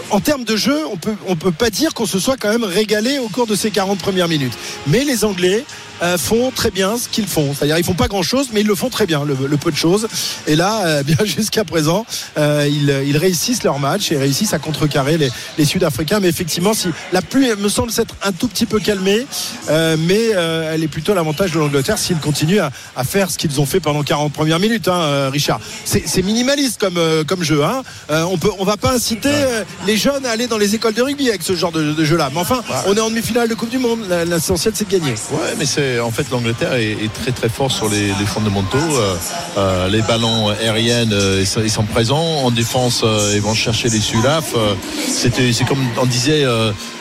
en 0.09 0.19
termes 0.19 0.43
de 0.43 0.55
jeu, 0.55 0.85
on 0.91 0.97
peut, 0.97 1.15
on 1.27 1.35
peut 1.35 1.51
pas 1.51 1.69
dire 1.69 1.93
qu'on 1.93 2.05
se 2.05 2.19
soit 2.19 2.37
quand 2.37 2.49
même 2.49 2.63
régalé 2.63 3.19
au 3.19 3.27
cours 3.27 3.47
de 3.47 3.55
ces 3.55 3.71
40 3.71 3.99
premières 3.99 4.27
minutes. 4.27 4.53
Mais 4.87 5.03
les 5.03 5.23
Anglais 5.23 5.65
euh, 6.01 6.17
font 6.17 6.51
très 6.51 6.71
bien 6.71 6.97
ce 6.97 7.07
qu'ils 7.09 7.27
font. 7.27 7.53
C'est-à-dire 7.53 7.77
ils 7.77 7.83
font 7.83 7.93
pas 7.93 8.07
grand-chose, 8.07 8.49
mais 8.53 8.61
ils 8.61 8.67
le 8.67 8.75
font 8.75 8.89
très 8.89 9.05
bien, 9.05 9.23
le, 9.23 9.35
le 9.47 9.57
peu 9.57 9.71
de 9.71 9.75
choses. 9.77 10.07
Et 10.47 10.55
là, 10.55 10.85
euh, 10.85 11.03
bien 11.07 11.17
jusqu'à 11.25 11.63
présent, 11.63 12.05
euh, 12.37 12.67
ils, 12.69 12.89
ils 13.07 13.17
réussissent 13.17 13.63
leur 13.63 13.79
match 13.79 14.11
et 14.11 14.17
réussissent 14.17 14.53
à 14.53 14.59
contrecarrer 14.59 15.17
les, 15.17 15.29
les 15.57 15.65
Sud-Africains. 15.65 16.19
Mais 16.19 16.29
effectivement, 16.29 16.73
si 16.73 16.89
la 17.11 17.21
pluie 17.21 17.49
me 17.57 17.69
semble 17.69 17.91
s'être 17.91 18.15
un 18.23 18.31
tout 18.31 18.47
petit 18.47 18.65
peu 18.65 18.79
calmée, 18.79 19.25
euh, 19.69 19.95
mais 19.99 20.29
euh, 20.35 20.73
elle 20.73 20.83
est 20.83 20.87
plutôt 20.87 21.11
à 21.11 21.15
l'avantage 21.15 21.51
de 21.51 21.59
l'Angleterre 21.59 21.97
s'ils 21.97 22.17
continuent 22.17 22.59
à, 22.59 22.71
à 22.95 23.03
faire 23.03 23.29
ce 23.31 23.37
qu'ils 23.37 23.59
ont 23.59 23.65
fait 23.65 23.79
pendant 23.79 24.03
40 24.03 24.33
premières 24.33 24.59
minutes, 24.59 24.87
hein, 24.87 25.01
euh, 25.01 25.29
Richard. 25.31 25.59
C'est 25.85 26.21
minimaliste 26.23 26.79
comme, 26.79 26.97
euh, 26.97 27.23
comme 27.23 27.43
jeu. 27.43 27.63
Hein. 27.63 27.83
Euh, 28.11 28.23
on 28.23 28.37
peut, 28.37 28.49
on 28.59 28.65
va 28.65 28.77
pas 28.77 28.91
inciter 28.93 29.29
euh, 29.31 29.63
les 29.85 29.97
jeunes 29.97 30.25
à 30.25 30.31
aller 30.31 30.47
dans 30.47 30.57
les 30.57 30.75
écoles 30.75 30.93
de 30.93 31.01
rugby 31.01 31.29
avec 31.29 31.43
ce 31.43 31.55
genre 31.55 31.71
de, 31.71 31.93
de 31.93 32.05
jeu-là. 32.05 32.29
Mais 32.33 32.39
enfin, 32.39 32.61
on 32.87 32.95
est 32.95 32.99
en 32.99 33.09
demi-finale 33.09 33.47
de 33.47 33.55
Coupe 33.55 33.69
du 33.69 33.77
Monde. 33.77 33.99
L'essentiel, 34.27 34.73
c'est 34.75 34.87
de 34.87 34.91
gagner. 34.91 35.11
Ouais, 35.31 35.55
mais 35.57 35.65
c'est 35.65 35.86
en 36.03 36.11
fait 36.11 36.29
l'Angleterre 36.31 36.73
est, 36.73 37.11
très 37.13 37.31
très 37.31 37.49
fort 37.49 37.71
sur 37.71 37.89
les, 37.89 38.13
fondamentaux. 38.25 38.77
Euh, 38.77 39.15
euh, 39.57 39.89
les 39.89 40.01
ballons 40.01 40.49
aériens, 40.49 41.11
euh, 41.11 41.43
ils, 41.63 41.69
sont, 41.69 41.83
présents. 41.83 42.43
En 42.43 42.51
défense, 42.51 43.01
euh, 43.03 43.33
ils 43.35 43.41
vont 43.41 43.53
chercher 43.53 43.89
les 43.89 43.99
Sudaf. 43.99 44.53
Euh, 44.55 44.75
c'est 45.07 45.65
comme 45.65 45.83
on 45.99 46.05
disait 46.05 46.45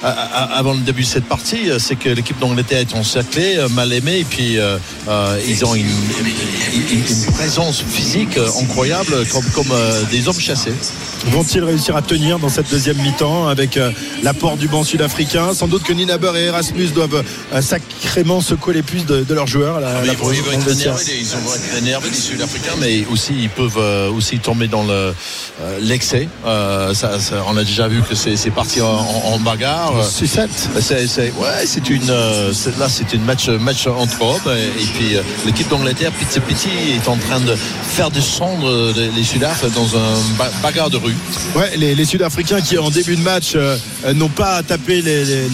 avant 0.03 0.73
le 0.73 0.81
début 0.81 1.03
de 1.03 1.07
cette 1.07 1.25
partie, 1.25 1.69
c'est 1.79 1.97
que 1.97 2.09
l'équipe 2.09 2.39
d'Angleterre 2.39 2.81
est 2.81 2.95
encerclée, 2.95 3.59
mal 3.71 3.93
aimée, 3.93 4.21
et 4.21 4.25
puis 4.25 4.59
ils 5.49 5.65
ont 5.65 5.75
une, 5.75 5.87
présence 7.35 7.83
physique 7.83 8.39
incroyable, 8.61 9.27
comme, 9.55 9.73
des 10.11 10.29
hommes 10.29 10.41
chassés. 10.41 10.73
Vont-ils 11.27 11.65
réussir 11.65 11.97
à 11.97 12.03
tenir 12.03 12.39
dans 12.39 12.49
cette 12.49 12.71
deuxième 12.71 12.99
mi-temps 12.99 13.49
avec 13.49 13.79
l'apport 14.23 14.57
du 14.57 14.69
banc 14.69 14.85
sud-africain? 14.85 15.55
Sans 15.55 15.69
doute 15.69 15.83
que 15.83 15.93
Ninaber 15.93 16.33
et 16.37 16.45
Erasmus 16.45 16.89
doivent 16.89 17.25
sacrément 17.61 18.41
secouer 18.41 18.75
les 18.77 18.83
puces 18.83 19.07
de, 19.07 19.25
de 19.25 19.35
leurs 19.35 19.47
joueurs. 19.47 19.81
La- 19.81 19.89
Ah, 19.99 20.05
la 20.05 20.13
ils, 20.13 20.19
vont, 20.19 20.33
ils 20.33 20.41
vont 20.43 20.53
être 20.53 20.61
Angleterre. 20.61 20.95
énervés, 20.97 21.19
ils 21.21 21.27
vont 21.27 21.55
être 21.55 21.77
énervés, 21.79 22.11
les 22.11 22.17
Sud-Africains, 22.17 22.75
mais 22.81 23.05
aussi 23.11 23.33
ils 23.39 23.49
peuvent 23.49 23.79
euh, 23.79 24.11
aussi 24.11 24.39
tomber 24.39 24.69
dans 24.69 24.85
le, 24.85 24.93
euh, 25.63 25.79
l'excès. 25.81 26.29
Euh, 26.47 26.93
ça, 26.95 27.19
ça- 27.21 27.45
on 27.49 27.57
a 27.57 27.65
déjà 27.65 27.89
vu 27.89 28.03
que 28.03 28.15
c'est, 28.15 28.37
parti 28.51 28.81
en, 28.83 29.39
bagarre. 29.39 29.95
C'est 30.11 30.27
c'est- 31.09 31.33
ouais, 31.33 31.65
c'est 31.67 31.89
une, 31.91 32.07
là, 32.79 32.89
c'est 32.89 33.13
une 33.15 33.25
match, 33.25 33.49
match 33.49 33.87
entre 33.87 34.21
hommes. 34.23 34.41
Et, 34.57 34.83
et 34.83 34.87
puis, 34.87 35.17
l'équipe 35.47 35.69
d'Angleterre, 35.69 36.13
petit 36.13 36.39
à 36.39 36.41
petit, 36.43 36.69
est 36.97 37.09
en 37.09 37.17
train 37.17 37.41
de 37.41 37.55
faire 37.57 38.11
descendre 38.11 38.93
les, 38.97 39.11
les 39.11 39.25
Sudaf 39.25 39.65
dans 39.75 39.97
un 39.97 40.15
ba- 40.39 40.51
bagarre 40.63 40.91
de 40.91 40.99
rue. 40.99 41.15
Ouais, 41.55 41.77
les, 41.77 41.95
les 41.95 42.05
Sud-Africains 42.05 42.61
qui 42.61 42.77
en 42.79 42.91
début 42.91 43.17
de 43.17 43.23
match 43.23 43.53
euh, 43.55 43.77
n'ont 44.15 44.29
pas 44.29 44.63
tapé 44.63 45.01
les, 45.03 45.25
les- 45.25 45.49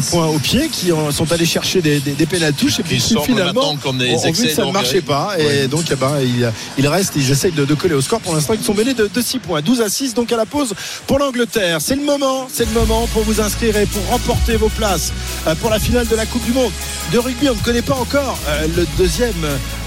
points 0.00 0.26
au 0.26 0.38
pied, 0.38 0.68
qui 0.70 0.92
ont- 0.92 1.10
sont 1.10 1.30
allés 1.32 1.46
chercher 1.46 1.80
des, 1.82 1.98
des, 2.00 2.12
des 2.12 2.26
pénaltouches 2.68 2.80
et 2.80 2.82
puis 2.82 3.24
finalement 3.24 3.76
comme 3.76 3.98
des 3.98 4.16
vu 4.16 4.32
que 4.32 4.48
ça 4.48 4.64
ne 4.64 4.72
marchait 4.72 5.00
pas 5.00 5.38
et 5.38 5.66
donc 5.66 5.84
eh 5.90 5.96
ben, 5.96 6.18
ils, 6.20 6.50
ils 6.76 6.88
restent, 6.88 7.14
ils 7.16 7.30
essayent 7.30 7.52
de, 7.52 7.64
de 7.64 7.74
coller 7.74 7.94
au 7.94 8.00
score. 8.00 8.20
Pour 8.20 8.34
l'instant, 8.34 8.54
ils 8.54 8.64
sont 8.64 8.74
menés 8.74 8.94
de, 8.94 9.08
de 9.12 9.20
6 9.20 9.38
points, 9.38 9.60
12 9.60 9.80
à 9.80 9.88
6 9.88 10.14
donc 10.14 10.32
à 10.32 10.36
la 10.36 10.46
pause 10.46 10.74
pour 11.06 11.18
l'Angleterre. 11.18 11.78
C'est 11.80 11.96
le 11.96 12.02
moment, 12.02 12.48
c'est 12.52 12.66
le 12.66 12.72
moment 12.72 13.06
pour 13.08 13.22
vous 13.22 13.40
inscrire 13.40 13.76
et 13.76 13.86
pour 13.86 14.04
remporter 14.06 14.56
vos 14.56 14.68
places 14.68 15.12
euh, 15.46 15.54
pour 15.56 15.70
la 15.70 15.78
finale 15.78 16.06
de 16.06 16.16
la 16.16 16.26
Coupe 16.26 16.44
du 16.44 16.52
Monde 16.52 16.72
de 17.12 17.18
rugby. 17.18 17.48
On 17.48 17.54
ne 17.54 17.60
connaît 17.60 17.82
pas 17.82 17.94
encore 17.94 18.38
euh, 18.48 18.66
le 18.76 18.86
deuxième 18.96 19.32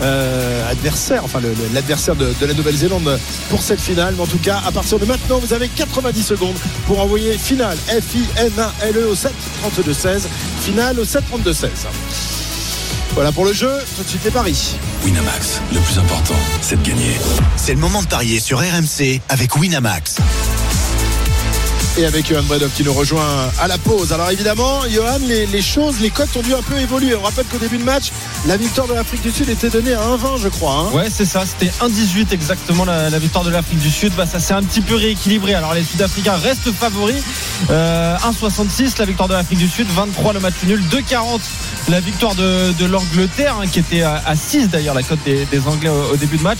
euh, 0.02 0.72
adversaire, 0.72 1.24
enfin 1.24 1.40
l'adversaire 1.74 2.16
de, 2.16 2.34
de 2.40 2.46
la 2.46 2.54
Nouvelle-Zélande 2.54 3.20
pour 3.50 3.62
cette 3.62 3.82
finale. 3.82 4.14
Mais 4.16 4.24
en 4.24 4.28
tout 4.28 4.40
cas, 4.40 4.62
à 4.66 4.72
partir 4.72 5.00
de 5.00 5.06
maintenant, 5.06 5.40
vous 5.40 5.54
avez 5.54 5.68
90 5.68 6.24
secondes 6.24 6.58
pour 6.88 7.00
envoyer 7.00 7.38
finale 7.38 7.78
F-I-N-A-L-E 7.88 9.02
E 9.02 9.08
au 9.08 9.16
7 9.16 9.32
32 9.62 9.94
16 9.94 10.28
finale 10.62 11.00
au 11.00 11.06
7 11.06 11.24
32 11.30 11.54
16 11.54 12.41
Voilà 13.14 13.32
pour 13.32 13.46
le 13.46 13.54
jeu. 13.54 13.72
Tout 13.98 14.04
de 14.04 14.08
suite 14.08 14.24
les 14.24 14.32
paris. 14.32 14.76
Winamax, 15.04 15.62
le 15.74 15.80
plus 15.80 16.00
important, 16.00 16.36
c'est 16.62 16.82
de 16.82 16.88
gagner. 16.88 17.18
C'est 17.58 17.74
le 17.74 17.80
moment 17.80 18.02
de 18.02 18.08
parier 18.08 18.40
sur 18.40 18.60
RMC 18.60 19.20
avec 19.30 19.56
Winamax. 19.58 20.18
Et 21.98 22.06
avec 22.06 22.30
Johan 22.30 22.44
Bredov 22.44 22.72
qui 22.72 22.84
nous 22.86 22.94
rejoint 22.94 23.50
à 23.60 23.68
la 23.68 23.78
pause. 23.78 24.14
Alors 24.14 24.30
évidemment, 24.32 24.82
Johan, 24.90 25.20
les, 25.28 25.62
choses, 25.62 26.00
les 26.00 26.10
cotes 26.10 26.30
ont 26.38 26.42
dû 26.42 26.54
un 26.54 26.62
peu 26.62 26.80
évoluer. 26.80 27.16
On 27.16 27.22
rappelle 27.22 27.46
qu'au 27.46 27.58
début 27.58 27.78
de 27.78 27.84
match, 27.84 28.12
la 28.48 28.56
victoire 28.56 28.88
de 28.88 28.94
l'Afrique 28.94 29.22
du 29.22 29.30
Sud 29.32 29.50
était 29.50 29.70
donnée 29.70 29.94
à 29.94 30.00
1,20 30.00 30.42
je 30.42 30.48
crois. 30.48 30.74
hein. 30.74 30.96
Ouais, 30.96 31.10
c'est 31.10 31.26
ça. 31.26 31.44
C'était 31.46 31.72
1,18 31.82 32.28
exactement 32.32 32.86
la, 32.86 33.20
victoire 33.20 33.44
de 33.44 33.50
l'Afrique 33.50 33.80
du 33.80 33.92
Sud. 33.92 34.14
Bah, 34.16 34.26
ça 34.26 34.40
s'est 34.40 34.54
un 34.54 34.64
petit 34.64 34.80
peu 34.80 34.96
rééquilibré. 34.96 35.54
Alors 35.54 35.74
les 35.74 35.84
Sud-Africains 35.84 36.38
restent 36.38 36.72
favoris. 36.72 37.22
Euh, 37.70 38.16
1,66 38.18 38.98
la 38.98 39.06
victoire 39.06 39.28
de 39.28 39.34
l'Afrique 39.34 39.60
du 39.60 39.68
Sud. 39.68 39.88
23 39.94 40.32
le 40.34 40.40
match 40.40 40.56
nul. 40.66 40.82
2,40 40.90 41.42
la 41.90 42.00
victoire 42.00 42.36
de, 42.36 42.86
l'Angleterre, 42.86 43.58
hein, 43.62 43.68
qui 43.68 43.80
était 43.80 44.04
à, 44.04 44.22
à 44.26 44.36
6 44.36 44.70
d'ailleurs 44.70 44.96
la 44.96 45.04
cote 45.04 45.20
des, 45.26 45.46
Anglais 45.68 45.90
au, 45.90 46.14
au 46.14 46.16
début 46.16 46.38
de 46.38 46.44
match. 46.44 46.60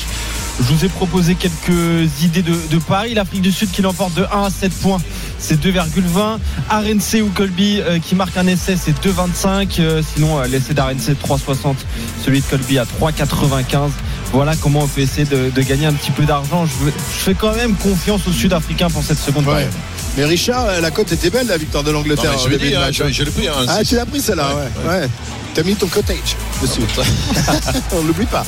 Je 0.60 0.74
vous 0.74 0.86
ai 0.86 0.90
proposé 0.90 1.36
quelques 1.36 2.22
idées 2.22 2.42
de, 2.42 2.56
de 2.70 2.78
paris. 2.78 3.14
L'Afrique 3.14 3.42
du 3.42 3.52
Sud 3.52 3.72
qui 3.72 3.82
l'emporte 3.82 4.14
de 4.14 4.24
1 4.32 4.44
à 4.44 4.50
7 4.50 4.74
points, 4.80 5.00
c'est 5.42 5.60
2,20. 5.60 6.38
RNC 6.70 7.22
ou 7.24 7.30
Colby 7.36 7.82
euh, 7.82 8.00
qui 8.00 8.16
marque 8.16 8.38
un 8.38 8.48
essai, 8.48 8.78
c'est 8.78 8.92
2,25. 9.06 9.68
Euh, 9.80 10.02
sinon, 10.16 10.40
euh, 10.40 10.46
l'essai 10.48 10.74
d'RNC 10.74 11.16
3,60. 11.22 11.76
Celui 12.24 12.40
de 12.42 12.46
Colby 12.46 12.78
à 12.78 12.86
3,95. 12.86 13.90
Voilà 14.32 14.56
comment 14.56 14.82
on 14.82 14.88
peut 14.88 15.02
essayer 15.02 15.26
de, 15.26 15.50
de 15.50 15.62
gagner 15.62 15.88
un 15.88 15.94
petit 15.94 16.12
peu 16.12 16.24
d'argent. 16.24 16.66
Je, 16.66 16.90
fais 16.92 17.34
quand 17.34 17.54
même 17.56 17.76
confiance 17.76 18.22
aux 18.28 18.32
Sud-Africains 18.32 18.90
pour 18.90 19.04
cette 19.04 19.20
seconde 19.20 19.46
Ouais. 19.48 19.54
période. 19.56 19.72
Mais 20.18 20.26
Richard, 20.26 20.80
la 20.82 20.92
cote 20.92 21.12
était 21.12 21.30
belle, 21.30 21.48
la 21.48 21.58
victoire 21.58 21.84
de 21.84 21.92
l'Angleterre 21.92 22.38
je 22.38 22.50
l'ai 22.50 22.58
pris. 22.58 22.76
hein, 22.76 22.82
Ah, 23.68 23.84
tu 23.84 23.96
l'as 23.96 24.06
pris 24.06 24.22
celle-là, 24.22 24.50
ouais. 24.56 24.90
ouais. 24.90 25.10
T'as 25.54 25.64
mis 25.64 25.76
ton 25.76 25.88
cottage 25.88 26.38
dessus. 26.62 26.82
On 27.92 28.04
l'oublie 28.04 28.26
pas. 28.26 28.46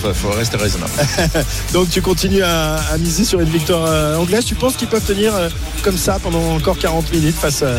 faut, 0.00 0.14
faut 0.14 0.30
rester 0.30 0.56
raisonnable. 0.56 0.92
Donc 1.72 1.90
tu 1.90 2.00
continues 2.02 2.42
à, 2.42 2.76
à 2.92 2.98
miser 2.98 3.24
sur 3.24 3.40
une 3.40 3.48
victoire 3.50 3.84
euh, 3.86 4.16
anglaise. 4.16 4.44
Tu 4.44 4.54
penses 4.54 4.76
qu'ils 4.76 4.86
peuvent 4.88 5.04
tenir 5.04 5.34
euh, 5.34 5.48
comme 5.82 5.98
ça 5.98 6.18
pendant 6.22 6.54
encore 6.54 6.78
40 6.78 7.12
minutes 7.12 7.34
face 7.36 7.62
à, 7.62 7.72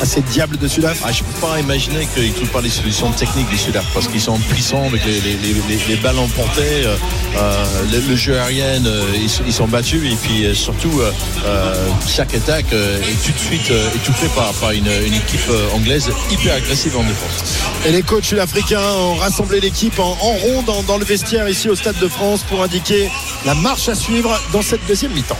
à 0.00 0.06
ces 0.06 0.20
diables 0.20 0.56
de 0.56 0.68
Sud-Afrique 0.68 1.02
Ah, 1.04 1.10
je 1.10 1.22
ne 1.22 1.28
peux 1.28 1.40
pas 1.46 1.58
imaginer 1.58 2.06
qu'ils 2.14 2.28
ne 2.28 2.34
trouvent 2.34 2.48
pas 2.50 2.60
les 2.60 2.70
solutions 2.70 3.10
techniques 3.10 3.50
des 3.50 3.56
Sud-Africains 3.56 3.90
parce 3.94 4.06
qu'ils 4.08 4.20
sont 4.20 4.38
puissants 4.38 4.84
avec 4.86 5.04
les, 5.04 5.20
les, 5.20 5.36
les, 5.36 5.54
les- 5.68 5.80
les 5.88 5.96
balles 5.96 6.18
emportées, 6.18 6.84
euh, 6.84 6.96
euh, 7.36 7.64
le, 7.92 8.00
le 8.08 8.16
jeu 8.16 8.38
aérien, 8.38 8.84
euh, 8.86 9.02
ils, 9.20 9.28
sont- 9.30 9.42
ils 9.46 9.52
sont 9.52 9.66
battus 9.68 10.02
et 10.12 10.16
puis 10.16 10.44
euh, 10.44 10.54
surtout 10.54 11.00
euh, 11.00 11.10
euh, 11.44 11.88
chaque 12.06 12.34
attaque 12.34 12.66
euh, 12.72 13.00
est 13.00 13.24
tout 13.24 13.32
de 13.32 13.38
suite 13.38 13.70
euh, 13.70 13.88
étouffée 13.96 14.28
par, 14.36 14.52
par 14.54 14.70
une, 14.70 14.86
une 14.86 15.14
équipe 15.14 15.40
euh, 15.50 15.70
anglaise 15.74 16.08
hyper 16.30 16.54
agressive 16.54 16.96
en 16.96 17.02
défense. 17.02 17.54
Et 17.86 17.92
les 17.96 18.02
coachs 18.02 18.26
sud-africains 18.26 18.92
ont 18.92 19.14
rassemblé 19.14 19.58
l'équipe 19.58 19.98
en, 19.98 20.12
rond 20.12 20.62
dans 20.86 20.98
le 20.98 21.04
vestiaire 21.06 21.48
ici 21.48 21.70
au 21.70 21.74
Stade 21.74 21.98
de 21.98 22.08
France 22.08 22.42
pour 22.42 22.62
indiquer 22.62 23.08
la 23.46 23.54
marche 23.54 23.88
à 23.88 23.94
suivre 23.94 24.38
dans 24.52 24.60
cette 24.60 24.86
deuxième 24.86 25.12
mi-temps. 25.12 25.38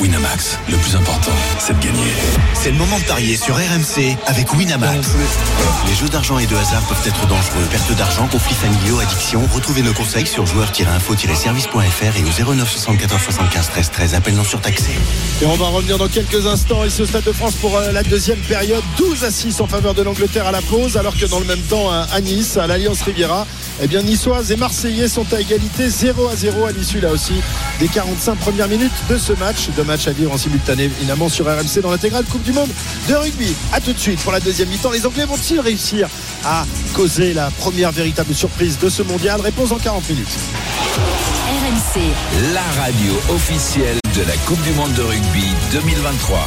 Winamax, 0.00 0.58
le 0.68 0.76
plus 0.76 0.94
important, 0.94 1.32
c'est 1.58 1.78
de 1.78 1.84
gagner. 1.84 2.12
C'est 2.54 2.70
le 2.70 2.78
moment 2.78 2.98
de 2.98 3.04
parier 3.04 3.36
sur 3.36 3.56
RMC 3.56 4.16
avec 4.26 4.52
Winamax. 4.54 5.08
Les 5.86 5.94
jeux 5.94 6.08
d'argent 6.08 6.38
et 6.38 6.46
de 6.46 6.54
hasard 6.56 6.82
peuvent 6.82 7.06
être 7.06 7.26
dangereux. 7.26 7.64
Perte 7.70 7.92
d'argent, 7.96 8.26
conflits 8.28 8.54
familiaux, 8.54 8.98
addiction. 9.00 9.42
Retrouvez 9.52 9.82
nos 9.82 9.92
conseils 9.92 10.26
sur 10.26 10.46
joueurs-info-service.fr 10.46 12.16
et 12.16 12.24
au 12.24 12.54
09 12.54 12.70
74 12.70 13.22
75 13.22 13.70
13 13.70 13.90
13. 13.90 14.14
Appel 14.14 14.34
non 14.34 14.44
surtaxé. 14.44 14.90
Et 15.42 15.46
on 15.46 15.56
va 15.56 15.66
revenir 15.66 15.98
dans 15.98 16.08
quelques 16.08 16.46
instants 16.46 16.84
ici 16.84 17.02
au 17.02 17.06
Stade 17.06 17.24
de 17.24 17.32
France 17.32 17.54
pour 17.54 17.76
euh, 17.76 17.92
la 17.92 18.02
deuxième 18.02 18.40
période. 18.40 18.82
12 18.96 19.24
à 19.24 19.30
6 19.30 19.60
en 19.60 19.66
faveur 19.66 19.94
de 19.94 20.02
l'Angleterre 20.02 20.46
à 20.46 20.52
la 20.52 20.62
pause, 20.62 20.96
alors 20.96 21.16
que 21.16 21.26
dans 21.26 21.40
le 21.40 21.46
même 21.46 21.62
temps 21.62 21.90
à 21.90 22.06
à 22.12 22.20
Nice, 22.20 22.56
à 22.56 22.66
l'Alliance 22.66 23.02
Riviera, 23.02 23.46
eh 23.80 23.86
bien 23.86 24.02
Niçoises 24.02 24.50
et 24.50 24.56
Marseillais 24.56 25.08
sont 25.08 25.26
à 25.32 25.40
égalité 25.40 25.88
0 25.88 26.28
à 26.28 26.36
0 26.36 26.66
à 26.66 26.72
l'issue 26.72 27.00
là 27.00 27.10
aussi 27.10 27.34
des 27.78 27.88
45 27.88 28.36
premières 28.36 28.68
minutes 28.68 28.92
de 29.08 29.18
ce 29.18 29.32
match. 29.34 29.68
Deux 29.76 29.84
matchs 29.84 30.08
à 30.08 30.12
vivre 30.12 30.32
en 30.32 30.38
simultané 30.38 30.84
évidemment 30.84 31.28
sur 31.28 31.46
RMC 31.46 31.80
dans 31.82 31.90
l'intégrale 31.90 32.24
Coupe 32.24 32.42
du 32.42 32.52
Monde 32.52 32.70
de 33.08 33.14
rugby. 33.14 33.54
A 33.72 33.80
tout 33.80 33.92
de 33.92 33.98
suite 33.98 34.20
pour 34.20 34.32
la 34.32 34.40
deuxième 34.40 34.68
mi-temps. 34.68 34.90
Les 34.90 35.06
Anglais 35.06 35.24
vont-ils 35.24 35.60
réussir 35.60 36.08
à 36.44 36.66
causer 36.94 37.34
la 37.34 37.50
première 37.50 37.92
véritable 37.92 38.34
surprise 38.34 38.78
de 38.78 38.88
ce 38.88 39.02
mondial? 39.02 39.40
Réponse 39.40 39.72
en 39.72 39.78
40 39.78 40.08
minutes. 40.10 40.38
RMC. 41.48 42.00
La 42.52 42.82
radio 42.82 43.12
officielle 43.30 43.98
de 44.14 44.22
la 44.22 44.36
Coupe 44.46 44.62
du 44.62 44.72
Monde 44.72 44.92
de 44.94 45.02
rugby 45.02 45.46
2023. 45.72 46.38